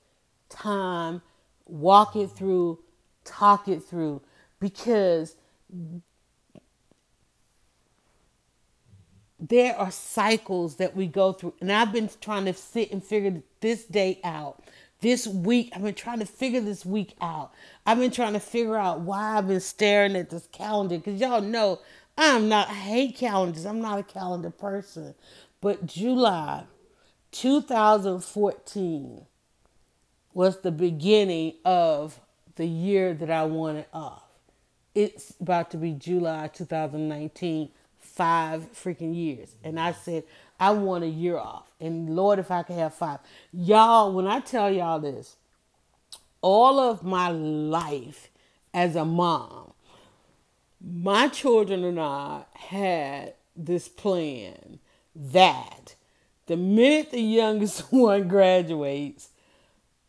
time, 0.50 1.24
walk 1.66 2.16
it 2.16 2.28
through, 2.28 2.78
talk 3.24 3.68
it 3.68 3.84
through 3.84 4.22
because 4.60 5.36
there 9.40 9.78
are 9.78 9.92
cycles 9.92 10.78
that 10.78 10.96
we 10.96 11.08
go 11.08 11.34
through. 11.34 11.54
And 11.62 11.72
I've 11.72 11.92
been 11.92 12.10
trying 12.22 12.46
to 12.46 12.54
sit 12.54 12.92
and 12.92 13.04
figure 13.04 13.42
this 13.62 13.84
day 13.84 14.20
out. 14.24 14.64
This 15.02 15.28
week, 15.28 15.72
I've 15.76 15.84
been 15.84 15.94
trying 15.94 16.20
to 16.20 16.26
figure 16.26 16.62
this 16.62 16.84
week 16.84 17.16
out. 17.22 17.52
I've 17.86 18.00
been 18.00 18.10
trying 18.10 18.34
to 18.34 18.40
figure 18.40 18.78
out 18.78 19.02
why 19.02 19.38
I've 19.38 19.48
been 19.48 19.60
staring 19.60 20.16
at 20.16 20.32
this 20.32 20.48
calendar. 20.52 20.98
Because 20.98 21.22
y'all 21.22 21.42
know 21.42 21.80
I'm 22.18 22.50
not, 22.50 22.70
I 22.70 22.74
hate 22.74 23.16
calendars. 23.16 23.66
I'm 23.66 23.80
not 23.80 24.00
a 24.00 24.04
calendar 24.04 24.50
person. 24.50 25.14
But 25.62 25.86
July 25.86 26.64
2014 27.32 29.26
was 30.34 30.62
the 30.62 30.72
beginning 30.72 31.54
of 31.64 32.20
the 32.56 32.66
year 32.66 33.14
that 33.14 33.30
I 33.30 33.44
wanted 33.44 33.86
off. 33.94 34.24
It's 34.96 35.36
about 35.40 35.70
to 35.72 35.78
be 35.78 35.92
July 35.92 36.48
2019 36.48 37.70
five 38.18 38.74
freaking 38.74 39.16
years. 39.16 39.56
And 39.64 39.80
I 39.80 39.92
said, 39.92 40.24
I 40.60 40.72
want 40.72 41.04
a 41.04 41.08
year 41.08 41.38
off. 41.38 41.70
And 41.80 42.16
Lord, 42.16 42.40
if 42.40 42.50
I 42.50 42.64
could 42.64 42.76
have 42.76 42.96
five. 42.96 43.20
Y'all, 43.54 44.12
when 44.12 44.28
I 44.28 44.40
tell 44.40 44.72
y'all 44.72 45.00
this, 45.00 45.36
all 46.42 46.80
of 46.80 47.04
my 47.04 47.30
life 47.30 48.30
as 48.74 48.96
a 48.96 49.06
mom, 49.06 49.74
my 50.82 51.28
children 51.28 51.84
and 51.84 52.00
I 52.00 52.46
had 52.54 53.36
this 53.56 53.88
plan 53.88 54.80
that 55.16 55.96
the 56.48 56.58
minute 56.58 57.12
the 57.12 57.22
youngest 57.22 57.82
one 57.92 58.28
graduates, 58.28 59.30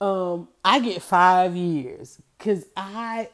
um, 0.00 0.48
I 0.64 0.80
get 0.80 1.02
five 1.02 1.54
years. 1.54 2.20
Cause 2.38 2.64
I 2.76 3.28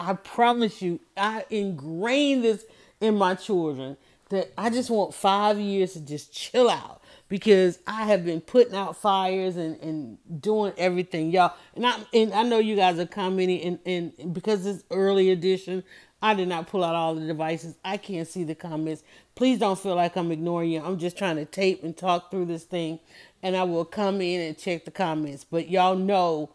I 0.00 0.12
promise 0.14 0.80
you, 0.80 1.00
I 1.16 1.44
ingrained 1.50 2.44
this 2.44 2.64
in 3.00 3.16
my 3.16 3.34
children 3.34 3.96
that 4.30 4.52
I 4.58 4.70
just 4.70 4.90
want 4.90 5.14
five 5.14 5.58
years 5.58 5.94
to 5.94 6.00
just 6.00 6.32
chill 6.32 6.68
out 6.68 7.02
because 7.28 7.78
I 7.86 8.04
have 8.04 8.24
been 8.24 8.40
putting 8.40 8.74
out 8.74 8.96
fires 8.96 9.56
and, 9.56 9.78
and 9.80 10.18
doing 10.40 10.72
everything, 10.76 11.30
y'all. 11.30 11.54
And 11.74 11.86
I 11.86 11.98
and 12.12 12.32
I 12.32 12.42
know 12.42 12.58
you 12.58 12.76
guys 12.76 12.98
are 12.98 13.06
commenting 13.06 13.78
and, 13.86 14.12
and 14.20 14.34
because 14.34 14.66
it's 14.66 14.84
early 14.90 15.30
edition, 15.30 15.82
I 16.20 16.34
did 16.34 16.48
not 16.48 16.66
pull 16.66 16.82
out 16.82 16.94
all 16.94 17.14
the 17.14 17.26
devices. 17.26 17.76
I 17.84 17.96
can't 17.96 18.26
see 18.26 18.44
the 18.44 18.54
comments. 18.54 19.02
Please 19.34 19.58
don't 19.58 19.78
feel 19.78 19.94
like 19.94 20.16
I'm 20.16 20.32
ignoring 20.32 20.70
you. 20.70 20.82
I'm 20.82 20.98
just 20.98 21.16
trying 21.16 21.36
to 21.36 21.44
tape 21.44 21.84
and 21.84 21.96
talk 21.96 22.30
through 22.30 22.46
this 22.46 22.64
thing 22.64 22.98
and 23.42 23.56
I 23.56 23.62
will 23.62 23.84
come 23.84 24.20
in 24.20 24.40
and 24.40 24.58
check 24.58 24.84
the 24.84 24.90
comments. 24.90 25.44
But 25.44 25.68
y'all 25.68 25.96
know 25.96 26.50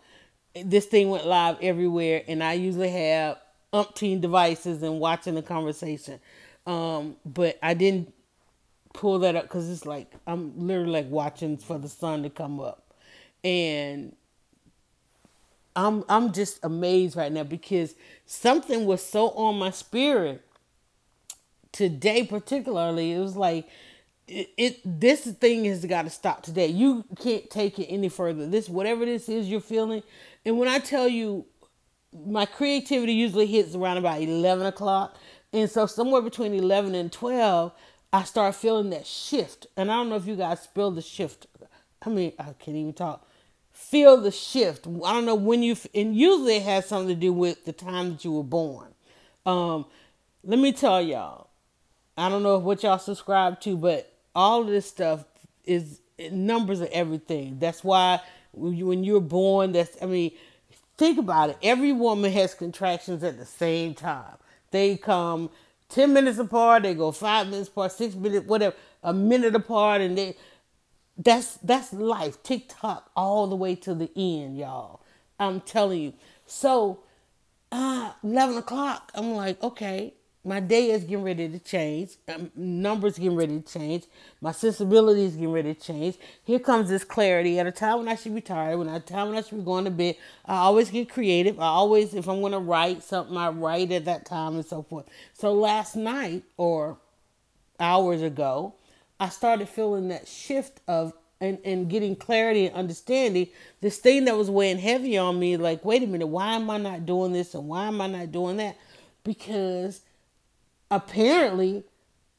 this 0.54 0.86
thing 0.86 1.10
went 1.10 1.26
live 1.26 1.58
everywhere 1.62 2.24
and 2.28 2.44
I 2.44 2.54
usually 2.54 2.90
have 2.90 3.38
umpteen 3.74 4.22
devices 4.22 4.84
and 4.84 5.00
watching 5.00 5.36
the 5.36 5.42
conversation. 5.42 6.20
Um, 6.66 7.18
but 7.26 7.58
I 7.62 7.74
didn't 7.74 8.14
pull 8.94 9.20
that 9.20 9.36
up 9.36 9.44
because 9.44 9.70
it's 9.70 9.86
like 9.86 10.12
I'm 10.28 10.68
literally 10.68 10.92
like 10.92 11.10
watching 11.10 11.58
for 11.58 11.78
the 11.78 11.90
sun 11.90 12.24
to 12.24 12.30
come 12.30 12.60
up, 12.60 12.94
and 13.44 14.16
I'm 15.76 16.04
I'm 16.08 16.32
just 16.32 16.64
amazed 16.64 17.16
right 17.16 17.32
now 17.32 17.44
because 17.44 17.96
something 18.26 18.86
was 18.86 19.04
so 19.04 19.30
on 19.32 19.58
my 19.58 19.72
spirit 19.72 20.44
today, 21.72 22.26
particularly. 22.26 23.12
It 23.12 23.20
was 23.20 23.36
like 23.36 23.68
it, 24.28 24.52
it 24.58 25.00
this 25.00 25.26
thing 25.26 25.66
has 25.66 25.86
got 25.86 26.04
to 26.04 26.10
stop 26.10 26.44
today. 26.44 26.68
You 26.68 27.04
can't 27.20 27.50
take 27.50 27.80
it 27.80 27.88
any 27.88 28.10
further. 28.10 28.48
This 28.48 28.70
whatever 28.70 29.06
this 29.06 29.28
is 29.28 29.50
you're 29.50 29.60
feeling, 29.60 30.04
and 30.46 30.58
when 30.58 30.70
I 30.70 30.80
tell 30.80 31.08
you 31.08 31.46
my 32.26 32.46
creativity 32.46 33.14
usually 33.14 33.46
hits 33.46 33.76
around 33.76 33.98
about 33.98 34.22
11 34.22 34.66
o'clock. 34.66 35.18
And 35.52 35.70
so 35.70 35.86
somewhere 35.86 36.22
between 36.22 36.54
11 36.54 36.96
and 36.96 37.12
12, 37.12 37.72
I 38.12 38.24
start 38.24 38.56
feeling 38.56 38.90
that 38.92 39.08
shift. 39.08 39.68
And 39.76 39.92
I 39.92 39.96
don't 39.96 40.10
know 40.10 40.16
if 40.16 40.28
you 40.28 40.36
guys 40.36 40.66
feel 40.68 40.92
the 40.92 41.02
shift. 41.02 41.48
I 42.06 42.10
mean, 42.10 42.34
I 42.38 42.54
can't 42.60 42.78
even 42.78 42.94
talk. 42.94 43.28
Feel 43.72 44.18
the 44.18 44.32
shift. 44.32 44.88
I 44.88 45.14
don't 45.14 45.26
know 45.26 45.36
when 45.36 45.64
you, 45.64 45.76
and 45.96 46.16
usually 46.16 46.58
it 46.58 46.64
has 46.64 46.86
something 46.88 47.10
to 47.10 47.20
do 47.20 47.34
with 47.34 47.66
the 47.66 47.74
time 47.74 48.12
that 48.12 48.24
you 48.24 48.32
were 48.32 48.44
born. 48.44 48.94
Um, 49.46 49.86
let 50.44 50.60
me 50.60 50.72
tell 50.72 51.02
y'all, 51.02 51.50
I 52.18 52.30
don't 52.30 52.44
know 52.44 52.60
what 52.60 52.84
y'all 52.84 53.00
subscribe 53.00 53.60
to, 53.62 53.76
but 53.76 54.14
all 54.36 54.62
of 54.62 54.68
this 54.68 54.88
stuff 54.88 55.26
is 55.66 56.02
numbers 56.32 56.82
of 56.82 56.90
everything. 56.90 57.58
That's 57.60 57.84
why 57.84 58.22
when 58.52 59.04
you're 59.04 59.22
born, 59.22 59.72
that's, 59.72 59.98
I 60.02 60.06
mean, 60.06 60.32
Think 60.98 61.18
about 61.18 61.52
it. 61.52 61.58
Every 61.64 61.92
woman 61.92 62.32
has 62.32 62.54
contractions 62.54 63.24
at 63.24 63.38
the 63.38 63.46
same 63.46 63.94
time. 63.96 64.38
They 64.72 64.98
come 64.98 65.50
10 65.90 66.14
minutes 66.14 66.40
apart, 66.40 66.84
they 66.84 66.94
go 66.94 67.12
five 67.12 67.48
minutes 67.48 67.70
apart, 67.70 67.92
six 67.92 68.16
minutes, 68.16 68.48
whatever, 68.48 68.76
a 69.04 69.14
minute 69.14 69.56
apart, 69.56 70.02
and 70.02 70.18
they 70.18 70.36
that's 71.18 71.58
that's 71.58 71.94
life. 71.94 72.42
Tick 72.42 72.66
tock 72.68 73.12
all 73.16 73.48
the 73.48 73.56
way 73.56 73.76
to 73.76 73.94
the 73.94 74.10
end, 74.16 74.58
y'all. 74.58 75.02
I'm 75.40 75.62
telling 75.62 76.02
you. 76.02 76.14
So 76.48 77.02
uh 77.72 78.14
11 78.24 78.58
o'clock, 78.58 79.12
I'm 79.14 79.34
like, 79.34 79.62
okay, 79.62 80.14
my 80.46 80.60
day 80.60 80.92
is 80.92 81.04
getting 81.04 81.24
ready 81.24 81.48
to 81.48 81.60
change. 81.60 82.18
Um, 82.28 82.52
numbers 82.56 83.18
getting 83.18 83.38
ready 83.38 83.62
to 83.62 83.74
change. 83.74 84.04
My 84.42 84.52
sensibilities 84.52 85.34
getting 85.34 85.54
ready 85.54 85.74
to 85.74 85.80
change. 85.80 86.18
Here 86.44 86.60
comes 86.60 86.90
this 86.90 87.06
clarity 87.06 87.60
at 87.60 87.68
a 87.68 87.72
time 87.72 88.00
when 88.00 88.10
I 88.10 88.16
should 88.16 88.36
be 88.36 88.42
tired, 88.42 88.78
when 88.78 88.90
a 88.90 89.00
time 89.00 89.30
when 89.30 89.38
I 89.38 89.42
should 89.42 89.60
be 89.60 89.64
going 89.64 89.86
to 89.86 89.92
bed. 89.92 90.16
I 90.46 90.56
always 90.58 90.90
get 90.90 91.10
creative. 91.10 91.60
I 91.60 91.68
always, 91.68 92.14
if 92.14 92.28
I'm 92.28 92.42
going 92.42 92.52
to 92.52 92.60
write 92.60 93.04
something, 93.04 93.38
I 93.38 93.50
write 93.50 93.92
at 93.92 94.06
that 94.06 94.26
time 94.26 94.56
and 94.56 94.66
so 94.66 94.84
forth. 94.84 95.06
So 95.34 95.54
last 95.54 95.96
night 95.96 96.44
or 96.58 96.98
hours 97.80 98.22
ago, 98.22 98.76
I 99.20 99.30
started 99.30 99.70
feeling 99.70 100.10
that 100.10 100.28
shift 100.28 100.82
of 100.88 101.14
and, 101.40 101.60
and 101.66 101.90
getting 101.90 102.16
clarity 102.16 102.68
and 102.68 102.76
understanding 102.76 103.48
this 103.82 103.98
thing 103.98 104.26
that 104.26 104.38
was 104.38 104.50
weighing 104.50 104.78
heavy 104.78 105.18
on 105.18 105.38
me 105.38 105.58
like 105.58 105.84
wait 105.84 106.02
a 106.02 106.08
minute 106.08 106.28
why 106.28 106.54
am 106.54 106.70
i 106.70 106.78
not 106.78 107.06
doing 107.06 107.34
this 107.34 107.54
and 107.54 107.68
why 107.68 107.86
am 107.86 108.00
i 108.00 108.08
not 108.08 108.32
doing 108.32 108.56
that 108.56 108.78
because 109.26 110.00
apparently 110.96 111.84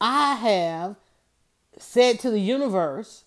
I 0.00 0.34
have 0.36 0.96
said 1.78 2.20
to 2.20 2.30
the 2.30 2.40
universe, 2.40 3.24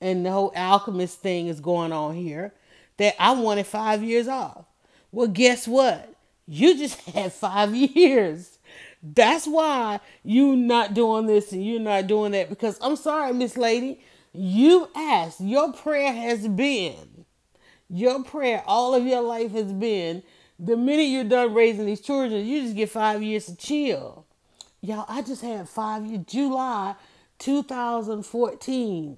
and 0.00 0.24
the 0.24 0.30
whole 0.30 0.52
alchemist 0.56 1.20
thing 1.20 1.48
is 1.48 1.60
going 1.60 1.92
on 1.92 2.14
here, 2.14 2.54
that 2.96 3.14
I 3.18 3.32
wanted 3.32 3.66
five 3.66 4.02
years 4.02 4.28
off. 4.28 4.64
Well, 5.12 5.28
guess 5.28 5.66
what? 5.66 6.14
You 6.46 6.76
just 6.76 7.00
had 7.10 7.32
five 7.32 7.74
years. 7.74 8.58
That's 9.02 9.46
why 9.46 10.00
you 10.22 10.56
not 10.56 10.94
doing 10.94 11.26
this 11.26 11.52
and 11.52 11.64
you're 11.64 11.80
not 11.80 12.06
doing 12.06 12.32
that. 12.32 12.48
Because 12.48 12.78
I'm 12.80 12.96
sorry, 12.96 13.32
Miss 13.32 13.56
Lady, 13.56 14.00
you 14.32 14.88
asked. 14.94 15.40
Your 15.40 15.72
prayer 15.72 16.12
has 16.12 16.46
been, 16.46 17.24
your 17.88 18.22
prayer 18.22 18.62
all 18.66 18.94
of 18.94 19.06
your 19.06 19.22
life 19.22 19.52
has 19.52 19.72
been, 19.72 20.22
the 20.58 20.76
minute 20.76 21.04
you're 21.04 21.24
done 21.24 21.54
raising 21.54 21.86
these 21.86 22.02
children, 22.02 22.44
you 22.44 22.62
just 22.62 22.76
get 22.76 22.90
five 22.90 23.22
years 23.22 23.46
to 23.46 23.56
chill. 23.56 24.26
Y'all, 24.82 25.04
I 25.08 25.22
just 25.22 25.42
had 25.42 25.68
five 25.68 26.06
years, 26.06 26.24
July 26.26 26.94
2014. 27.38 29.16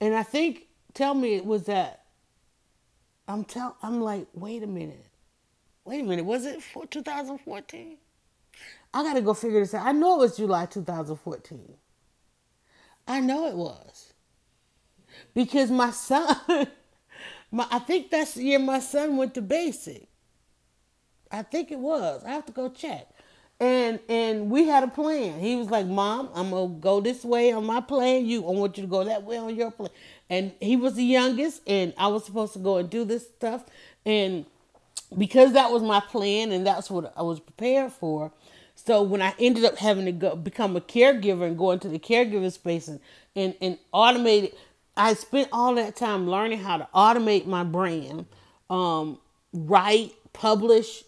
And 0.00 0.14
I 0.14 0.22
think, 0.22 0.66
tell 0.94 1.14
me 1.14 1.34
it 1.34 1.44
was 1.44 1.64
that. 1.64 2.04
I'm 3.28 3.44
tell. 3.44 3.76
I'm 3.82 4.00
like, 4.00 4.26
wait 4.34 4.62
a 4.62 4.66
minute, 4.66 5.06
wait 5.84 6.00
a 6.00 6.04
minute. 6.04 6.24
Was 6.24 6.44
it 6.44 6.62
for 6.62 6.86
2014? 6.86 7.98
I 8.94 9.02
gotta 9.02 9.20
go 9.22 9.32
figure 9.32 9.60
this 9.60 9.74
out. 9.74 9.86
I 9.86 9.92
know 9.92 10.16
it 10.16 10.18
was 10.18 10.36
July 10.36 10.66
2014. 10.66 11.74
I 13.06 13.20
know 13.20 13.46
it 13.48 13.54
was 13.54 14.12
because 15.34 15.70
my 15.70 15.90
son. 15.90 16.36
My, 17.54 17.66
I 17.70 17.80
think 17.80 18.10
that's 18.10 18.32
the 18.32 18.44
year 18.44 18.58
my 18.58 18.78
son 18.78 19.18
went 19.18 19.34
to 19.34 19.42
basic. 19.42 20.08
I 21.30 21.42
think 21.42 21.70
it 21.70 21.78
was. 21.78 22.24
I 22.24 22.30
have 22.30 22.46
to 22.46 22.52
go 22.52 22.70
check. 22.70 23.08
And 23.62 24.00
and 24.10 24.50
we 24.50 24.66
had 24.68 24.84
a 24.84 24.88
plan. 24.88 25.40
He 25.40 25.56
was 25.56 25.70
like, 25.70 25.86
"Mom, 25.86 26.30
I'm 26.34 26.50
gonna 26.50 26.74
go 26.80 27.00
this 27.00 27.24
way 27.24 27.52
on 27.52 27.66
my 27.66 27.80
plan. 27.80 28.26
You, 28.26 28.46
I 28.48 28.52
want 28.52 28.78
you 28.78 28.84
to 28.84 28.88
go 28.90 29.04
that 29.04 29.24
way 29.24 29.38
on 29.38 29.56
your 29.56 29.70
plan." 29.72 29.90
And 30.30 30.52
he 30.60 30.76
was 30.76 30.94
the 30.96 31.04
youngest, 31.04 31.62
and 31.68 31.94
I 31.98 32.08
was 32.08 32.26
supposed 32.26 32.54
to 32.54 32.60
go 32.60 32.78
and 32.78 32.90
do 32.90 33.04
this 33.06 33.24
stuff. 33.28 33.64
And 34.06 34.46
because 35.16 35.54
that 35.54 35.70
was 35.72 35.82
my 35.82 36.00
plan, 36.00 36.52
and 36.52 36.66
that's 36.66 36.90
what 36.90 37.12
I 37.16 37.22
was 37.22 37.40
prepared 37.40 37.92
for. 37.92 38.32
So 38.76 39.02
when 39.02 39.22
I 39.22 39.34
ended 39.38 39.64
up 39.64 39.78
having 39.78 40.06
to 40.06 40.12
go 40.12 40.36
become 40.36 40.76
a 40.76 40.82
caregiver 40.82 41.46
and 41.46 41.58
go 41.58 41.72
into 41.72 41.88
the 41.88 42.00
caregiver 42.00 42.52
space 42.52 42.88
and 42.88 43.00
and, 43.36 43.54
and 43.62 43.78
automate 43.94 44.44
it, 44.44 44.58
I 44.96 45.14
spent 45.14 45.48
all 45.52 45.74
that 45.76 45.96
time 45.96 46.28
learning 46.28 46.60
how 46.60 46.78
to 46.78 46.88
automate 46.94 47.46
my 47.46 47.64
brand, 47.64 48.26
um, 48.70 49.18
write, 49.54 50.14
publish, 50.34 51.04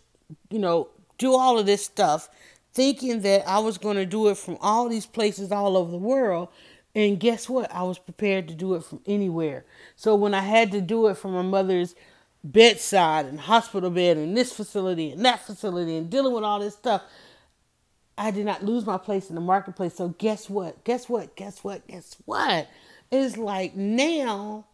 you 0.50 0.60
know, 0.60 0.88
do 1.18 1.34
all 1.34 1.58
of 1.58 1.66
this 1.66 1.84
stuff, 1.84 2.28
thinking 2.72 3.20
that 3.20 3.48
I 3.48 3.58
was 3.58 3.78
going 3.78 3.96
to 3.96 4.06
do 4.06 4.28
it 4.28 4.36
from 4.36 4.58
all 4.60 4.88
these 4.88 5.06
places 5.06 5.52
all 5.52 5.76
over 5.76 5.90
the 5.90 5.96
world. 5.96 6.48
And 6.94 7.18
guess 7.18 7.48
what? 7.48 7.72
I 7.74 7.82
was 7.82 7.98
prepared 7.98 8.48
to 8.48 8.54
do 8.54 8.74
it 8.74 8.84
from 8.84 9.00
anywhere. 9.06 9.64
So 9.96 10.14
when 10.14 10.34
I 10.34 10.40
had 10.40 10.70
to 10.72 10.80
do 10.80 11.08
it 11.08 11.16
from 11.16 11.32
my 11.32 11.42
mother's 11.42 11.94
bedside 12.44 13.26
and 13.26 13.40
hospital 13.40 13.90
bed 13.90 14.16
and 14.16 14.36
this 14.36 14.52
facility 14.52 15.10
and 15.10 15.24
that 15.24 15.44
facility 15.44 15.96
and 15.96 16.10
dealing 16.10 16.32
with 16.32 16.44
all 16.44 16.60
this 16.60 16.74
stuff, 16.74 17.02
I 18.16 18.30
did 18.30 18.46
not 18.46 18.64
lose 18.64 18.86
my 18.86 18.98
place 18.98 19.28
in 19.28 19.34
the 19.34 19.40
marketplace. 19.40 19.94
So 19.94 20.08
guess 20.18 20.48
what? 20.48 20.84
Guess 20.84 21.08
what? 21.08 21.34
Guess 21.34 21.64
what? 21.64 21.86
Guess 21.88 22.16
what? 22.26 22.68
It's 23.10 23.36
like 23.36 23.74
now 23.74 24.66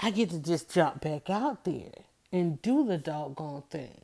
I 0.00 0.10
get 0.10 0.30
to 0.30 0.38
just 0.38 0.70
jump 0.72 1.00
back 1.00 1.30
out 1.30 1.64
there 1.64 1.92
and 2.32 2.60
do 2.60 2.84
the 2.84 2.98
doggone 2.98 3.62
thing. 3.70 4.03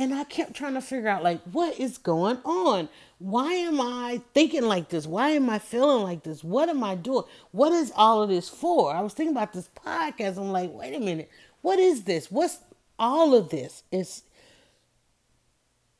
And 0.00 0.14
I 0.14 0.24
kept 0.24 0.54
trying 0.54 0.72
to 0.72 0.80
figure 0.80 1.10
out, 1.10 1.22
like, 1.22 1.42
what 1.42 1.78
is 1.78 1.98
going 1.98 2.38
on? 2.42 2.88
Why 3.18 3.52
am 3.52 3.82
I 3.82 4.22
thinking 4.32 4.62
like 4.62 4.88
this? 4.88 5.06
Why 5.06 5.32
am 5.32 5.50
I 5.50 5.58
feeling 5.58 6.02
like 6.02 6.22
this? 6.22 6.42
What 6.42 6.70
am 6.70 6.82
I 6.82 6.94
doing? 6.94 7.24
What 7.50 7.72
is 7.72 7.92
all 7.94 8.22
of 8.22 8.30
this 8.30 8.48
for? 8.48 8.94
I 8.94 9.02
was 9.02 9.12
thinking 9.12 9.36
about 9.36 9.52
this 9.52 9.68
podcast. 9.84 10.38
I'm 10.38 10.52
like, 10.52 10.72
wait 10.72 10.94
a 10.94 11.00
minute. 11.00 11.28
What 11.60 11.78
is 11.78 12.04
this? 12.04 12.30
What's 12.30 12.60
all 12.98 13.34
of 13.34 13.50
this? 13.50 13.82
It's 13.92 14.22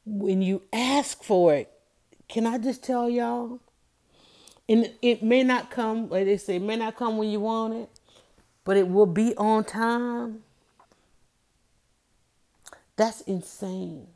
when 0.07 0.41
you 0.41 0.63
ask 0.73 1.23
for 1.23 1.53
it. 1.53 1.71
Can 2.27 2.47
I 2.47 2.57
just 2.57 2.83
tell 2.83 3.11
y'all? 3.11 3.61
And 4.67 4.95
it 5.03 5.23
may 5.23 5.43
not 5.43 5.71
come, 5.71 6.09
like 6.09 6.25
they 6.25 6.39
say, 6.39 6.57
it 6.57 6.63
may 6.63 6.77
not 6.77 6.97
come 6.97 7.19
when 7.19 7.29
you 7.29 7.41
want 7.41 7.75
it, 7.75 7.91
but 8.65 8.79
it 8.79 8.89
will 8.89 9.05
be 9.05 9.37
on 9.37 9.65
time. 9.65 10.43
That's 13.01 13.23
insane. 13.23 14.09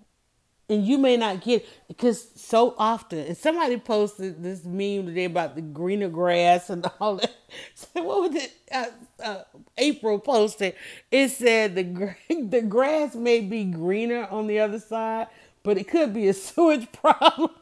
And 0.68 0.86
you 0.86 0.98
may 0.98 1.16
not 1.16 1.40
get 1.40 1.66
because 1.88 2.28
so 2.36 2.74
often, 2.76 3.20
and 3.20 3.34
somebody 3.34 3.78
posted 3.78 4.42
this 4.42 4.62
meme 4.62 5.06
today 5.06 5.24
about 5.24 5.54
the 5.54 5.62
greener 5.62 6.10
grass 6.10 6.68
and 6.68 6.86
all 7.00 7.16
that. 7.16 7.34
So 7.74 8.02
what 8.02 8.30
was 8.30 8.42
it? 8.42 8.52
Uh, 8.70 8.86
uh, 9.22 9.44
April 9.78 10.18
posted. 10.18 10.74
It 11.10 11.30
said 11.30 11.74
the 11.76 12.14
the 12.44 12.60
grass 12.60 13.14
may 13.14 13.40
be 13.40 13.64
greener 13.64 14.28
on 14.30 14.48
the 14.48 14.60
other 14.60 14.78
side, 14.78 15.28
but 15.62 15.78
it 15.78 15.88
could 15.88 16.12
be 16.12 16.28
a 16.28 16.34
sewage 16.34 16.92
problem, 16.92 17.52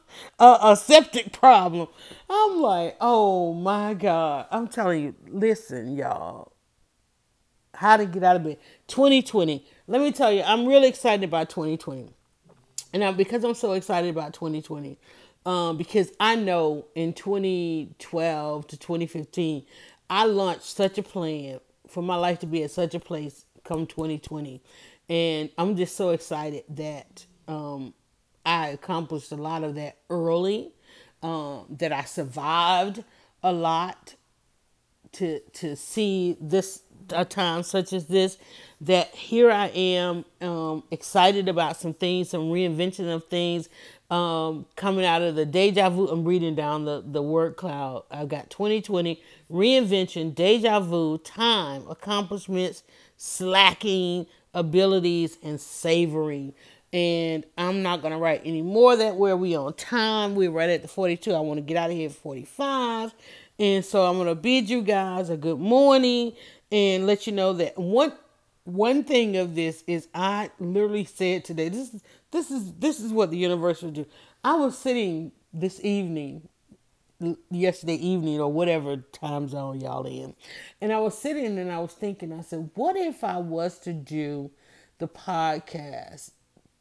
a, 0.40 0.58
a 0.62 0.76
septic 0.76 1.32
problem. 1.32 1.86
I'm 2.28 2.60
like, 2.60 2.96
oh 3.00 3.54
my 3.54 3.94
god! 3.94 4.46
I'm 4.50 4.66
telling 4.66 5.04
you, 5.04 5.14
listen, 5.28 5.96
y'all. 5.96 6.50
How 7.74 7.96
to 7.96 8.06
get 8.06 8.24
out 8.24 8.36
of 8.36 8.44
bed? 8.44 8.58
2020 8.88 9.64
let 9.92 10.00
me 10.00 10.10
tell 10.10 10.32
you, 10.32 10.40
I'm 10.40 10.64
really 10.64 10.88
excited 10.88 11.22
about 11.22 11.50
2020. 11.50 12.08
And 12.94 13.00
now, 13.00 13.12
because 13.12 13.44
I'm 13.44 13.52
so 13.52 13.72
excited 13.72 14.08
about 14.08 14.32
2020, 14.32 14.98
um, 15.44 15.76
because 15.76 16.10
I 16.18 16.34
know 16.34 16.86
in 16.94 17.12
2012 17.12 18.66
to 18.68 18.76
2015, 18.78 19.66
I 20.08 20.24
launched 20.24 20.62
such 20.62 20.96
a 20.96 21.02
plan 21.02 21.60
for 21.86 22.02
my 22.02 22.16
life 22.16 22.38
to 22.38 22.46
be 22.46 22.62
at 22.62 22.70
such 22.70 22.94
a 22.94 23.00
place 23.00 23.44
come 23.64 23.86
2020. 23.86 24.62
And 25.10 25.50
I'm 25.58 25.76
just 25.76 25.94
so 25.94 26.08
excited 26.08 26.64
that 26.70 27.26
um, 27.46 27.92
I 28.46 28.68
accomplished 28.68 29.30
a 29.30 29.36
lot 29.36 29.62
of 29.62 29.74
that 29.74 29.98
early, 30.08 30.72
um, 31.22 31.66
that 31.68 31.92
I 31.92 32.04
survived 32.04 33.04
a 33.42 33.52
lot 33.52 34.14
to 35.12 35.40
to 35.52 35.76
see 35.76 36.38
this 36.40 36.80
a 37.10 37.24
time 37.24 37.62
such 37.62 37.92
as 37.92 38.06
this 38.06 38.38
that 38.82 39.14
here 39.14 39.50
I 39.50 39.68
am 39.68 40.24
um, 40.40 40.82
excited 40.90 41.48
about 41.48 41.76
some 41.76 41.94
things, 41.94 42.30
some 42.30 42.50
reinvention 42.50 43.12
of 43.14 43.24
things 43.26 43.68
um, 44.10 44.66
coming 44.74 45.04
out 45.04 45.22
of 45.22 45.36
the 45.36 45.46
deja 45.46 45.88
vu. 45.88 46.08
I'm 46.08 46.24
reading 46.24 46.56
down 46.56 46.84
the, 46.84 47.02
the 47.06 47.22
word 47.22 47.56
cloud. 47.56 48.04
I've 48.10 48.28
got 48.28 48.50
2020, 48.50 49.22
reinvention, 49.50 50.34
deja 50.34 50.80
vu, 50.80 51.18
time, 51.18 51.86
accomplishments, 51.88 52.82
slacking, 53.16 54.26
abilities, 54.52 55.38
and 55.44 55.60
savoring. 55.60 56.52
And 56.92 57.44
I'm 57.56 57.82
not 57.82 58.02
going 58.02 58.12
to 58.12 58.18
write 58.18 58.42
any 58.44 58.62
more 58.62 58.96
that 58.96 59.14
where 59.14 59.36
we 59.36 59.56
on 59.56 59.74
time. 59.74 60.34
We're 60.34 60.50
right 60.50 60.68
at 60.68 60.82
the 60.82 60.88
42. 60.88 61.32
I 61.32 61.38
want 61.38 61.58
to 61.58 61.62
get 61.62 61.76
out 61.76 61.90
of 61.90 61.96
here 61.96 62.10
at 62.10 62.16
45. 62.16 63.14
And 63.60 63.84
so 63.84 64.04
I'm 64.04 64.16
going 64.16 64.26
to 64.26 64.34
bid 64.34 64.68
you 64.68 64.82
guys 64.82 65.30
a 65.30 65.36
good 65.36 65.60
morning 65.60 66.32
and 66.72 67.06
let 67.06 67.28
you 67.28 67.32
know 67.32 67.52
that 67.52 67.78
one 67.78 68.12
one 68.64 69.04
thing 69.04 69.36
of 69.36 69.54
this 69.54 69.82
is 69.86 70.08
I 70.14 70.50
literally 70.58 71.04
said 71.04 71.44
today 71.44 71.68
this 71.68 71.92
is 71.94 72.02
this 72.30 72.50
is 72.50 72.72
this 72.74 73.00
is 73.00 73.12
what 73.12 73.30
the 73.30 73.36
universe 73.36 73.82
will 73.82 73.90
do. 73.90 74.06
I 74.44 74.54
was 74.54 74.78
sitting 74.78 75.32
this 75.52 75.84
evening 75.84 76.48
yesterday 77.50 77.94
evening 77.94 78.40
or 78.40 78.52
whatever 78.52 78.96
time 78.96 79.48
zone 79.48 79.80
y'all 79.80 80.06
in. 80.06 80.34
And 80.80 80.92
I 80.92 80.98
was 80.98 81.16
sitting 81.16 81.58
and 81.58 81.70
I 81.70 81.78
was 81.78 81.92
thinking, 81.92 82.32
I 82.32 82.42
said, 82.42 82.70
what 82.74 82.96
if 82.96 83.22
I 83.22 83.38
was 83.38 83.78
to 83.80 83.92
do 83.92 84.50
the 84.98 85.08
podcast 85.08 86.32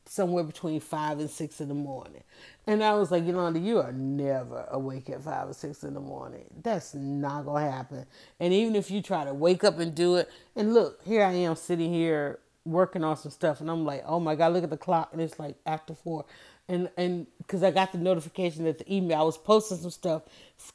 somewhere 0.06 0.44
between 0.44 0.80
five 0.80 1.20
and 1.20 1.30
six 1.30 1.62
in 1.62 1.68
the 1.68 1.74
morning? 1.76 2.24
And 2.68 2.84
I 2.84 2.94
was 2.96 3.12
like, 3.12 3.26
Yolanda, 3.26 3.60
you 3.60 3.80
are 3.80 3.92
never 3.92 4.68
awake 4.72 5.10
at 5.10 5.24
five 5.24 5.50
or 5.50 5.54
six 5.54 5.84
in 5.84 5.96
the 5.96 6.00
morning. 6.00 6.46
That's 6.64 6.96
not 6.96 7.46
gonna 7.46 7.70
happen. 7.72 8.06
And 8.40 8.54
even 8.54 8.76
if 8.76 8.92
you 8.92 9.02
try 9.02 9.26
to 9.26 9.34
wake 9.34 9.64
up 9.66 9.80
and 9.80 9.96
do 9.96 10.16
it, 10.18 10.30
and 10.56 10.74
look, 10.74 11.02
here 11.04 11.24
I 11.24 11.34
am 11.34 11.56
sitting 11.58 11.94
here 11.94 12.40
working 12.66 13.04
on 13.04 13.18
some 13.18 13.32
stuff, 13.32 13.62
and 13.62 13.70
I'm 13.72 13.86
like, 13.86 14.04
oh 14.08 14.20
my 14.20 14.36
god, 14.36 14.54
look 14.54 14.64
at 14.64 14.70
the 14.70 14.78
clock, 14.78 15.10
and 15.12 15.22
it's 15.22 15.40
like 15.40 15.58
after 15.66 15.96
four, 15.96 16.26
and 16.70 16.90
and 16.98 17.28
because 17.40 17.64
I 17.64 17.72
got 17.72 17.92
the 17.92 17.98
notification 17.98 18.66
that 18.66 18.80
the 18.80 18.96
email, 18.96 19.20
I 19.20 19.24
was 19.24 19.38
posting 19.38 19.80
some 19.80 19.92
stuff 19.92 20.24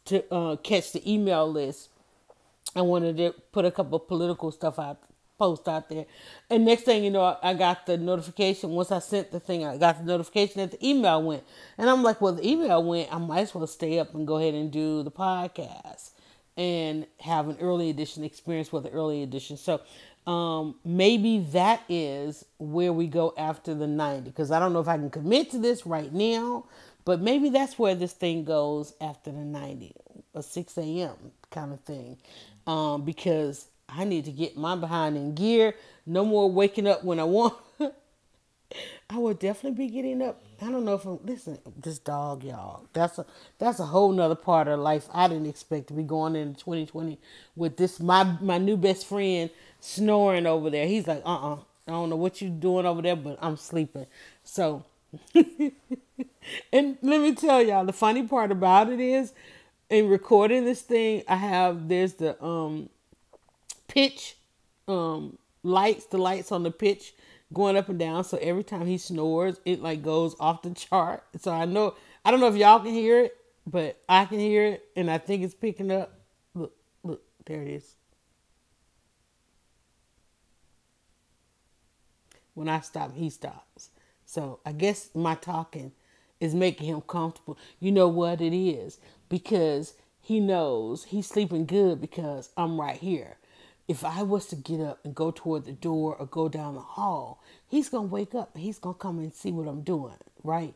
to 0.07 0.25
uh, 0.35 0.57
catch 0.57 0.93
the 0.93 1.11
email 1.11 1.51
list. 1.51 1.91
I 2.77 2.83
wanted 2.83 3.17
to 3.19 3.35
put 3.53 3.65
a 3.65 3.71
couple 3.71 3.97
of 3.97 4.09
political 4.09 4.53
stuff 4.53 4.79
out 4.79 4.99
post 5.39 5.69
out 5.69 5.89
there. 5.89 6.07
And 6.51 6.65
next 6.65 6.83
thing 6.83 7.05
you 7.05 7.11
know, 7.11 7.37
I 7.43 7.55
got 7.55 7.87
the 7.87 7.97
notification. 7.97 8.71
Once 8.71 8.91
I 8.91 8.99
sent 8.99 9.31
the 9.31 9.41
thing, 9.41 9.65
I 9.65 9.77
got 9.77 9.99
the 9.99 10.05
notification 10.05 10.61
that 10.61 10.73
the 10.73 10.89
email 10.89 11.23
went. 11.23 11.45
And 11.79 11.89
I'm 11.89 12.03
like, 12.03 12.21
well, 12.21 12.33
the 12.35 12.47
email 12.47 12.83
went. 12.83 13.13
I 13.13 13.19
might 13.19 13.41
as 13.41 13.55
well 13.55 13.67
stay 13.67 13.99
up 13.99 14.15
and 14.15 14.27
go 14.27 14.37
ahead 14.37 14.55
and 14.55 14.71
do 14.71 15.03
the 15.03 15.11
podcast 15.11 16.11
and 16.57 17.07
have 17.21 17.49
an 17.49 17.57
early 17.61 17.91
edition 17.91 18.25
experience 18.25 18.73
with 18.73 18.85
the 18.85 18.91
early 18.91 19.23
edition. 19.23 19.57
So 19.57 19.81
um, 20.27 20.77
maybe 20.85 21.41
that 21.53 21.83
is 21.89 22.45
where 22.59 22.93
we 22.93 23.07
go 23.07 23.35
after 23.37 23.75
the 23.75 23.87
90. 23.87 24.31
Because 24.31 24.51
I 24.51 24.59
don't 24.59 24.73
know 24.73 24.81
if 24.81 24.89
I 24.89 24.97
can 24.97 25.11
commit 25.11 25.51
to 25.51 25.59
this 25.59 25.87
right 25.87 26.13
now, 26.13 26.65
but 27.05 27.21
maybe 27.21 27.51
that's 27.51 27.79
where 27.79 27.95
this 27.95 28.13
thing 28.13 28.45
goes 28.45 28.95
after 29.01 29.31
the 29.31 29.39
90, 29.39 29.93
a 30.35 30.43
6 30.43 30.79
a.m. 30.79 31.15
kind 31.51 31.73
of 31.73 31.81
thing. 31.81 32.19
Um, 32.67 33.05
because 33.05 33.69
I 33.89 34.05
need 34.05 34.25
to 34.27 34.33
get 34.33 34.57
my 34.57 34.77
behind 34.77 35.17
in 35.17 35.35
gear. 35.35 35.75
No 36.07 36.25
more 36.25 36.51
waking 36.51 36.87
up 36.87 37.05
when 37.05 37.21
I 37.21 37.25
want. 37.25 37.55
I 39.11 39.19
will 39.19 39.35
definitely 39.35 39.87
be 39.87 39.93
getting 39.93 40.21
up. 40.23 40.43
I 40.61 40.71
don't 40.71 40.85
know 40.85 40.95
if 40.95 41.05
I'm 41.05 41.19
listen, 41.25 41.59
this 41.81 41.99
dog, 41.99 42.43
y'all. 42.43 42.87
That's 42.93 43.19
a 43.19 43.27
that's 43.59 43.79
a 43.79 43.87
whole 43.87 44.11
nother 44.13 44.35
part 44.35 44.69
of 44.69 44.81
life 44.81 45.09
I 45.13 45.29
didn't 45.29 45.47
expect 45.47 45.89
to 45.89 45.95
be 45.95 46.03
going 46.03 46.35
into 46.35 46.59
2020 46.61 47.19
with 47.55 47.77
this 47.77 48.01
my 48.01 48.25
my 48.41 48.59
new 48.59 48.77
best 48.77 49.07
friend 49.07 49.51
snoring 49.81 50.47
over 50.47 50.71
there. 50.71 50.87
He's 50.87 51.07
like, 51.07 51.23
uh 51.25 51.53
uh 51.53 51.59
I 51.89 51.93
don't 51.93 52.11
know 52.11 52.17
what 52.17 52.41
you're 52.43 52.51
doing 52.51 52.85
over 52.85 53.01
there, 53.01 53.15
but 53.15 53.39
I'm 53.41 53.57
sleeping. 53.57 54.07
So 54.43 54.85
and 55.35 56.99
let 57.01 57.21
me 57.21 57.35
tell 57.35 57.63
y'all, 57.63 57.85
the 57.85 57.93
funny 57.93 58.25
part 58.25 58.51
about 58.51 58.91
it 58.91 58.99
is 58.99 59.33
in 59.89 60.09
recording 60.09 60.65
this 60.65 60.83
thing, 60.83 61.23
I 61.29 61.37
have 61.37 61.89
there's 61.89 62.15
the 62.15 62.43
um 62.43 62.89
pitch 63.97 64.37
um 64.89 65.39
lights, 65.63 66.05
the 66.07 66.19
lights 66.19 66.53
on 66.53 66.63
the 66.63 66.71
pitch 66.71 67.15
going 67.53 67.77
up 67.77 67.89
and 67.89 67.99
down. 67.99 68.25
So 68.25 68.37
every 68.43 68.63
time 68.63 68.87
he 68.87 68.99
snores, 68.99 69.59
it 69.65 69.81
like 69.81 70.03
goes 70.03 70.37
off 70.39 70.63
the 70.63 70.71
chart. 70.71 71.25
So 71.41 71.51
I 71.51 71.65
know 71.65 71.95
I 72.25 72.31
don't 72.31 72.41
know 72.41 72.49
if 72.49 72.57
y'all 72.57 72.81
can 72.81 72.93
hear 72.93 73.21
it, 73.21 73.37
but 73.67 73.99
I 74.09 74.27
can 74.27 74.39
hear 74.39 74.67
it, 74.67 74.89
and 74.97 75.11
I 75.11 75.19
think 75.19 75.43
it's 75.43 75.55
picking 75.55 75.91
up. 75.91 76.13
Look, 76.55 76.75
look, 77.03 77.23
there 77.47 77.63
it 77.63 77.69
is. 77.69 77.95
When 82.55 82.69
I 82.69 82.81
stop, 82.81 83.15
he 83.15 83.31
stops. 83.31 83.91
So 84.27 84.61
I 84.67 84.73
guess 84.73 85.11
my 85.15 85.37
talking 85.37 85.93
is 86.41 86.55
making 86.55 86.87
him 86.87 87.01
comfortable. 87.01 87.57
You 87.81 87.93
know 87.93 88.09
what 88.09 88.41
it 88.41 88.55
is? 88.55 88.99
Because 89.29 89.95
he 90.21 90.41
knows 90.41 91.05
he's 91.05 91.27
sleeping 91.27 91.65
good 91.67 92.01
because 92.01 92.51
I'm 92.57 92.81
right 92.81 92.97
here. 92.97 93.37
If 93.89 94.05
I 94.05 94.23
was 94.23 94.47
to 94.47 94.57
get 94.57 94.81
up 94.81 95.05
and 95.05 95.15
go 95.15 95.31
toward 95.31 95.65
the 95.65 95.73
door 95.73 96.17
or 96.17 96.27
go 96.27 96.49
down 96.49 96.75
the 96.75 96.81
hall, 96.81 97.43
he's 97.69 97.89
gonna 97.89 98.09
wake 98.09 98.35
up 98.35 98.57
he's 98.57 98.79
gonna 98.79 98.95
come 98.95 99.19
and 99.19 99.33
see 99.33 99.53
what 99.53 99.69
I'm 99.69 99.83
doing, 99.83 100.17
right? 100.43 100.75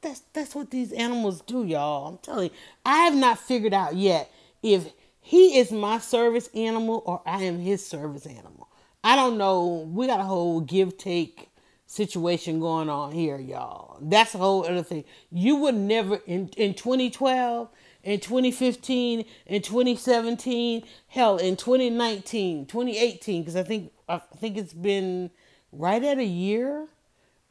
That's 0.00 0.22
that's 0.32 0.54
what 0.54 0.70
these 0.70 0.92
animals 0.92 1.42
do, 1.42 1.64
y'all. 1.64 2.06
I'm 2.06 2.18
telling 2.18 2.50
you, 2.50 2.56
I 2.86 2.98
have 2.98 3.14
not 3.14 3.38
figured 3.38 3.74
out 3.74 3.96
yet 3.96 4.32
if 4.62 4.90
he 5.20 5.58
is 5.58 5.70
my 5.70 5.98
service 5.98 6.48
animal 6.54 7.02
or 7.04 7.22
I 7.26 7.42
am 7.44 7.58
his 7.58 7.86
service 7.86 8.26
animal. 8.26 8.68
I 9.02 9.16
don't 9.16 9.38
know. 9.38 9.88
We 9.92 10.06
got 10.06 10.20
a 10.20 10.24
whole 10.24 10.60
give 10.60 10.98
take 10.98 11.50
situation 11.86 12.60
going 12.60 12.88
on 12.88 13.12
here, 13.12 13.38
y'all. 13.38 13.98
That's 14.00 14.34
a 14.34 14.38
whole 14.38 14.64
other 14.64 14.82
thing. 14.82 15.04
You 15.30 15.56
would 15.56 15.74
never 15.74 16.20
in 16.26 16.48
in 16.56 16.74
2012, 16.74 17.68
in 18.02 18.20
2015, 18.20 19.24
in 19.46 19.62
2017, 19.62 20.82
hell, 21.08 21.36
in 21.36 21.56
2019, 21.56 22.66
2018, 22.66 23.42
because 23.42 23.56
I 23.56 23.62
think 23.62 23.92
I 24.08 24.18
think 24.38 24.56
it's 24.56 24.72
been 24.72 25.30
right 25.72 26.02
at 26.02 26.18
a 26.18 26.24
year 26.24 26.86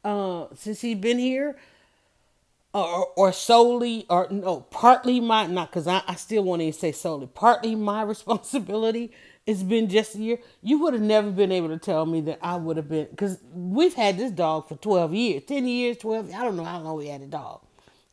uh, 0.04 0.45
since 0.56 0.82
he's 0.82 0.97
been 0.97 1.20
here. 1.20 1.58
Or, 2.72 3.08
or 3.16 3.32
solely 3.34 4.06
or 4.12 4.28
no 4.30 4.62
partly 4.62 5.20
my 5.20 5.47
not 5.47 5.72
because 5.72 5.88
I, 5.88 6.04
I 6.08 6.14
still 6.14 6.43
want 6.43 6.62
to 6.62 6.72
say 6.72 6.91
solely 6.91 7.26
partly 7.26 7.74
my 7.74 8.04
responsibility 8.04 9.12
it's 9.50 9.64
been 9.64 9.89
just 9.89 10.14
a 10.14 10.20
year, 10.20 10.38
you 10.62 10.78
would 10.78 10.93
have 10.93 11.02
never 11.02 11.32
been 11.32 11.52
able 11.52 11.70
to 11.70 11.80
tell 11.80 12.06
me 12.06 12.22
that 12.22 12.38
I 12.39 12.56
would 12.56 12.78
have 12.78 12.88
been 12.88 13.08
because 13.10 13.39
we've 13.52 13.95
had 13.95 14.16
this 14.16 14.30
dog 14.32 14.68
for 14.68 14.76
12 14.76 15.12
years, 15.12 15.43
10 15.47 15.68
years, 15.68 15.97
12. 15.97 16.32
I 16.36 16.43
don't 16.43 16.56
know 16.56 16.64
how 16.64 16.80
long 16.80 16.97
we 16.97 17.08
had 17.08 17.22
a 17.22 17.26
dog. 17.26 17.62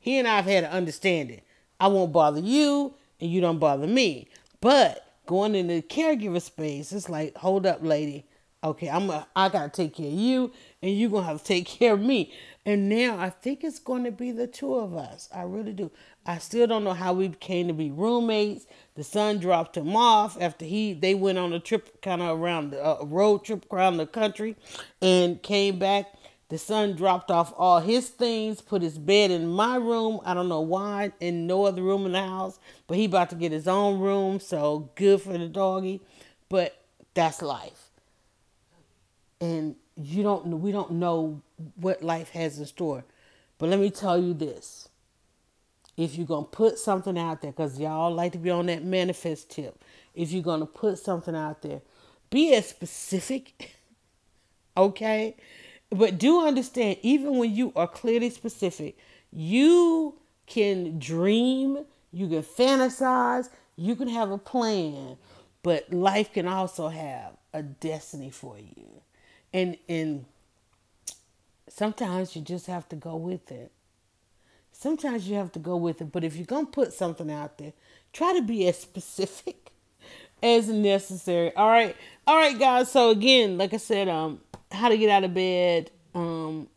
He 0.01 0.19
and 0.19 0.27
I 0.27 0.37
have 0.37 0.47
had 0.47 0.65
an 0.65 0.71
understanding. 0.71 1.43
I 1.81 1.89
won't 1.89 2.13
bother 2.13 2.41
you 2.41 2.95
and 3.21 3.31
you 3.31 3.41
don't 3.41 3.59
bother 3.59 3.87
me. 3.87 4.29
But 4.61 5.07
going 5.27 5.55
into 5.55 5.75
the 5.75 5.83
caregiver 5.83 6.41
space, 6.41 6.93
it's 6.93 7.09
like, 7.09 7.37
hold 7.37 7.67
up, 7.67 7.81
lady. 7.83 8.27
Okay, 8.65 8.89
I'm 8.89 9.11
a, 9.11 9.27
I 9.37 9.49
gotta 9.49 9.69
take 9.69 9.95
care 9.95 10.09
of 10.09 10.13
you, 10.13 10.51
and 10.83 10.99
you're 10.99 11.11
gonna 11.11 11.27
have 11.27 11.39
to 11.39 11.45
take 11.45 11.67
care 11.79 11.93
of 11.93 12.01
me. 12.01 12.33
And 12.65 12.89
now 12.89 13.17
I 13.17 13.31
think 13.31 13.63
it's 13.63 13.79
to 13.79 14.11
be 14.11 14.33
the 14.33 14.49
two 14.49 14.75
of 14.75 14.97
us. 14.97 15.29
I 15.33 15.43
really 15.43 15.73
do. 15.73 15.93
I 16.27 16.39
still 16.39 16.67
don't 16.67 16.83
know 16.83 16.95
how 16.95 17.13
we 17.13 17.29
came 17.29 17.69
to 17.69 17.73
be 17.73 17.93
roommates. 17.93 18.67
The 18.97 19.05
son 19.05 19.39
dropped 19.39 19.77
him 19.77 19.95
off 19.95 20.37
after 20.41 20.65
he 20.65 20.93
they 20.93 21.15
went 21.15 21.39
on 21.39 21.53
a 21.53 21.61
trip 21.61 22.03
kind 22.03 22.21
of 22.21 22.41
around 22.41 22.73
the 22.73 22.85
uh, 22.85 23.05
road 23.05 23.45
trip 23.45 23.67
around 23.73 23.99
the 23.99 24.07
country 24.07 24.57
and 25.01 25.41
came 25.43 25.79
back. 25.79 26.07
The 26.49 26.59
son 26.59 26.95
dropped 26.95 27.31
off 27.31 27.53
all 27.57 27.81
his 27.81 28.09
things, 28.09 28.61
put 28.61 28.81
his 28.81 28.99
bed 28.99 29.33
in 29.33 29.49
my 29.49 29.77
room. 29.77 30.21
I 30.25 30.33
don't 30.33 30.49
know 30.49 30.61
why, 30.61 31.13
in 31.19 31.47
no 31.47 31.65
other 31.65 31.83
room 31.83 32.07
in 32.07 32.13
the 32.13 32.23
house, 32.23 32.61
but 32.87 32.97
he 32.97 33.07
about 33.07 33.31
to 33.31 33.37
get 33.37 33.51
his 33.51 33.67
own 33.67 33.99
room, 33.99 34.39
so 34.39 34.91
good 34.95 35.21
for 35.21 35.37
the 35.37 35.49
doggy. 35.49 36.01
But 36.49 36.81
that's 37.15 37.43
life. 37.43 37.91
And 39.41 39.75
you 39.97 40.23
don't 40.23 40.61
we 40.61 40.71
don't 40.71 40.93
know 40.93 41.43
what 41.75 42.03
life 42.03 42.31
has 42.31 42.59
in 42.59 42.67
store. 42.67 43.05
But 43.59 43.71
let 43.71 43.81
me 43.81 43.91
tell 43.91 44.23
you 44.23 44.35
this. 44.35 44.89
If 45.97 46.15
you're 46.15 46.27
going 46.27 46.45
to 46.45 46.51
put 46.51 46.79
something 46.79 47.19
out 47.19 47.41
there, 47.41 47.53
because 47.53 47.81
y'all 47.81 48.15
like 48.15 48.33
to 48.33 48.39
be 48.39 48.51
on 48.51 48.67
that 48.67 48.85
manifest 48.85 49.51
tip, 49.51 49.83
if 50.15 50.31
you're 50.31 50.43
going 50.43 50.61
to 50.61 50.67
put 50.67 50.99
something 50.99 51.35
out 51.35 51.63
there, 51.63 51.81
be 52.29 52.55
as 52.55 52.69
specific, 52.69 53.77
okay? 54.77 55.37
But 55.91 56.19
do 56.19 56.45
understand, 56.45 56.99
even 57.03 57.39
when 57.39 57.55
you 57.55 57.73
are 57.77 57.87
clearly 57.87 58.31
specific, 58.31 58.99
you 59.33 60.15
can 60.47 60.99
dream, 60.99 61.85
you 62.13 62.29
can 62.29 62.43
fantasize, 62.43 63.51
you 63.77 63.95
can 63.95 64.09
have 64.09 64.31
a 64.31 64.39
plan, 64.39 65.17
but 65.63 65.93
life 65.93 66.33
can 66.33 66.49
also 66.49 66.89
have 66.89 67.33
a 67.53 67.63
destiny 67.63 68.31
for 68.31 68.59
you. 68.59 69.03
And 69.53 69.77
and 69.89 70.25
sometimes 71.69 72.35
you 72.35 72.43
just 72.43 72.67
have 72.67 72.89
to 72.89 72.97
go 72.97 73.17
with 73.17 73.51
it. 73.51 73.71
Sometimes 74.73 75.29
you 75.29 75.37
have 75.37 75.53
to 75.53 75.59
go 75.59 75.77
with 75.77 76.01
it, 76.03 76.13
but 76.13 76.23
if 76.23 76.37
you're 76.37 76.45
going 76.45 76.67
to 76.67 76.73
put 76.73 76.93
something 76.93 77.31
out 77.31 77.57
there, 77.57 77.73
try 78.13 78.35
to 78.35 78.43
be 78.43 78.69
as 78.69 78.79
specific 78.79 79.71
as 80.43 80.69
necessary. 80.69 81.55
All 81.57 81.69
right. 81.69 81.97
All 82.27 82.37
right, 82.37 82.59
guys. 82.59 82.91
So 82.91 83.11
again, 83.11 83.57
like 83.57 83.73
I 83.73 83.79
said, 83.79 84.09
um 84.09 84.41
how 84.71 84.89
to 84.89 84.97
get 84.97 85.11
out 85.11 85.25
of 85.25 85.35
bed 85.35 85.91
um 86.15 86.69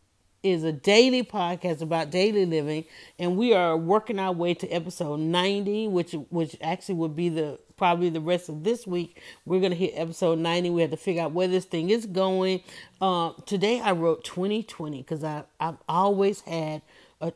is 0.41 0.63
a 0.63 0.71
daily 0.71 1.21
podcast 1.21 1.81
about 1.81 2.11
daily 2.11 2.45
living 2.45 2.85
and 3.17 3.35
we 3.35 3.53
are 3.53 3.75
working 3.75 4.19
our 4.19 4.31
way 4.31 4.53
to 4.53 4.67
episode 4.69 5.19
90 5.19 5.87
which 5.89 6.13
which 6.29 6.55
actually 6.61 6.95
would 6.95 7.15
be 7.15 7.29
the 7.29 7.59
probably 7.75 8.09
the 8.09 8.19
rest 8.19 8.49
of 8.49 8.65
this 8.65 8.85
week. 8.85 9.21
We're 9.45 9.61
to 9.61 9.75
hit 9.75 9.93
episode 9.95 10.37
90 10.39 10.69
we 10.69 10.81
have 10.81 10.91
to 10.91 10.97
figure 10.97 11.23
out 11.23 11.31
where 11.31 11.47
this 11.47 11.65
thing 11.65 11.89
is 11.89 12.05
going. 12.05 12.61
Uh, 13.01 13.31
today 13.45 13.81
i 13.81 13.91
wrote 13.91 14.23
2020 14.23 14.97
because 15.01 15.23
i 15.23 15.43
i've 15.59 15.77
always 15.87 16.41
had 16.41 16.81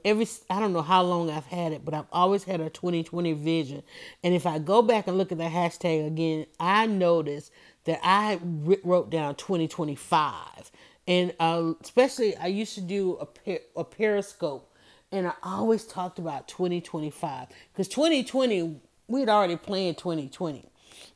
every 0.05 0.27
i 0.49 0.59
don't 0.59 0.71
know 0.71 0.81
how 0.81 1.01
long 1.01 1.29
i've 1.29 1.45
had 1.45 1.73
it 1.73 1.83
but 1.83 1.93
i've 1.93 2.07
always 2.11 2.45
had 2.45 2.61
a 2.61 2.69
2020 2.69 3.33
vision. 3.33 3.83
And 4.23 4.33
if 4.33 4.45
i 4.45 4.59
go 4.59 4.81
back 4.81 5.07
and 5.07 5.17
look 5.17 5.31
at 5.31 5.37
the 5.37 5.45
hashtag 5.45 6.07
again 6.07 6.45
i 6.59 6.85
noticed 6.85 7.51
that 7.85 7.99
i 8.03 8.39
wrote 8.83 9.09
down 9.09 9.35
2025 9.35 10.71
and 11.07 11.33
uh, 11.39 11.73
especially 11.81 12.35
I 12.37 12.47
used 12.47 12.75
to 12.75 12.81
do 12.81 13.15
a, 13.15 13.25
per- 13.25 13.59
a 13.75 13.83
periscope, 13.83 14.71
and 15.11 15.27
I 15.27 15.33
always 15.43 15.85
talked 15.85 16.17
about 16.19 16.47
2025 16.47 17.47
because 17.71 17.87
2020 17.89 18.79
we 19.07 19.19
had 19.19 19.29
already 19.29 19.57
planned 19.57 19.97
2020, 19.97 20.65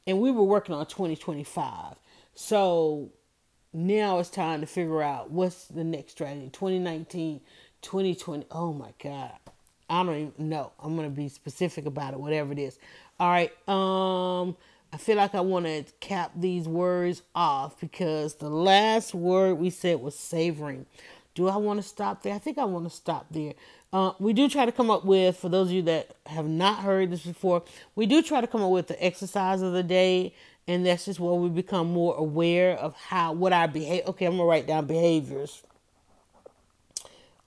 and 0.06 0.20
we 0.20 0.32
were 0.32 0.44
working 0.44 0.76
on 0.76 0.86
2025. 0.86 1.96
So 2.36 3.10
now 3.74 4.20
it's 4.20 4.30
time 4.30 4.60
to 4.62 4.68
figure 4.68 5.02
out 5.02 5.32
what's 5.32 5.66
the 5.66 5.84
next 5.84 6.14
strategy. 6.14 6.50
2019 6.52 7.42
2020 7.82 8.46
oh 8.52 8.74
my 8.74 8.92
god. 9.02 9.32
I 9.90 10.04
don't 10.04 10.34
even 10.38 10.50
know. 10.50 10.72
I'm 10.80 10.96
gonna 10.96 11.10
be 11.10 11.30
specific 11.30 11.86
about 11.86 12.14
it 12.14 12.20
whatever 12.20 12.52
it 12.52 12.60
is. 12.60 12.78
All 13.20 13.30
right 13.30 13.52
um 13.70 14.58
I 14.92 14.98
feel 14.98 15.18
like 15.18 15.36
I 15.36 15.42
want 15.42 15.66
to 15.66 15.86
cap 16.00 16.32
these 16.36 16.68
words 16.68 17.22
off 17.36 17.80
because 17.80 18.36
the 18.36 18.50
last 18.50 19.14
word 19.14 19.56
we 19.56 19.70
said 19.70 20.00
was 20.00 20.18
savoring. 20.18 20.86
Do 21.36 21.50
I 21.50 21.58
want 21.58 21.82
to 21.82 21.88
stop 21.88 22.24
there? 22.24 22.34
I 22.34 22.40
think 22.40 22.58
I 22.58 22.66
want 22.66 22.90
to 22.90 22.96
stop 22.96 23.28
there. 23.30 23.54
Uh, 23.92 24.14
we 24.20 24.34
do 24.34 24.50
try 24.50 24.66
to 24.66 24.72
come 24.72 24.90
up 24.90 25.06
with, 25.06 25.38
for 25.38 25.50
those 25.50 25.68
of 25.68 25.74
you 25.74 25.82
that 25.84 26.16
have 26.26 26.48
not 26.48 26.80
heard 26.80 27.12
this 27.12 27.22
before, 27.22 27.64
we 27.96 28.06
do 28.06 28.22
try 28.22 28.42
to 28.42 28.48
come 28.48 28.62
up 28.62 28.72
with 28.72 28.88
the 28.88 29.04
exercise 29.04 29.62
of 29.62 29.74
the 29.74 29.84
day, 29.84 30.34
and 30.68 30.86
that's 30.86 31.06
just 31.06 31.20
where 31.20 31.34
we 31.34 31.50
become 31.50 31.92
more 31.92 32.16
aware 32.16 32.76
of 32.78 32.96
how 32.96 33.34
what 33.34 33.54
our 33.54 33.68
behavior. 33.68 34.08
Okay, 34.08 34.26
I'm 34.26 34.34
gonna 34.34 34.46
write 34.46 34.68
down 34.68 34.88
behaviors, 34.88 35.64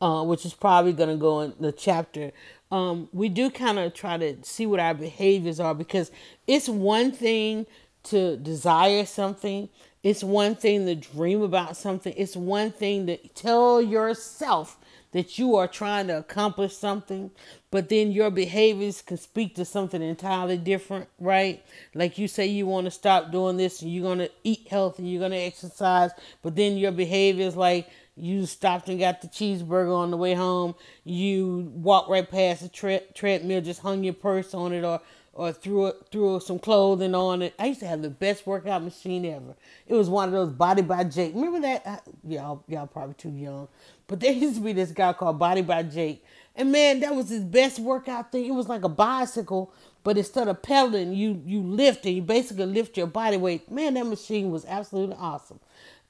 uh, 0.01 0.25
which 0.25 0.47
is 0.47 0.55
probably 0.55 0.93
gonna 0.93 1.17
go 1.17 1.41
in 1.41 1.55
the 1.59 1.73
chapter 1.73 2.33
um, 2.71 3.09
we 3.13 3.29
do 3.29 3.51
kind 3.51 3.79
of 3.79 3.95
try 3.95 4.17
to 4.17 4.37
see 4.43 4.67
what 4.67 4.81
our 4.81 4.95
behaviors 4.95 5.59
are 5.59 5.75
because 5.75 6.11
it's 6.47 6.69
one 6.69 7.13
thing 7.13 7.67
to 8.05 8.37
desire 8.37 9.05
something, 9.05 9.69
it's 10.03 10.25
one 10.25 10.55
thing 10.55 10.87
to 10.87 10.95
dream 10.95 11.43
about 11.43 11.77
something, 11.77 12.15
it's 12.17 12.37
one 12.37 12.71
thing 12.71 13.07
to 13.07 13.17
tell 13.29 13.83
yourself 13.83 14.79
that 15.13 15.39
you 15.39 15.57
are 15.57 15.67
trying 15.67 16.07
to 16.07 16.19
accomplish 16.19 16.77
something, 16.77 17.31
but 17.73 17.89
then 17.89 18.13
your 18.13 18.31
behaviors 18.31 19.03
can 19.03 19.17
speak 19.17 19.57
to 19.57 19.65
something 19.65 20.01
entirely 20.01 20.57
different, 20.57 21.09
right? 21.19 21.65
Like 21.95 22.17
you 22.17 22.29
say 22.29 22.47
you 22.47 22.67
want 22.67 22.85
to 22.85 22.93
stop 22.93 23.33
doing 23.33 23.57
this 23.57 23.83
and 23.83 23.93
you're 23.93 24.05
going 24.05 24.19
to 24.19 24.31
eat 24.45 24.69
healthy, 24.71 25.03
you're 25.03 25.19
going 25.19 25.33
to 25.33 25.37
exercise, 25.37 26.13
but 26.43 26.55
then 26.55 26.77
your 26.77 26.93
behaviors 26.93 27.57
like 27.57 27.89
you 28.21 28.47
stopped 28.47 28.89
and 28.89 28.99
got 29.01 29.23
the 29.23 29.29
cheeseburger 29.29 29.97
on 29.97 30.11
the 30.11 30.17
way 30.19 30.35
home. 30.35 30.75
You 31.05 31.73
walked 31.75 32.11
right 32.11 32.29
past 32.31 32.63
the 32.63 32.69
tre- 32.69 33.05
treadmill, 33.15 33.63
just 33.63 33.81
hung 33.83 34.05
your 34.05 34.15
purse 34.15 34.55
on 34.55 34.73
it, 34.73 34.85
or 34.85 35.01
or 35.35 35.53
threw 35.53 35.87
it, 35.87 35.97
threw 36.13 36.41
some 36.41 36.59
clothing 36.59 37.15
on 37.15 37.43
it. 37.43 37.55
I 37.59 37.67
used 37.67 37.81
to 37.81 37.87
have 37.87 38.03
the 38.03 38.11
best 38.11 38.47
workout 38.47 38.83
machine 38.83 39.25
ever. 39.25 39.55
It 39.87 39.95
was 39.95 40.11
one 40.11 40.29
of 40.29 40.35
those 40.35 40.51
Body 40.53 40.83
by 40.83 41.05
Jake. 41.05 41.35
Remember 41.35 41.61
that? 41.61 42.05
y'all 42.25 42.65
y'all 42.69 42.87
probably 42.87 43.15
too 43.15 43.31
young, 43.31 43.69
but 44.09 44.21
there 44.21 44.33
used 44.35 44.57
to 44.57 44.61
be 44.63 44.73
this 44.73 44.93
guy 44.93 45.13
called 45.15 45.39
Body 45.39 45.63
by 45.63 45.83
Jake, 45.85 46.25
And 46.57 46.73
man, 46.73 47.01
that 47.01 47.15
was 47.15 47.31
his 47.31 47.45
best 47.45 47.79
workout 47.79 48.33
thing. 48.33 48.47
It 48.47 48.53
was 48.53 48.69
like 48.69 48.85
a 48.85 48.89
bicycle, 48.91 49.73
but 50.05 50.19
instead 50.19 50.49
of 50.49 50.63
pedaling, 50.63 51.15
you 51.15 51.43
you 51.47 51.63
lift 51.63 52.05
and 52.07 52.15
you 52.17 52.23
basically 52.23 52.67
lift 52.67 52.97
your 52.97 53.07
body 53.07 53.37
weight. 53.39 53.71
Man, 53.71 53.95
that 53.95 54.07
machine 54.07 54.51
was 54.51 54.65
absolutely 54.67 55.17
awesome. 55.19 55.61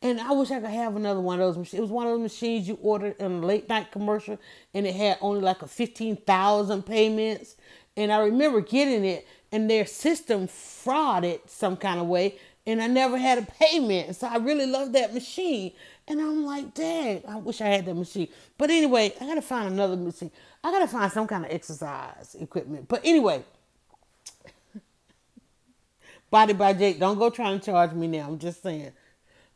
And 0.03 0.19
I 0.21 0.33
wish 0.33 0.51
I 0.51 0.61
could 0.61 0.71
have 0.71 0.97
another 0.97 1.21
one 1.21 1.41
of 1.41 1.47
those 1.47 1.59
machines. 1.59 1.79
It 1.79 1.83
was 1.83 1.91
one 1.91 2.07
of 2.07 2.13
those 2.13 2.23
machines 2.33 2.67
you 2.67 2.79
ordered 2.81 3.17
in 3.19 3.33
a 3.33 3.47
late 3.47 3.69
night 3.69 3.93
commercial, 3.93 4.39
and 4.73 4.87
it 4.87 4.95
had 4.95 5.19
only 5.21 5.41
like 5.43 5.61
a 5.63 5.67
fifteen 5.67 6.17
thousand 6.17 6.85
payments. 6.85 7.57
And 7.97 8.11
I 8.11 8.21
remember 8.21 8.63
getting 8.63 9.05
it, 9.05 9.27
and 9.53 9.69
their 9.69 9.85
system 9.85 10.49
frauded 10.49 11.41
some 11.51 11.77
kind 11.77 12.01
of 12.01 12.07
way, 12.07 12.37
and 12.67 12.81
I 12.81 12.87
never 12.87 13.19
had 13.19 13.39
a 13.39 13.43
payment. 13.43 14.17
So 14.17 14.27
I 14.27 14.37
really 14.37 14.67
love 14.67 14.93
that 14.93 15.13
machine. 15.13 15.73
And 16.09 16.21
I'm 16.21 16.45
like, 16.47 16.73
dang, 16.75 17.23
I 17.29 17.37
wish 17.37 17.61
I 17.61 17.67
had 17.67 17.85
that 17.87 17.95
machine. 17.95 18.29
But 18.57 18.71
anyway, 18.71 19.13
I 19.21 19.27
gotta 19.27 19.43
find 19.43 19.69
another 19.73 19.97
machine. 19.97 20.31
I 20.65 20.73
gotta 20.73 20.89
find 20.89 21.13
some 21.13 21.27
kind 21.27 21.45
of 21.45 21.51
exercise 21.51 22.37
equipment. 22.41 22.89
But 22.89 23.03
anyway, 23.05 23.45
Body 26.31 26.55
by 26.55 26.73
Jake, 26.73 26.99
don't 26.99 27.19
go 27.19 27.29
trying 27.29 27.61
to 27.61 27.67
charge 27.67 27.93
me 27.93 28.07
now. 28.07 28.29
I'm 28.29 28.39
just 28.39 28.63
saying. 28.63 28.93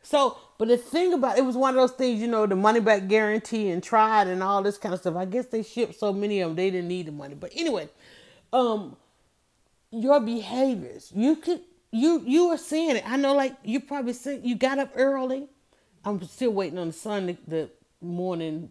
So, 0.05 0.37
but 0.59 0.67
the 0.67 0.77
thing 0.77 1.13
about 1.13 1.39
it 1.39 1.43
was 1.43 1.57
one 1.57 1.71
of 1.71 1.75
those 1.77 1.97
things, 1.97 2.21
you 2.21 2.27
know, 2.27 2.45
the 2.45 2.55
money 2.55 2.79
back 2.79 3.07
guarantee 3.07 3.69
and 3.71 3.81
tried 3.81 4.27
and 4.27 4.43
all 4.43 4.61
this 4.61 4.77
kind 4.77 4.93
of 4.93 5.01
stuff. 5.01 5.15
I 5.15 5.25
guess 5.25 5.47
they 5.47 5.63
shipped 5.63 5.95
so 5.95 6.13
many 6.13 6.41
of 6.41 6.49
them 6.51 6.55
they 6.55 6.69
didn't 6.69 6.87
need 6.87 7.07
the 7.07 7.11
money. 7.11 7.33
But 7.33 7.51
anyway, 7.55 7.89
um, 8.53 8.97
your 9.89 10.19
behaviors, 10.19 11.11
you 11.15 11.37
could 11.37 11.61
you 11.91 12.21
you 12.23 12.49
are 12.49 12.57
seeing 12.57 12.97
it. 12.97 13.03
I 13.09 13.17
know, 13.17 13.33
like 13.33 13.55
you 13.63 13.79
probably 13.79 14.13
see 14.13 14.39
you 14.43 14.55
got 14.55 14.77
up 14.77 14.91
early. 14.95 15.47
I'm 16.05 16.21
still 16.23 16.51
waiting 16.51 16.77
on 16.77 16.87
the 16.87 16.93
sun 16.93 17.35
the 17.47 17.71
morning 17.99 18.69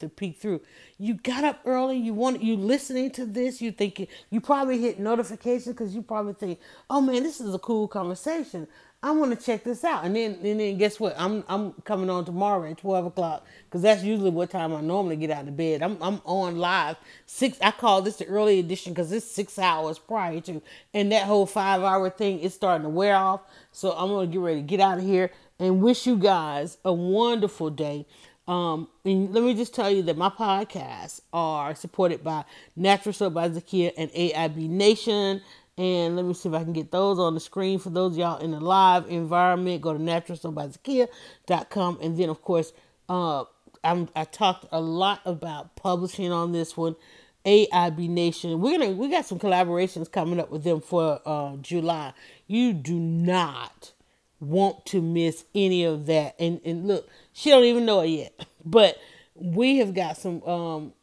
to 0.00 0.08
peek 0.10 0.36
through. 0.36 0.60
You 0.98 1.14
got 1.14 1.44
up 1.44 1.60
early. 1.64 1.96
You 1.96 2.12
want 2.12 2.42
you 2.42 2.56
listening 2.56 3.10
to 3.12 3.24
this. 3.24 3.62
You 3.62 3.72
thinking 3.72 4.06
you 4.28 4.42
probably 4.42 4.78
hit 4.78 5.00
notifications 5.00 5.74
because 5.74 5.94
you 5.94 6.02
probably 6.02 6.34
think, 6.34 6.60
oh 6.90 7.00
man, 7.00 7.22
this 7.22 7.40
is 7.40 7.54
a 7.54 7.58
cool 7.58 7.88
conversation. 7.88 8.68
I 9.04 9.10
want 9.10 9.38
to 9.38 9.46
check 9.46 9.64
this 9.64 9.84
out. 9.84 10.06
And 10.06 10.16
then 10.16 10.38
and 10.42 10.58
then 10.58 10.78
guess 10.78 10.98
what? 10.98 11.14
I'm 11.18 11.44
I'm 11.46 11.72
coming 11.84 12.08
on 12.08 12.24
tomorrow 12.24 12.70
at 12.70 12.78
twelve 12.78 13.04
o'clock 13.04 13.46
because 13.66 13.82
that's 13.82 14.02
usually 14.02 14.30
what 14.30 14.48
time 14.48 14.72
I 14.72 14.80
normally 14.80 15.16
get 15.16 15.30
out 15.30 15.46
of 15.46 15.54
bed. 15.54 15.82
I'm 15.82 15.98
I'm 16.00 16.22
on 16.24 16.56
live 16.56 16.96
six. 17.26 17.58
I 17.60 17.70
call 17.70 18.00
this 18.00 18.16
the 18.16 18.26
early 18.26 18.58
edition 18.58 18.94
because 18.94 19.12
it's 19.12 19.30
six 19.30 19.58
hours 19.58 19.98
prior 19.98 20.40
to, 20.40 20.62
and 20.94 21.12
that 21.12 21.26
whole 21.26 21.44
five 21.44 21.82
hour 21.82 22.08
thing 22.08 22.38
is 22.40 22.54
starting 22.54 22.84
to 22.84 22.88
wear 22.88 23.14
off. 23.14 23.42
So 23.72 23.92
I'm 23.92 24.08
gonna 24.08 24.26
get 24.26 24.40
ready 24.40 24.62
to 24.62 24.66
get 24.66 24.80
out 24.80 24.96
of 24.96 25.04
here 25.04 25.30
and 25.58 25.82
wish 25.82 26.06
you 26.06 26.16
guys 26.16 26.78
a 26.82 26.92
wonderful 26.92 27.68
day. 27.68 28.06
Um, 28.48 28.88
and 29.04 29.32
let 29.34 29.42
me 29.42 29.54
just 29.54 29.74
tell 29.74 29.90
you 29.90 30.02
that 30.04 30.16
my 30.16 30.30
podcasts 30.30 31.20
are 31.32 31.74
supported 31.74 32.24
by 32.24 32.44
Natural 32.74 33.12
Soap 33.12 33.34
by 33.34 33.50
Zakia 33.50 33.92
and 33.98 34.10
AIB 34.12 34.68
Nation. 34.68 35.42
And 35.76 36.14
let 36.14 36.24
me 36.24 36.34
see 36.34 36.48
if 36.48 36.54
I 36.54 36.62
can 36.62 36.72
get 36.72 36.92
those 36.92 37.18
on 37.18 37.34
the 37.34 37.40
screen 37.40 37.78
for 37.78 37.90
those 37.90 38.16
y'all 38.16 38.38
in 38.38 38.52
the 38.52 38.60
live 38.60 39.10
environment. 39.10 39.82
Go 39.82 39.92
to 39.92 39.98
naturalsoapbyzakia.com. 39.98 41.98
And 42.00 42.16
then, 42.16 42.28
of 42.28 42.42
course, 42.42 42.72
uh, 43.08 43.44
I'm, 43.82 44.08
I 44.14 44.24
talked 44.24 44.66
a 44.70 44.80
lot 44.80 45.20
about 45.24 45.74
publishing 45.76 46.32
on 46.32 46.52
this 46.52 46.76
one. 46.76 46.96
AIB 47.44 48.08
Nation. 48.08 48.60
We're 48.60 48.78
gonna 48.78 48.92
we 48.92 49.10
got 49.10 49.26
some 49.26 49.38
collaborations 49.38 50.10
coming 50.10 50.40
up 50.40 50.50
with 50.50 50.64
them 50.64 50.80
for 50.80 51.20
uh, 51.26 51.56
July. 51.56 52.14
You 52.46 52.72
do 52.72 52.98
not 52.98 53.92
want 54.40 54.86
to 54.86 55.02
miss 55.02 55.44
any 55.54 55.84
of 55.84 56.06
that. 56.06 56.36
And 56.38 56.60
and 56.64 56.88
look, 56.88 57.08
she 57.32 57.50
don't 57.50 57.64
even 57.64 57.84
know 57.84 58.00
it 58.00 58.08
yet. 58.08 58.46
But 58.66 58.96
we 59.34 59.76
have 59.76 59.92
got 59.92 60.16
some 60.16 60.42
um 60.44 60.94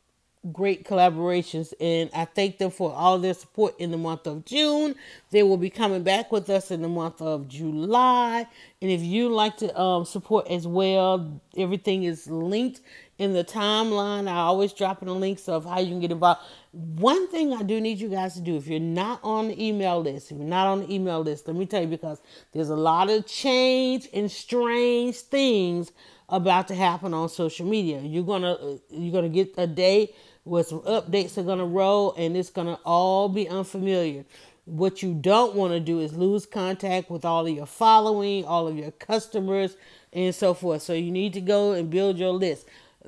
great 0.52 0.86
collaborations 0.86 1.74
and 1.80 2.10
I 2.16 2.26
thank 2.26 2.58
them 2.58 2.72
for 2.72 2.92
all 2.92 3.20
their 3.20 3.34
support 3.34 3.80
in 3.80 3.92
the 3.92 3.98
month 3.98 4.26
of 4.26 4.44
June. 4.44 4.96
They 5.30 5.44
will 5.44 5.58
be 5.58 5.70
coming 5.70 6.02
back 6.04 6.32
with 6.32 6.50
us 6.50 6.72
in 6.72 6.82
the 6.82 6.88
month 6.88 7.22
of 7.22 7.48
July. 7.48 8.48
And 8.82 8.92
if 8.92 9.02
you 9.02 9.30
like 9.30 9.58
to 9.58 9.80
um, 9.80 10.06
support 10.06 10.48
as 10.48 10.66
well, 10.66 11.42
everything 11.56 12.04
is 12.04 12.28
linked 12.28 12.82
in 13.20 13.34
the 13.34 13.44
timeline. 13.44 14.28
I 14.28 14.38
always 14.38 14.74
drop 14.74 15.04
in 15.04 15.08
the 15.08 15.14
links 15.14 15.48
of 15.48 15.64
how 15.64 15.80
you 15.80 15.90
can 15.90 16.00
get 16.00 16.12
involved. 16.12 16.42
One 16.72 17.28
thing 17.28 17.54
I 17.54 17.62
do 17.62 17.80
need 17.80 18.00
you 18.00 18.10
guys 18.10 18.34
to 18.34 18.42
do 18.42 18.56
if 18.56 18.66
you're 18.66 18.80
not 18.80 19.20
on 19.24 19.50
the 19.50 19.64
email 19.64 20.02
list, 20.02 20.32
if 20.32 20.38
you're 20.38 20.48
not 20.48 20.66
on 20.66 20.80
the 20.80 20.92
email 20.92 21.22
list, 21.22 21.48
let 21.48 21.56
me 21.56 21.68
tell 21.68 21.82
you 21.82 21.88
because 21.88 22.20
there's 22.52 22.72
a 22.72 22.76
lot 22.76 23.12
of 23.12 23.28
change 23.28 24.10
and 24.12 24.32
strange 24.32 25.18
things 25.18 25.92
about 26.30 26.68
to 26.70 26.76
happen 26.76 27.14
on 27.14 27.30
social 27.30 27.68
media. 27.68 28.00
You're 28.02 28.24
gonna 28.24 28.80
you're 28.90 29.12
gonna 29.12 29.30
get 29.30 29.54
a 29.58 29.68
day 29.68 30.16
where 30.44 30.64
some 30.64 30.80
updates 30.82 31.38
are 31.38 31.44
gonna 31.44 31.66
roll, 31.66 32.14
and 32.18 32.36
it's 32.36 32.50
gonna 32.50 32.80
all 32.86 33.30
be 33.30 33.48
unfamiliar. 33.48 34.26
What 34.66 35.02
you 35.04 35.14
don't 35.14 35.56
want 35.56 35.74
to 35.74 35.80
do 35.80 36.00
is 36.00 36.14
lose 36.14 36.46
contact 36.46 37.10
with 37.10 37.26
all 37.26 37.48
of 37.48 37.54
your 37.54 37.66
following, 37.66 38.46
all 38.46 38.68
of 38.68 38.78
your 38.78 38.92
customers, 38.92 39.76
and 40.14 40.34
so 40.34 40.54
forth. 40.54 40.82
So 40.82 40.94
you 40.94 41.12
need 41.12 41.34
to 41.34 41.42
go 41.42 41.74
and 41.74 41.90
build 41.90 42.18
your 42.18 42.32
list. 42.32 42.68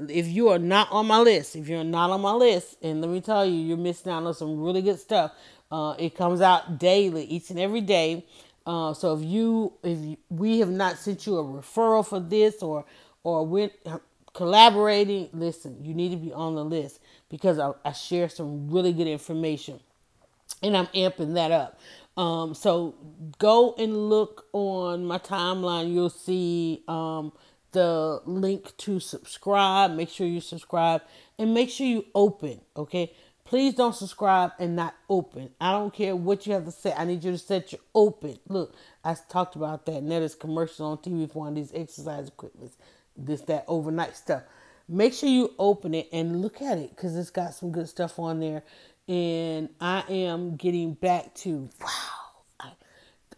If 0.09 0.27
you 0.27 0.49
are 0.49 0.59
not 0.59 0.91
on 0.91 1.05
my 1.05 1.19
list, 1.19 1.55
if 1.55 1.67
you're 1.69 1.83
not 1.83 2.09
on 2.09 2.21
my 2.21 2.33
list, 2.33 2.77
and 2.81 3.01
let 3.01 3.09
me 3.09 3.21
tell 3.21 3.45
you, 3.45 3.53
you're 3.53 3.77
missing 3.77 4.11
out 4.11 4.23
on 4.23 4.33
some 4.33 4.61
really 4.61 4.81
good 4.81 4.99
stuff. 4.99 5.31
Uh, 5.71 5.95
it 5.99 6.15
comes 6.15 6.41
out 6.41 6.79
daily, 6.79 7.23
each 7.25 7.49
and 7.49 7.59
every 7.59 7.81
day. 7.81 8.25
Uh, 8.65 8.93
so 8.93 9.15
if 9.15 9.23
you 9.23 9.73
if 9.83 9.99
you, 9.99 10.17
we 10.29 10.59
have 10.59 10.69
not 10.69 10.97
sent 10.97 11.27
you 11.27 11.37
a 11.37 11.43
referral 11.43 12.05
for 12.05 12.19
this 12.19 12.63
or 12.63 12.85
or 13.23 13.45
we're 13.45 13.69
collaborating, 14.33 15.29
listen, 15.33 15.77
you 15.83 15.93
need 15.93 16.09
to 16.09 16.17
be 16.17 16.33
on 16.33 16.55
the 16.55 16.63
list 16.65 16.99
because 17.33 17.57
I, 17.57 17.71
I 17.83 17.93
share 17.93 18.29
some 18.29 18.69
really 18.69 18.93
good 18.93 19.07
information 19.07 19.79
and 20.61 20.77
I'm 20.77 20.85
amping 20.89 21.33
that 21.33 21.49
up. 21.49 21.79
Um, 22.15 22.53
so 22.53 22.93
go 23.39 23.73
and 23.79 24.07
look 24.07 24.45
on 24.53 25.03
my 25.03 25.17
timeline. 25.17 25.91
You'll 25.91 26.11
see 26.11 26.83
um, 26.87 27.33
the 27.71 28.21
link 28.25 28.77
to 28.77 28.99
subscribe. 28.99 29.89
Make 29.93 30.09
sure 30.09 30.27
you 30.27 30.41
subscribe 30.41 31.01
and 31.39 31.55
make 31.55 31.71
sure 31.71 31.87
you 31.87 32.05
open. 32.13 32.61
Okay. 32.77 33.11
Please 33.45 33.73
don't 33.73 33.95
subscribe 33.95 34.51
and 34.59 34.75
not 34.75 34.93
open. 35.09 35.49
I 35.59 35.71
don't 35.71 35.91
care 35.91 36.15
what 36.15 36.45
you 36.45 36.53
have 36.53 36.65
to 36.65 36.71
say. 36.71 36.93
I 36.95 37.03
need 37.03 37.23
you 37.23 37.31
to 37.31 37.37
set 37.39 37.71
your 37.71 37.81
open. 37.95 38.37
Look, 38.47 38.75
I 39.03 39.15
talked 39.27 39.55
about 39.55 39.87
that. 39.87 39.95
And 39.95 40.11
that 40.11 40.21
is 40.21 40.35
commercial 40.35 40.85
on 40.85 40.99
TV 40.99 41.31
for 41.31 41.39
one 41.39 41.47
of 41.49 41.55
these 41.55 41.71
exercise 41.73 42.27
equipments 42.27 42.77
this 43.15 43.41
that 43.41 43.65
overnight 43.67 44.15
stuff. 44.15 44.43
Make 44.87 45.13
sure 45.13 45.29
you 45.29 45.53
open 45.57 45.93
it 45.93 46.09
and 46.11 46.41
look 46.41 46.61
at 46.61 46.77
it 46.77 46.89
because 46.89 47.15
it's 47.15 47.29
got 47.29 47.53
some 47.53 47.71
good 47.71 47.87
stuff 47.87 48.19
on 48.19 48.39
there. 48.39 48.63
And 49.07 49.69
I 49.79 50.03
am 50.09 50.55
getting 50.55 50.93
back 50.93 51.33
to 51.35 51.69
wow. 51.81 51.87
I, 52.59 52.71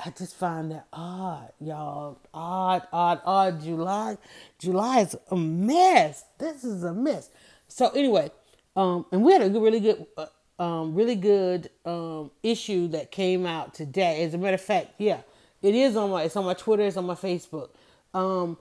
I 0.03 0.09
just 0.11 0.35
find 0.35 0.71
that 0.71 0.87
odd, 0.91 1.51
y'all. 1.59 2.19
Odd, 2.33 2.83
odd, 2.91 3.21
odd. 3.25 3.61
July, 3.63 4.17
July 4.59 5.01
is 5.01 5.15
a 5.29 5.35
mess. 5.35 6.25
This 6.39 6.63
is 6.63 6.83
a 6.83 6.93
mess. 6.93 7.29
So 7.67 7.89
anyway, 7.89 8.31
um, 8.75 9.05
and 9.11 9.23
we 9.23 9.33
had 9.33 9.41
a 9.41 9.59
really 9.59 9.79
good, 9.79 10.05
uh, 10.17 10.25
um, 10.57 10.95
really 10.95 11.15
good 11.15 11.69
um 11.85 12.31
issue 12.41 12.87
that 12.89 13.11
came 13.11 13.45
out 13.45 13.73
today. 13.73 14.23
As 14.23 14.33
a 14.33 14.37
matter 14.37 14.55
of 14.55 14.61
fact, 14.61 14.93
yeah, 14.97 15.21
it 15.61 15.75
is 15.75 15.95
on 15.95 16.09
my, 16.09 16.23
it's 16.23 16.35
on 16.35 16.45
my 16.45 16.53
Twitter, 16.53 16.83
it's 16.83 16.97
on 16.97 17.05
my 17.05 17.15
Facebook. 17.15 17.69
Um, 18.13 18.57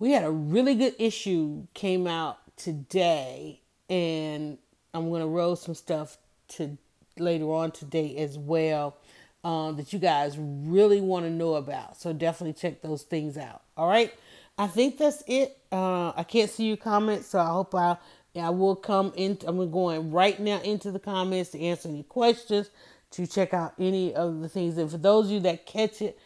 we 0.00 0.12
had 0.12 0.24
a 0.24 0.30
really 0.30 0.74
good 0.74 0.96
issue 0.98 1.66
came 1.74 2.08
out 2.08 2.38
today, 2.56 3.60
and 3.88 4.58
I'm 4.92 5.10
gonna 5.10 5.28
roll 5.28 5.54
some 5.54 5.74
stuff 5.74 6.18
to 6.48 6.76
later 7.18 7.52
on 7.52 7.70
today 7.70 8.16
as 8.16 8.36
well 8.38 8.96
um, 9.44 9.76
that 9.76 9.92
you 9.92 9.98
guys 9.98 10.36
really 10.38 11.00
want 11.00 11.26
to 11.26 11.30
know 11.30 11.54
about. 11.54 12.00
So 12.00 12.12
definitely 12.14 12.54
check 12.54 12.80
those 12.80 13.02
things 13.02 13.36
out. 13.36 13.62
All 13.76 13.88
right, 13.88 14.12
I 14.58 14.66
think 14.66 14.96
that's 14.98 15.22
it. 15.26 15.58
Uh, 15.70 16.12
I 16.16 16.24
can't 16.26 16.50
see 16.50 16.66
your 16.66 16.78
comments, 16.78 17.28
so 17.28 17.38
I 17.38 17.50
hope 17.50 17.74
I 17.74 17.98
I 18.34 18.50
will 18.50 18.76
come 18.76 19.12
in. 19.16 19.38
I'm 19.46 19.70
going 19.70 20.10
right 20.12 20.40
now 20.40 20.60
into 20.62 20.90
the 20.90 20.98
comments 20.98 21.50
to 21.50 21.60
answer 21.60 21.90
any 21.90 22.04
questions, 22.04 22.70
to 23.12 23.26
check 23.26 23.52
out 23.52 23.74
any 23.78 24.14
of 24.14 24.40
the 24.40 24.48
things. 24.48 24.78
And 24.78 24.90
for 24.90 24.98
those 24.98 25.26
of 25.26 25.32
you 25.32 25.40
that 25.40 25.66
catch 25.66 26.00
it 26.00 26.18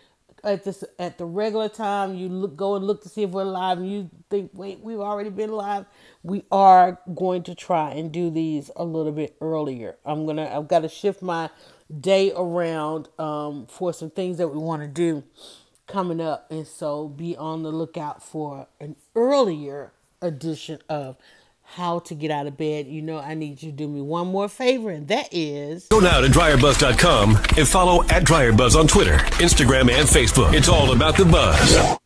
at 0.45 0.65
this 0.65 0.85
at 0.99 1.19
the 1.19 1.25
regular 1.25 1.69
time 1.69 2.15
you 2.15 2.29
look 2.29 2.57
go 2.57 2.77
and 2.77 2.87
look 2.87 3.03
to 3.03 3.09
see 3.09 3.23
if 3.23 3.31
we're 3.31 3.45
live 3.45 3.79
and 3.79 3.91
you 3.91 4.11
think 4.31 4.51
wait 4.55 4.81
we've 4.81 5.01
already 5.01 5.31
been 5.31 5.53
live. 5.53 5.87
We 6.23 6.45
are 6.53 7.01
going 7.15 7.43
to 7.45 7.55
try 7.55 7.91
and 7.93 8.13
do 8.13 8.31
these 8.31 8.71
a 8.77 8.85
little 8.85 9.13
bit 9.13 9.37
earlier. 9.41 9.97
I'm 10.05 10.27
gonna 10.27 10.51
i've 10.55 10.69
got 10.69 10.81
to 10.81 10.89
shift 10.89 11.23
my 11.23 11.51
day 12.01 12.33
around 12.37 13.09
um, 13.19 13.67
for 13.67 13.93
some 13.93 14.11
things 14.11 14.39
that 14.39 14.49
we 14.49 14.59
want 14.59 14.83
to 14.83 14.89
do 14.89 15.23
coming 15.87 16.21
up 16.21 16.51
and 16.51 16.67
so 16.67 17.09
be 17.09 17.37
on 17.37 17.63
the 17.63 17.71
lookout 17.71 18.23
for 18.23 18.67
an 18.81 18.97
earlier 19.15 19.93
edition 20.23 20.79
of 20.89 21.17
how 21.65 21.99
to 22.01 22.15
get 22.15 22.31
out 22.31 22.47
of 22.47 22.57
bed, 22.57 22.87
you 22.87 23.03
know 23.03 23.19
I 23.19 23.35
need 23.35 23.63
you 23.63 23.71
to 23.71 23.77
do 23.77 23.89
me 23.89 24.01
one 24.01 24.29
more 24.29 24.49
favor, 24.49 24.91
and 24.91 25.09
that 25.09 25.29
is 25.33 25.87
go 25.89 26.01
now 26.01 26.21
to 26.21 26.29
dryerbuzz.com 26.29 27.37
and 27.57 27.69
follow 27.69 28.03
at 28.05 28.25
dryerbuzz 28.25 28.79
on 28.79 28.87
Twitter, 28.87 29.17
Instagram, 29.43 29.91
and 29.91 30.09
Facebook. 30.09 30.55
It's 30.55 30.69
all 30.69 30.93
about 30.93 31.17
the 31.17 31.25
buzz. 31.25 31.99